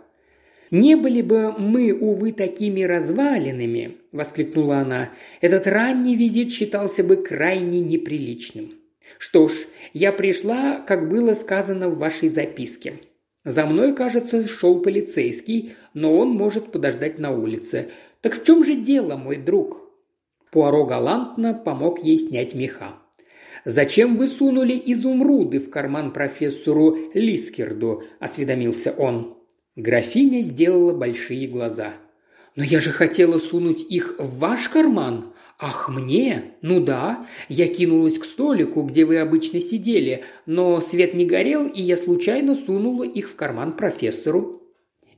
«Не 0.70 0.94
были 0.94 1.22
бы 1.22 1.52
мы, 1.58 1.92
увы, 1.92 2.30
такими 2.30 2.82
развалинами!»– 2.82 3.96
воскликнула 4.12 4.78
она. 4.78 5.10
«Этот 5.40 5.66
ранний 5.66 6.14
визит 6.14 6.52
считался 6.52 7.02
бы 7.02 7.16
крайне 7.16 7.80
неприличным. 7.80 8.74
Что 9.18 9.48
ж, 9.48 9.52
я 9.92 10.12
пришла, 10.12 10.78
как 10.78 11.08
было 11.08 11.34
сказано 11.34 11.88
в 11.88 11.98
вашей 11.98 12.28
записке. 12.28 13.00
За 13.44 13.64
мной, 13.64 13.94
кажется, 13.94 14.46
шел 14.46 14.80
полицейский, 14.80 15.74
но 15.94 16.16
он 16.16 16.30
может 16.30 16.72
подождать 16.72 17.18
на 17.18 17.30
улице. 17.30 17.90
Так 18.20 18.40
в 18.40 18.44
чем 18.44 18.64
же 18.64 18.76
дело, 18.76 19.16
мой 19.16 19.36
друг?» 19.36 19.90
Пуаро 20.50 20.84
галантно 20.84 21.54
помог 21.54 22.02
ей 22.02 22.18
снять 22.18 22.54
меха. 22.54 22.96
«Зачем 23.64 24.16
вы 24.16 24.26
сунули 24.28 24.80
изумруды 24.86 25.58
в 25.58 25.70
карман 25.70 26.12
профессору 26.12 26.96
Лискерду?»– 27.14 28.02
осведомился 28.18 28.92
он. 28.92 29.38
Графиня 29.76 30.42
сделала 30.42 30.92
большие 30.92 31.46
глаза. 31.46 31.94
«Но 32.56 32.64
я 32.64 32.80
же 32.80 32.90
хотела 32.90 33.38
сунуть 33.38 33.82
их 33.82 34.16
в 34.18 34.38
ваш 34.38 34.68
карман!» 34.68 35.32
«Ах, 35.62 35.90
мне? 35.90 36.54
Ну 36.62 36.80
да. 36.80 37.26
Я 37.50 37.68
кинулась 37.68 38.18
к 38.18 38.24
столику, 38.24 38.82
где 38.82 39.04
вы 39.04 39.18
обычно 39.18 39.60
сидели, 39.60 40.24
но 40.46 40.80
свет 40.80 41.12
не 41.12 41.26
горел, 41.26 41.66
и 41.66 41.82
я 41.82 41.98
случайно 41.98 42.54
сунула 42.54 43.04
их 43.04 43.28
в 43.28 43.36
карман 43.36 43.76
профессору». 43.76 44.62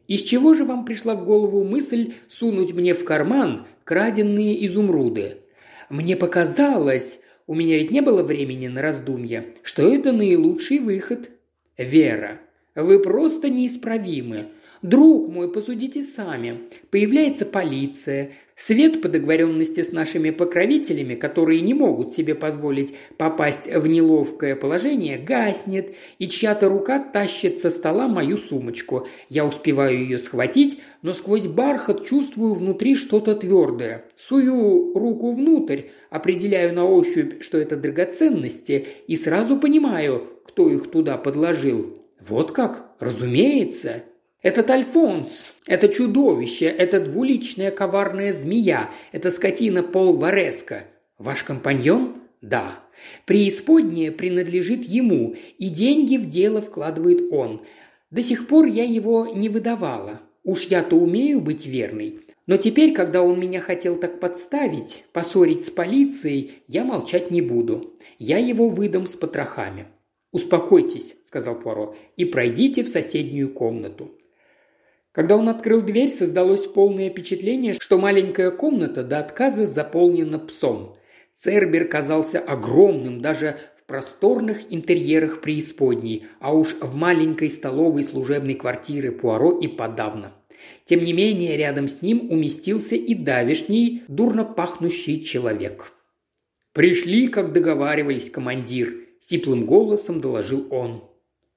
«Из 0.08 0.20
чего 0.22 0.52
же 0.54 0.64
вам 0.64 0.84
пришла 0.84 1.14
в 1.14 1.24
голову 1.24 1.62
мысль 1.62 2.14
сунуть 2.26 2.72
мне 2.72 2.92
в 2.92 3.04
карман 3.04 3.66
краденные 3.84 4.66
изумруды?» 4.66 5.38
«Мне 5.88 6.16
показалось, 6.16 7.20
у 7.46 7.54
меня 7.54 7.78
ведь 7.78 7.92
не 7.92 8.00
было 8.00 8.24
времени 8.24 8.66
на 8.66 8.82
раздумья, 8.82 9.46
что 9.62 9.86
это 9.86 10.10
наилучший 10.10 10.80
выход». 10.80 11.30
«Вера, 11.78 12.40
вы 12.74 12.98
просто 12.98 13.48
неисправимы. 13.48 14.46
Друг 14.82 15.28
мой, 15.28 15.48
посудите 15.48 16.02
сами. 16.02 16.62
Появляется 16.90 17.46
полиция. 17.46 18.32
Свет 18.56 19.00
по 19.00 19.08
договоренности 19.08 19.80
с 19.80 19.92
нашими 19.92 20.30
покровителями, 20.30 21.14
которые 21.14 21.60
не 21.60 21.72
могут 21.72 22.14
себе 22.14 22.34
позволить 22.34 22.92
попасть 23.16 23.72
в 23.72 23.86
неловкое 23.86 24.56
положение, 24.56 25.18
гаснет, 25.18 25.94
и 26.18 26.26
чья-то 26.26 26.68
рука 26.68 26.98
тащит 26.98 27.58
со 27.58 27.70
стола 27.70 28.08
мою 28.08 28.36
сумочку. 28.36 29.06
Я 29.28 29.46
успеваю 29.46 30.00
ее 30.00 30.18
схватить, 30.18 30.80
но 31.00 31.12
сквозь 31.12 31.46
бархат 31.46 32.04
чувствую 32.04 32.54
внутри 32.54 32.96
что-то 32.96 33.36
твердое. 33.36 34.04
Сую 34.18 34.98
руку 34.98 35.30
внутрь, 35.30 35.82
определяю 36.10 36.74
на 36.74 36.84
ощупь, 36.84 37.40
что 37.40 37.56
это 37.56 37.76
драгоценности, 37.76 38.88
и 39.06 39.14
сразу 39.14 39.56
понимаю, 39.58 40.26
кто 40.44 40.68
их 40.68 40.90
туда 40.90 41.18
подложил. 41.18 41.98
Вот 42.20 42.50
как? 42.50 42.90
Разумеется. 42.98 44.02
Этот 44.42 44.70
Альфонс, 44.70 45.52
это 45.68 45.86
чудовище, 45.88 46.66
это 46.66 46.98
двуличная 46.98 47.70
коварная 47.70 48.32
змея, 48.32 48.90
это 49.12 49.30
скотина 49.30 49.84
Пол 49.84 50.16
Вареска. 50.16 50.84
Ваш 51.16 51.44
компаньон? 51.44 52.16
Да. 52.40 52.80
Преисподнее 53.24 54.10
принадлежит 54.10 54.84
ему, 54.84 55.36
и 55.58 55.68
деньги 55.68 56.16
в 56.16 56.28
дело 56.28 56.60
вкладывает 56.60 57.32
он. 57.32 57.62
До 58.10 58.20
сих 58.20 58.48
пор 58.48 58.66
я 58.66 58.82
его 58.82 59.28
не 59.28 59.48
выдавала. 59.48 60.20
Уж 60.42 60.64
я-то 60.64 60.96
умею 60.96 61.40
быть 61.40 61.66
верной. 61.66 62.18
Но 62.48 62.56
теперь, 62.56 62.92
когда 62.92 63.22
он 63.22 63.38
меня 63.38 63.60
хотел 63.60 63.94
так 63.94 64.18
подставить, 64.18 65.04
поссорить 65.12 65.66
с 65.66 65.70
полицией, 65.70 66.50
я 66.66 66.84
молчать 66.84 67.30
не 67.30 67.40
буду. 67.40 67.94
Я 68.18 68.38
его 68.38 68.68
выдам 68.68 69.06
с 69.06 69.14
потрохами. 69.14 69.86
«Успокойтесь»,– 70.32 71.14
сказал 71.24 71.60
Пуаро,– 71.60 71.94
«и 72.16 72.24
пройдите 72.24 72.82
в 72.82 72.88
соседнюю 72.88 73.52
комнату». 73.52 74.18
Когда 75.12 75.36
он 75.36 75.48
открыл 75.50 75.82
дверь, 75.82 76.08
создалось 76.08 76.66
полное 76.66 77.10
впечатление, 77.10 77.74
что 77.74 77.98
маленькая 77.98 78.50
комната 78.50 79.02
до 79.02 79.18
отказа 79.18 79.66
заполнена 79.66 80.38
псом. 80.38 80.96
Цербер 81.34 81.86
казался 81.86 82.38
огромным 82.38 83.20
даже 83.20 83.58
в 83.76 83.84
просторных 83.84 84.72
интерьерах 84.72 85.42
преисподней, 85.42 86.26
а 86.40 86.54
уж 86.54 86.76
в 86.80 86.94
маленькой 86.94 87.50
столовой 87.50 88.04
служебной 88.04 88.54
квартиры 88.54 89.12
Пуаро 89.12 89.58
и 89.58 89.68
подавно. 89.68 90.32
Тем 90.86 91.04
не 91.04 91.12
менее, 91.12 91.56
рядом 91.56 91.88
с 91.88 92.00
ним 92.00 92.30
уместился 92.30 92.94
и 92.94 93.14
давишний, 93.14 94.04
дурно 94.08 94.44
пахнущий 94.44 95.22
человек. 95.22 95.92
«Пришли, 96.72 97.28
как 97.28 97.52
договаривались, 97.52 98.30
командир»,– 98.30 98.94
сиплым 99.20 99.66
голосом 99.66 100.20
доложил 100.20 100.68
он. 100.70 101.04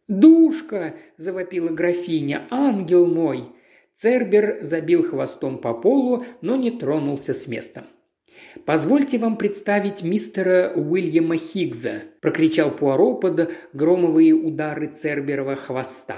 «Душка!»– 0.07 0.95
завопила 1.17 1.69
графиня. 1.69 2.47
«Ангел 2.49 3.05
мой!» 3.05 3.45
Цербер 3.93 4.59
забил 4.61 5.03
хвостом 5.03 5.57
по 5.57 5.73
полу, 5.73 6.25
но 6.41 6.55
не 6.55 6.71
тронулся 6.71 7.33
с 7.33 7.47
места. 7.47 7.85
«Позвольте 8.65 9.17
вам 9.17 9.37
представить 9.37 10.03
мистера 10.03 10.73
Уильяма 10.75 11.37
Хиггза»,– 11.37 12.03
прокричал 12.21 12.71
Пуаро 12.71 13.15
под 13.15 13.53
громовые 13.73 14.33
удары 14.33 14.87
Церберова 14.87 15.55
хвоста. 15.55 16.17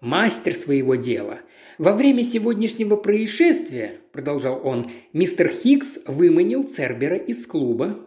«Мастер 0.00 0.52
своего 0.52 0.96
дела. 0.96 1.38
Во 1.78 1.92
время 1.92 2.22
сегодняшнего 2.22 2.96
происшествия,– 2.96 4.00
продолжал 4.12 4.60
он,– 4.64 4.90
мистер 5.12 5.48
Хиггс 5.48 5.98
выманил 6.06 6.62
Цербера 6.62 7.16
из 7.16 7.46
клуба». 7.46 8.06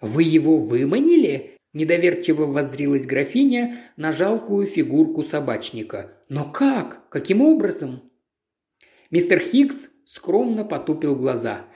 «Вы 0.00 0.22
его 0.22 0.56
выманили?» 0.56 1.59
Недоверчиво 1.72 2.46
воздрилась 2.46 3.06
графиня 3.06 3.76
на 3.96 4.10
жалкую 4.10 4.66
фигурку 4.66 5.22
собачника. 5.22 6.12
«Но 6.28 6.44
как? 6.50 7.08
Каким 7.10 7.42
образом?» 7.42 8.10
Мистер 9.10 9.38
Хиггс 9.38 9.88
скромно 10.04 10.64
потупил 10.64 11.14
глаза. 11.14 11.66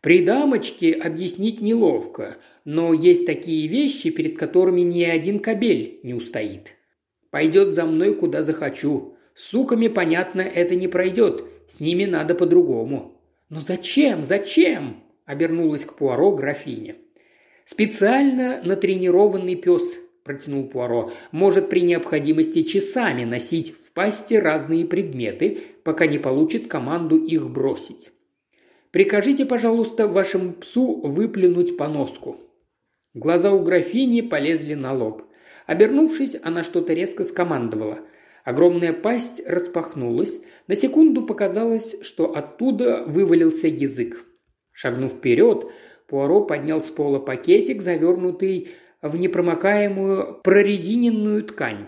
«При 0.00 0.24
дамочке 0.24 0.92
объяснить 0.92 1.60
неловко, 1.60 2.36
но 2.64 2.92
есть 2.92 3.26
такие 3.26 3.68
вещи, 3.68 4.10
перед 4.10 4.36
которыми 4.38 4.80
ни 4.80 5.02
один 5.02 5.38
кобель 5.38 6.00
не 6.02 6.14
устоит. 6.14 6.74
Пойдет 7.30 7.74
за 7.74 7.86
мной, 7.86 8.14
куда 8.14 8.42
захочу. 8.42 9.16
С 9.34 9.44
суками, 9.44 9.86
понятно, 9.86 10.40
это 10.40 10.74
не 10.74 10.88
пройдет. 10.88 11.44
С 11.68 11.78
ними 11.78 12.06
надо 12.06 12.34
по-другому». 12.34 13.20
«Но 13.50 13.60
зачем? 13.60 14.24
Зачем?»– 14.24 15.04
обернулась 15.26 15.84
к 15.84 15.94
Пуаро 15.94 16.32
графиня. 16.32 16.96
«Специально 17.64 18.62
натренированный 18.62 19.56
пес»,– 19.56 19.98
протянул 20.24 20.68
Пуаро,– 20.68 21.10
«может 21.32 21.70
при 21.70 21.80
необходимости 21.80 22.62
часами 22.62 23.24
носить 23.24 23.74
в 23.74 23.92
пасти 23.92 24.34
разные 24.34 24.84
предметы, 24.84 25.58
пока 25.82 26.06
не 26.06 26.18
получит 26.18 26.68
команду 26.68 27.16
их 27.16 27.48
бросить. 27.50 28.12
Прикажите, 28.90 29.46
пожалуйста, 29.46 30.06
вашему 30.06 30.52
псу 30.52 31.00
выплюнуть 31.00 31.76
поноску». 31.78 32.36
Глаза 33.14 33.52
у 33.52 33.62
графини 33.62 34.20
полезли 34.20 34.74
на 34.74 34.92
лоб. 34.92 35.22
Обернувшись, 35.66 36.36
она 36.42 36.62
что-то 36.62 36.92
резко 36.92 37.24
скомандовала. 37.24 38.00
Огромная 38.44 38.92
пасть 38.92 39.40
распахнулась. 39.46 40.38
На 40.66 40.74
секунду 40.74 41.24
показалось, 41.24 41.94
что 42.02 42.34
оттуда 42.36 43.04
вывалился 43.06 43.68
язык. 43.68 44.24
Шагнув 44.72 45.12
вперед, 45.12 45.70
Пуаро 46.06 46.42
поднял 46.42 46.80
с 46.80 46.90
пола 46.90 47.18
пакетик, 47.18 47.82
завернутый 47.82 48.68
в 49.00 49.16
непромокаемую 49.16 50.40
прорезиненную 50.42 51.44
ткань, 51.44 51.86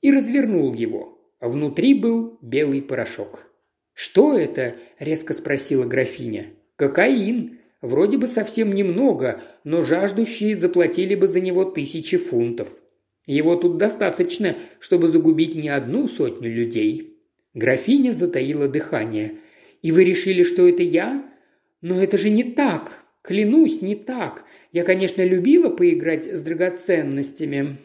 и 0.00 0.10
развернул 0.10 0.72
его. 0.74 1.18
Внутри 1.40 1.94
был 1.94 2.38
белый 2.40 2.82
порошок. 2.82 3.50
«Что 3.92 4.36
это?»– 4.36 4.76
резко 4.98 5.32
спросила 5.32 5.84
графиня. 5.84 6.54
«Кокаин. 6.76 7.60
Вроде 7.82 8.18
бы 8.18 8.26
совсем 8.26 8.72
немного, 8.72 9.40
но 9.64 9.82
жаждущие 9.82 10.56
заплатили 10.56 11.14
бы 11.14 11.28
за 11.28 11.40
него 11.40 11.64
тысячи 11.64 12.16
фунтов. 12.16 12.68
Его 13.26 13.56
тут 13.56 13.76
достаточно, 13.76 14.56
чтобы 14.80 15.08
загубить 15.08 15.54
не 15.54 15.68
одну 15.68 16.08
сотню 16.08 16.52
людей». 16.52 17.18
Графиня 17.54 18.12
затаила 18.12 18.68
дыхание. 18.68 19.38
«И 19.80 19.92
вы 19.92 20.04
решили, 20.04 20.42
что 20.42 20.68
это 20.68 20.82
я? 20.82 21.24
Но 21.80 22.00
это 22.00 22.18
же 22.18 22.28
не 22.28 22.44
так!» 22.44 23.05
Клянусь, 23.26 23.82
не 23.82 23.96
так. 23.96 24.44
Я, 24.70 24.84
конечно, 24.84 25.20
любила 25.20 25.68
поиграть 25.68 26.26
с 26.26 26.42
драгоценностями, 26.42 27.78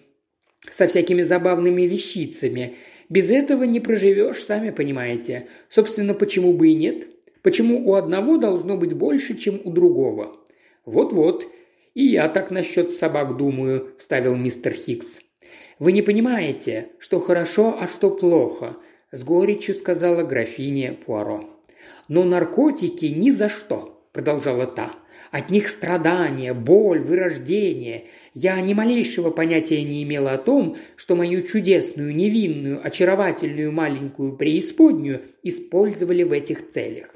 со 0.71 0.85
всякими 0.85 1.23
забавными 1.23 1.81
вещицами. 1.81 2.75
Без 3.09 3.31
этого 3.31 3.63
не 3.63 3.79
проживешь, 3.79 4.43
сами 4.43 4.69
понимаете. 4.69 5.47
Собственно, 5.67 6.13
почему 6.13 6.53
бы 6.53 6.67
и 6.67 6.75
нет? 6.75 7.07
Почему 7.41 7.89
у 7.89 7.95
одного 7.95 8.37
должно 8.37 8.77
быть 8.77 8.93
больше, 8.93 9.35
чем 9.35 9.59
у 9.63 9.71
другого? 9.71 10.37
Вот-вот. 10.85 11.47
И 11.95 12.05
я 12.05 12.29
так 12.29 12.51
насчет 12.51 12.93
собак 12.93 13.35
думаю, 13.35 13.95
вставил 13.97 14.35
мистер 14.35 14.73
Хикс. 14.73 15.21
Вы 15.79 15.91
не 15.91 16.03
понимаете, 16.03 16.89
что 16.99 17.19
хорошо, 17.19 17.75
а 17.79 17.87
что 17.87 18.11
плохо, 18.11 18.77
с 19.11 19.23
горечью 19.23 19.73
сказала 19.73 20.21
графиня 20.21 20.93
Пуаро. 20.93 21.49
Но 22.07 22.23
наркотики 22.25 23.07
ни 23.07 23.31
за 23.31 23.49
что, 23.49 24.07
продолжала 24.13 24.67
та. 24.67 25.00
От 25.32 25.49
них 25.49 25.69
страдания, 25.69 26.53
боль, 26.53 26.99
вырождение. 26.99 28.07
Я 28.34 28.59
ни 28.59 28.73
малейшего 28.73 29.32
понятия 29.32 29.82
не 29.84 30.03
имела 30.03 30.34
о 30.34 30.38
том, 30.38 30.75
что 30.97 31.15
мою 31.15 31.41
чудесную, 31.41 32.13
невинную, 32.13 32.86
очаровательную 32.86 33.71
маленькую 33.71 34.36
преисподнюю 34.36 35.21
использовали 35.41 36.23
в 36.23 36.34
этих 36.34 36.67
целях. 36.67 37.15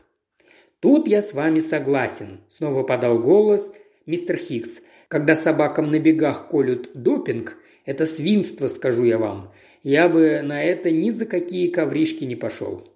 «Тут 0.79 1.07
я 1.09 1.21
с 1.21 1.33
вами 1.33 1.59
согласен»,– 1.59 2.39
снова 2.47 2.83
подал 2.83 3.19
голос 3.19 3.73
мистер 4.05 4.37
Хикс. 4.37 4.81
«Когда 5.09 5.35
собакам 5.35 5.91
на 5.91 5.99
бегах 5.99 6.47
колют 6.47 6.91
допинг, 6.93 7.57
это 7.85 8.05
свинство, 8.05 8.67
скажу 8.67 9.03
я 9.03 9.17
вам. 9.17 9.51
Я 9.83 10.09
бы 10.09 10.41
на 10.41 10.63
это 10.63 10.89
ни 10.89 11.09
за 11.09 11.25
какие 11.25 11.67
ковришки 11.67 12.23
не 12.23 12.35
пошел. 12.35 12.87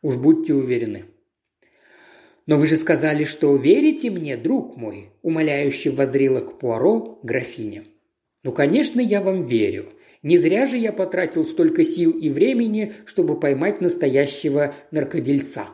Уж 0.00 0.16
будьте 0.16 0.54
уверены». 0.54 1.11
«Но 2.46 2.58
вы 2.58 2.66
же 2.66 2.76
сказали, 2.76 3.24
что 3.24 3.54
верите 3.54 4.10
мне, 4.10 4.36
друг 4.36 4.76
мой»,– 4.76 5.10
умоляюще 5.22 5.90
возрила 5.90 6.40
к 6.40 6.58
Пуаро 6.58 7.20
графиня. 7.22 7.84
«Ну, 8.42 8.52
конечно, 8.52 9.00
я 9.00 9.20
вам 9.20 9.44
верю. 9.44 9.86
Не 10.22 10.36
зря 10.36 10.66
же 10.66 10.76
я 10.76 10.92
потратил 10.92 11.46
столько 11.46 11.84
сил 11.84 12.10
и 12.10 12.28
времени, 12.30 12.92
чтобы 13.06 13.38
поймать 13.38 13.80
настоящего 13.80 14.74
наркодельца. 14.90 15.68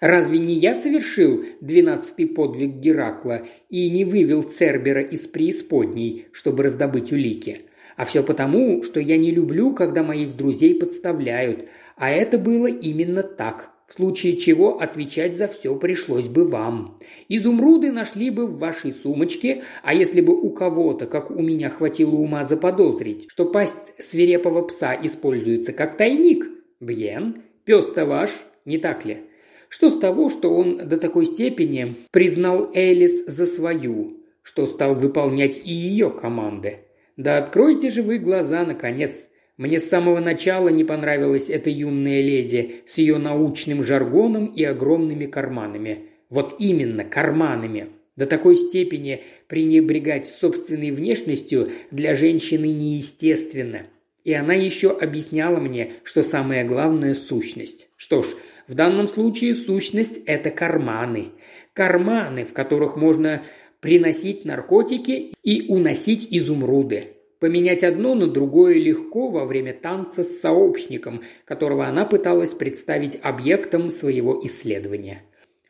Разве 0.00 0.38
не 0.38 0.54
я 0.54 0.74
совершил 0.74 1.44
двенадцатый 1.62 2.26
подвиг 2.26 2.74
Геракла 2.76 3.46
и 3.70 3.88
не 3.88 4.04
вывел 4.04 4.42
Цербера 4.42 5.00
из 5.00 5.26
преисподней, 5.26 6.26
чтобы 6.32 6.64
раздобыть 6.64 7.12
улики? 7.12 7.62
А 7.96 8.04
все 8.04 8.22
потому, 8.22 8.82
что 8.82 9.00
я 9.00 9.16
не 9.16 9.30
люблю, 9.30 9.74
когда 9.74 10.02
моих 10.02 10.36
друзей 10.36 10.78
подставляют, 10.78 11.68
а 11.96 12.10
это 12.10 12.36
было 12.36 12.66
именно 12.66 13.22
так, 13.22 13.70
в 13.86 13.92
случае 13.92 14.36
чего 14.36 14.80
отвечать 14.80 15.36
за 15.36 15.48
все 15.48 15.76
пришлось 15.76 16.28
бы 16.28 16.46
вам. 16.46 16.98
Изумруды 17.28 17.92
нашли 17.92 18.30
бы 18.30 18.46
в 18.46 18.58
вашей 18.58 18.92
сумочке, 18.92 19.62
а 19.82 19.94
если 19.94 20.20
бы 20.20 20.34
у 20.34 20.50
кого-то, 20.50 21.06
как 21.06 21.30
у 21.30 21.40
меня, 21.42 21.70
хватило 21.70 22.14
ума 22.14 22.44
заподозрить, 22.44 23.30
что 23.30 23.46
пасть 23.46 23.92
свирепого 23.98 24.62
пса 24.62 24.96
используется 25.00 25.72
как 25.72 25.96
тайник, 25.96 26.46
бьен, 26.80 27.42
Пес-то 27.66 28.06
ваш, 28.06 28.30
не 28.64 28.78
так 28.78 29.04
ли? 29.04 29.24
Что 29.68 29.90
с 29.90 29.98
того, 29.98 30.28
что 30.28 30.54
он 30.54 30.88
до 30.88 30.96
такой 30.98 31.26
степени 31.26 31.96
признал 32.12 32.70
Элис 32.72 33.26
за 33.26 33.44
свою, 33.44 34.22
что 34.42 34.68
стал 34.68 34.94
выполнять 34.94 35.60
и 35.64 35.72
ее 35.72 36.10
команды? 36.10 36.78
Да 37.16 37.38
откройте 37.38 37.90
же 37.90 38.04
вы 38.04 38.18
глаза, 38.18 38.64
наконец. 38.64 39.28
Мне 39.56 39.80
с 39.80 39.88
самого 39.88 40.20
начала 40.20 40.68
не 40.68 40.84
понравилась 40.84 41.48
эта 41.48 41.70
юная 41.70 42.20
леди 42.20 42.82
с 42.84 42.98
ее 42.98 43.16
научным 43.16 43.82
жаргоном 43.82 44.46
и 44.46 44.62
огромными 44.62 45.24
карманами. 45.26 46.10
Вот 46.28 46.56
именно, 46.58 47.04
карманами. 47.04 47.88
До 48.16 48.26
такой 48.26 48.56
степени 48.56 49.22
пренебрегать 49.46 50.26
собственной 50.26 50.90
внешностью 50.90 51.70
для 51.90 52.14
женщины 52.14 52.66
неестественно. 52.66 53.86
И 54.24 54.32
она 54.32 54.54
еще 54.54 54.90
объясняла 54.90 55.58
мне, 55.58 55.92
что 56.02 56.22
самое 56.22 56.64
главное– 56.64 57.14
сущность. 57.14 57.88
Что 57.96 58.22
ж, 58.22 58.26
в 58.66 58.74
данном 58.74 59.08
случае 59.08 59.54
сущность– 59.54 60.18
это 60.26 60.50
карманы. 60.50 61.28
Карманы, 61.72 62.44
в 62.44 62.52
которых 62.52 62.96
можно 62.96 63.42
приносить 63.80 64.44
наркотики 64.44 65.32
и 65.42 65.66
уносить 65.68 66.26
изумруды. 66.30 67.15
Поменять 67.38 67.84
одно 67.84 68.14
на 68.14 68.26
другое 68.26 68.74
легко 68.74 69.28
во 69.28 69.44
время 69.44 69.74
танца 69.74 70.24
с 70.24 70.40
сообщником, 70.40 71.22
которого 71.44 71.86
она 71.86 72.06
пыталась 72.06 72.54
представить 72.54 73.18
объектом 73.22 73.90
своего 73.90 74.40
исследования. 74.44 75.22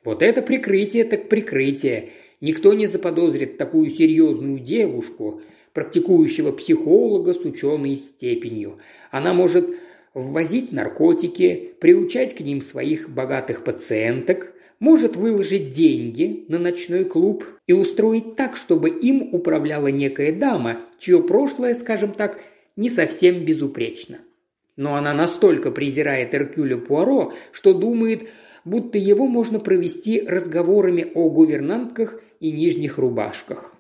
Вот 0.05 0.23
это 0.23 0.43
прикрытие 0.43 1.03
так 1.05 1.29
прикрытие. 1.29 2.11
Никто 2.41 2.73
не 2.73 2.87
заподозрит 2.87 3.59
такую 3.59 3.91
серьезную 3.91 4.61
девушку, 4.61 5.41
практикующего 5.73 6.53
психолога 6.53 7.35
с 7.35 7.45
ученой 7.45 7.97
степенью. 7.97 8.79
Она 9.11 9.35
может 9.35 9.75
ввозить 10.15 10.71
наркотики, 10.71 11.73
приучать 11.81 12.35
к 12.35 12.41
ним 12.41 12.61
своих 12.61 13.11
богатых 13.11 13.65
пациенток, 13.65 14.55
может 14.79 15.17
выложить 15.17 15.71
деньги 15.71 16.45
на 16.49 16.59
ночной 16.59 17.05
клуб 17.05 17.45
и 17.67 17.73
устроить 17.73 18.37
так, 18.37 18.57
чтобы 18.57 18.91
им 18.91 19.31
управляла 19.33 19.89
некая 19.89 20.33
дама, 20.33 20.81
чье 20.99 21.23
прошлое, 21.23 21.75
скажем 21.75 22.13
так, 22.13 22.41
не 22.77 22.89
совсем 22.89 23.45
безупречно. 23.45 24.19
Но 24.77 24.95
она 24.95 25.15
настолько 25.15 25.71
презирает 25.71 26.35
Эркюля 26.35 26.77
Пуаро, 26.77 27.33
что 27.53 27.73
думает, 27.73 28.29
будто 28.65 28.99
его 28.99 29.27
можно 29.27 29.59
провести 29.59 30.21
разговорами 30.21 31.11
о 31.15 31.31
гувернантках 31.31 32.21
и 32.41 32.53
нижних 32.53 32.99
рубашках. 32.99 33.75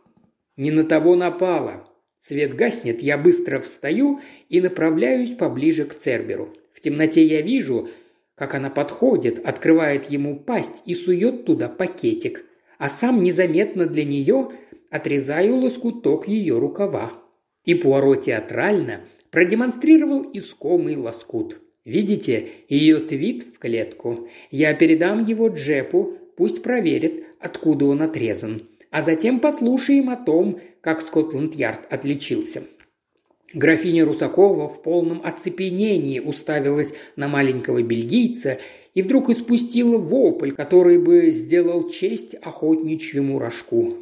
Не 0.57 0.71
на 0.71 0.85
того 0.85 1.17
напала. 1.17 1.87
Свет 2.19 2.55
гаснет, 2.55 3.03
я 3.03 3.19
быстро 3.19 3.61
встаю 3.61 4.21
и 4.49 4.61
направляюсь 4.63 5.37
поближе 5.37 5.85
к 5.85 5.95
Церберу. 5.95 6.55
В 6.73 6.81
темноте 6.81 7.25
я 7.25 7.43
вижу, 7.43 7.91
как 8.37 8.55
она 8.55 8.71
подходит, 8.71 9.45
открывает 9.45 10.11
ему 10.11 10.39
пасть 10.39 10.83
и 10.85 10.95
сует 10.95 11.45
туда 11.47 11.69
пакетик, 11.69 12.45
а 12.79 12.89
сам 12.89 13.23
незаметно 13.23 13.87
для 13.87 14.05
нее 14.05 14.51
отрезаю 14.91 15.57
лоскуток 15.57 16.29
ее 16.29 16.59
рукава. 16.59 17.13
И 17.65 17.75
Пуаро 17.75 18.15
театрально 18.15 19.01
продемонстрировал 19.31 20.31
искомый 20.33 20.97
лоскут. 20.97 21.61
Видите, 21.85 22.49
ее 22.69 22.99
твит 22.99 23.45
в 23.45 23.59
клетку. 23.59 24.29
Я 24.51 24.75
передам 24.75 25.25
его 25.25 25.49
Джепу, 25.49 26.19
пусть 26.37 26.63
проверит, 26.63 27.25
откуда 27.41 27.87
он 27.87 28.03
отрезан. 28.03 28.69
А 28.91 29.03
затем 29.03 29.41
послушаем 29.41 30.11
о 30.11 30.17
том, 30.17 30.61
как 30.81 31.01
Скотланд-Ярд 31.01 31.93
отличился. 31.93 32.65
Графиня 33.55 34.05
Русакова 34.05 34.69
в 34.69 34.83
полном 34.83 35.21
оцепенении 35.23 36.19
уставилась 36.19 36.93
на 37.15 37.29
маленького 37.29 37.83
бельгийца 37.83 38.59
и 38.95 39.03
вдруг 39.03 39.31
испустила 39.31 39.99
вопль, 39.99 40.51
который 40.51 40.99
бы 40.99 41.31
сделал 41.31 41.89
честь 41.89 42.35
охотничьему 42.35 43.39
рожку. 43.39 43.95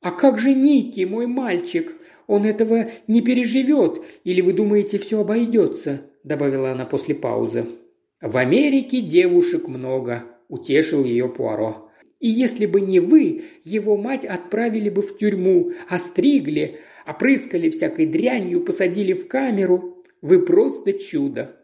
«А 0.00 0.10
как 0.10 0.38
же 0.38 0.54
Ники, 0.54 1.04
мой 1.04 1.26
мальчик? 1.26 1.94
Он 2.26 2.44
этого 2.44 2.90
не 3.06 3.20
переживет, 3.20 4.02
или 4.24 4.40
вы 4.40 4.52
думаете, 4.52 4.98
все 4.98 5.20
обойдется?»– 5.20 6.02
добавила 6.24 6.72
она 6.72 6.86
после 6.86 7.14
паузы. 7.14 7.66
«В 8.20 8.36
Америке 8.38 9.02
девушек 9.02 9.68
много»,– 9.68 10.24
утешил 10.48 11.04
ее 11.04 11.28
Пуаро. 11.28 11.90
«И 12.20 12.28
если 12.28 12.64
бы 12.64 12.80
не 12.80 13.00
вы, 13.00 13.42
его 13.64 13.98
мать 13.98 14.24
отправили 14.24 14.88
бы 14.88 15.02
в 15.02 15.18
тюрьму, 15.18 15.72
остригли, 15.88 16.78
опрыскали 17.06 17.70
всякой 17.70 18.06
дрянью, 18.06 18.60
посадили 18.62 19.12
в 19.12 19.28
камеру. 19.28 20.02
Вы 20.22 20.44
просто 20.44 20.92
чудо!» 20.94 21.56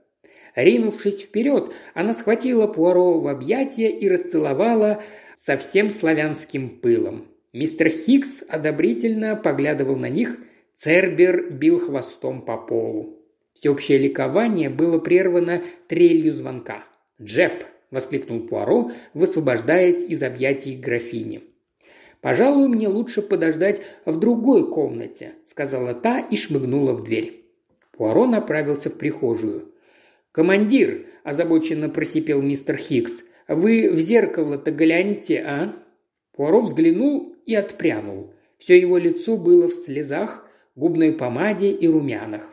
Ринувшись 0.54 1.22
вперед, 1.22 1.72
она 1.94 2.12
схватила 2.12 2.66
Пуаро 2.66 3.20
в 3.20 3.28
объятия 3.28 3.88
и 3.88 4.08
расцеловала 4.08 5.02
со 5.36 5.56
всем 5.56 5.90
славянским 5.90 6.80
пылом. 6.80 7.28
Мистер 7.52 7.88
Хикс 7.88 8.42
одобрительно 8.48 9.36
поглядывал 9.36 9.96
на 9.96 10.08
них, 10.08 10.38
Цербер 10.74 11.50
бил 11.50 11.78
хвостом 11.78 12.42
по 12.42 12.56
полу. 12.56 13.18
Всеобщее 13.54 13.98
ликование 13.98 14.70
было 14.70 14.98
прервано 14.98 15.62
трелью 15.88 16.32
звонка. 16.32 16.84
«Джеб!»– 17.20 17.64
воскликнул 17.90 18.40
Пуаро, 18.40 18.90
высвобождаясь 19.12 20.02
из 20.02 20.22
объятий 20.22 20.76
графини. 20.76 21.42
«Пожалуй, 22.20 22.68
мне 22.68 22.88
лучше 22.88 23.22
подождать 23.22 23.82
в 24.04 24.18
другой 24.18 24.70
комнате»,– 24.70 25.34
сказала 25.46 25.94
та 25.94 26.20
и 26.20 26.36
шмыгнула 26.36 26.92
в 26.92 27.02
дверь. 27.02 27.44
Пуаро 27.92 28.26
направился 28.26 28.90
в 28.90 28.98
прихожую. 28.98 29.72
«Командир»,– 30.32 31.06
озабоченно 31.24 31.88
просипел 31.88 32.42
мистер 32.42 32.76
Хикс,– 32.76 33.22
«вы 33.48 33.90
в 33.90 33.98
зеркало-то 33.98 34.70
гляньте, 34.70 35.42
а?» 35.46 35.74
Пуаро 36.32 36.60
взглянул 36.60 37.34
и 37.46 37.54
отпрянул. 37.54 38.32
Все 38.58 38.78
его 38.78 38.98
лицо 38.98 39.36
было 39.36 39.68
в 39.68 39.72
слезах, 39.72 40.46
губной 40.76 41.12
помаде 41.12 41.70
и 41.70 41.88
румянах. 41.88 42.50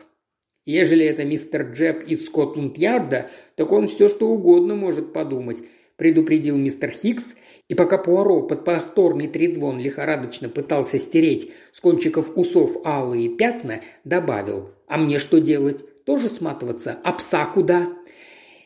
Ежели 0.64 1.04
это 1.04 1.24
мистер 1.24 1.70
Джеб 1.72 2.06
из 2.06 2.26
Скотланд-Ярда, 2.26 3.30
так 3.54 3.72
он 3.72 3.86
все 3.86 4.08
что 4.08 4.28
угодно 4.28 4.74
может 4.74 5.12
подумать, 5.12 5.62
предупредил 5.96 6.56
мистер 6.56 6.90
Хикс, 6.90 7.36
и 7.68 7.74
пока 7.74 7.98
Пуаро 7.98 8.42
под 8.42 8.64
повторный 8.64 9.28
трезвон 9.28 9.78
лихорадочно 9.78 10.48
пытался 10.48 10.98
стереть 10.98 11.52
с 11.72 11.80
кончиков 11.80 12.32
усов 12.36 12.78
алые 12.84 13.28
пятна, 13.28 13.82
добавил 14.04 14.70
«А 14.86 14.96
мне 14.96 15.18
что 15.18 15.38
делать? 15.38 15.84
Тоже 16.04 16.28
сматываться? 16.28 16.98
А 17.04 17.12
пса 17.12 17.44
куда?» 17.46 17.92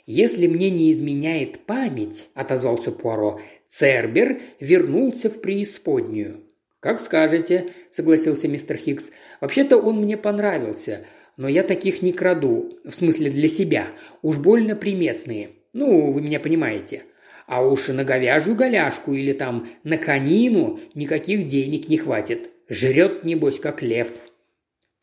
«Если 0.07 0.47
мне 0.47 0.71
не 0.71 0.91
изменяет 0.91 1.61
память»,– 1.61 2.29
отозвался 2.35 2.91
Пуаро,– 2.91 3.41
«Цербер 3.69 4.41
вернулся 4.61 5.29
в 5.29 5.41
преисподнюю». 5.41 6.45
«Как 6.81 7.01
скажете»,– 7.01 7.69
согласился 7.91 8.49
мистер 8.49 8.77
Хикс. 8.77 9.11
«Вообще-то 9.41 9.77
он 9.77 10.01
мне 10.01 10.17
понравился, 10.17 11.07
но 11.37 11.49
я 11.49 11.63
таких 11.63 12.03
не 12.03 12.13
краду, 12.13 12.79
в 12.85 12.91
смысле 12.93 13.31
для 13.31 13.49
себя, 13.49 13.87
уж 14.23 14.39
больно 14.39 14.75
приметные. 14.75 15.51
Ну, 15.73 16.11
вы 16.11 16.21
меня 16.21 16.41
понимаете. 16.41 17.05
А 17.53 17.61
уж 17.61 17.89
на 17.89 18.03
говяжью 18.03 18.55
голяшку 18.55 19.13
или 19.13 19.35
там 19.35 19.69
на 19.85 19.99
конину 19.99 20.81
никаких 20.95 21.49
денег 21.49 21.91
не 21.91 21.99
хватит. 21.99 22.51
Жрет, 22.71 23.25
небось, 23.25 23.61
как 23.61 23.83
лев. 23.83 24.09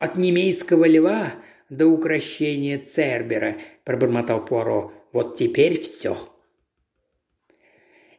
От 0.00 0.16
немейского 0.16 0.84
льва 0.88 1.34
до 1.68 1.86
укращения 1.86 2.80
Цербера, 2.80 3.54
пробормотал 3.84 4.44
Пуаро. 4.44 4.92
Вот 5.12 5.36
теперь 5.36 5.78
все. 5.78 6.16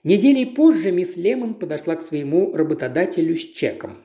Неделей 0.05 0.45
позже 0.45 0.93
мисс 0.93 1.17
Лемон 1.17 1.55
подошла 1.55 1.97
к 1.97 2.01
своему 2.01 2.55
работодателю 2.55 3.35
с 3.35 3.43
чеком. 3.43 3.97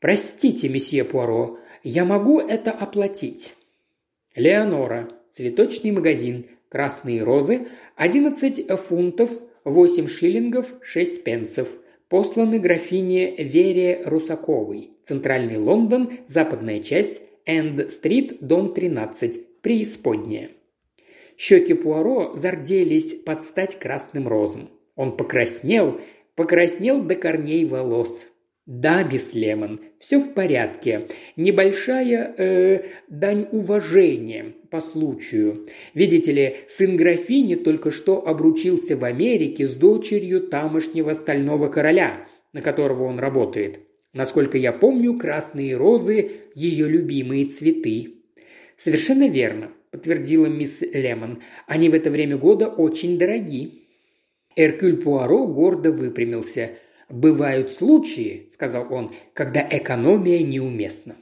«Простите, 0.00 0.68
месье 0.68 1.04
Пуаро, 1.04 1.60
я 1.84 2.04
могу 2.04 2.40
это 2.40 2.72
оплатить». 2.72 3.54
Леонора, 4.34 5.08
цветочный 5.30 5.92
магазин, 5.92 6.46
красные 6.68 7.22
розы, 7.22 7.68
11 7.94 8.68
фунтов 8.80 9.30
8 9.64 10.06
шиллингов 10.08 10.74
6 10.82 11.22
пенсов. 11.22 11.78
Посланы 12.08 12.58
графине 12.58 13.34
Вере 13.36 14.02
Русаковой. 14.04 14.90
Центральный 15.04 15.56
Лондон, 15.56 16.10
западная 16.26 16.80
часть, 16.80 17.22
Энд-стрит, 17.46 18.38
дом 18.40 18.74
13, 18.74 19.60
преисподняя. 19.62 20.50
Щеки 21.36 21.74
Пуаро 21.74 22.34
зарделись 22.34 23.14
под 23.14 23.44
стать 23.44 23.78
красным 23.78 24.28
розам. 24.28 24.70
Он 24.94 25.16
покраснел, 25.16 26.00
покраснел 26.34 27.02
до 27.02 27.14
корней 27.14 27.64
волос. 27.64 28.28
«Да, 28.66 29.02
мисс 29.02 29.34
Лемон, 29.34 29.80
все 29.98 30.20
в 30.20 30.34
порядке. 30.34 31.08
Небольшая 31.34 32.32
э, 32.38 32.84
дань 33.08 33.48
уважения 33.50 34.54
по 34.70 34.80
случаю. 34.80 35.66
Видите 35.94 36.30
ли, 36.30 36.56
сын 36.68 36.94
графини 36.94 37.56
только 37.56 37.90
что 37.90 38.24
обручился 38.24 38.96
в 38.96 39.04
Америке 39.04 39.66
с 39.66 39.74
дочерью 39.74 40.42
тамошнего 40.42 41.12
стального 41.14 41.68
короля, 41.68 42.28
на 42.52 42.60
которого 42.60 43.02
он 43.02 43.18
работает. 43.18 43.80
Насколько 44.12 44.58
я 44.58 44.72
помню, 44.72 45.18
красные 45.18 45.76
розы– 45.76 46.30
ее 46.54 46.88
любимые 46.88 47.46
цветы». 47.46 48.14
«Совершенно 48.76 49.28
верно. 49.28 49.72
подтвердила 49.90 50.46
мисс 50.46 50.82
Лемон. 50.82 51.42
«Они 51.66 51.88
в 51.88 51.94
это 51.94 52.12
время 52.12 52.36
года 52.36 52.68
очень 52.68 53.18
дороги». 53.18 53.88
Эркюль 54.54 54.98
Пуаро 54.98 55.46
гордо 55.46 55.90
выпрямился. 55.90 56.76
«Бывают 57.12 57.70
случаи»,– 57.70 58.48
сказал 58.50 58.90
он,– 58.90 59.12
«когда 59.34 59.60
экономия 59.70 60.42
неуместна». 60.42 61.16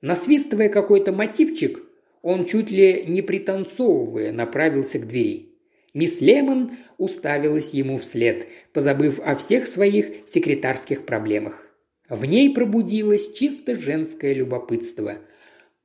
Насвистывая 0.00 0.68
какой-то 0.68 1.10
мотивчик, 1.10 1.82
он 2.22 2.44
чуть 2.44 2.70
ли 2.70 3.02
не 3.08 3.22
пританцовывая 3.22 4.30
направился 4.30 5.00
к 5.00 5.08
двери. 5.08 5.48
Мисс 5.94 6.20
Лемон 6.20 6.70
уставилась 6.96 7.70
ему 7.70 7.98
вслед, 7.98 8.46
позабыв 8.72 9.18
о 9.18 9.34
всех 9.34 9.66
своих 9.66 10.28
секретарских 10.28 11.04
проблемах. 11.04 11.66
В 12.08 12.24
ней 12.24 12.54
пробудилось 12.54 13.32
чисто 13.32 13.74
женское 13.74 14.32
любопытство. 14.32 15.18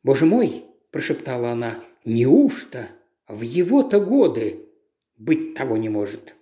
«Боже 0.03 0.27
мой!»– 0.27 0.65
прошептала 0.91 1.49
она. 1.49 1.83
«Неужто? 2.05 2.89
В 3.27 3.41
его-то 3.41 4.01
годы? 4.01 4.67
Быть 5.17 5.55
того 5.55 5.77
не 5.77 5.89
может!» 5.89 6.35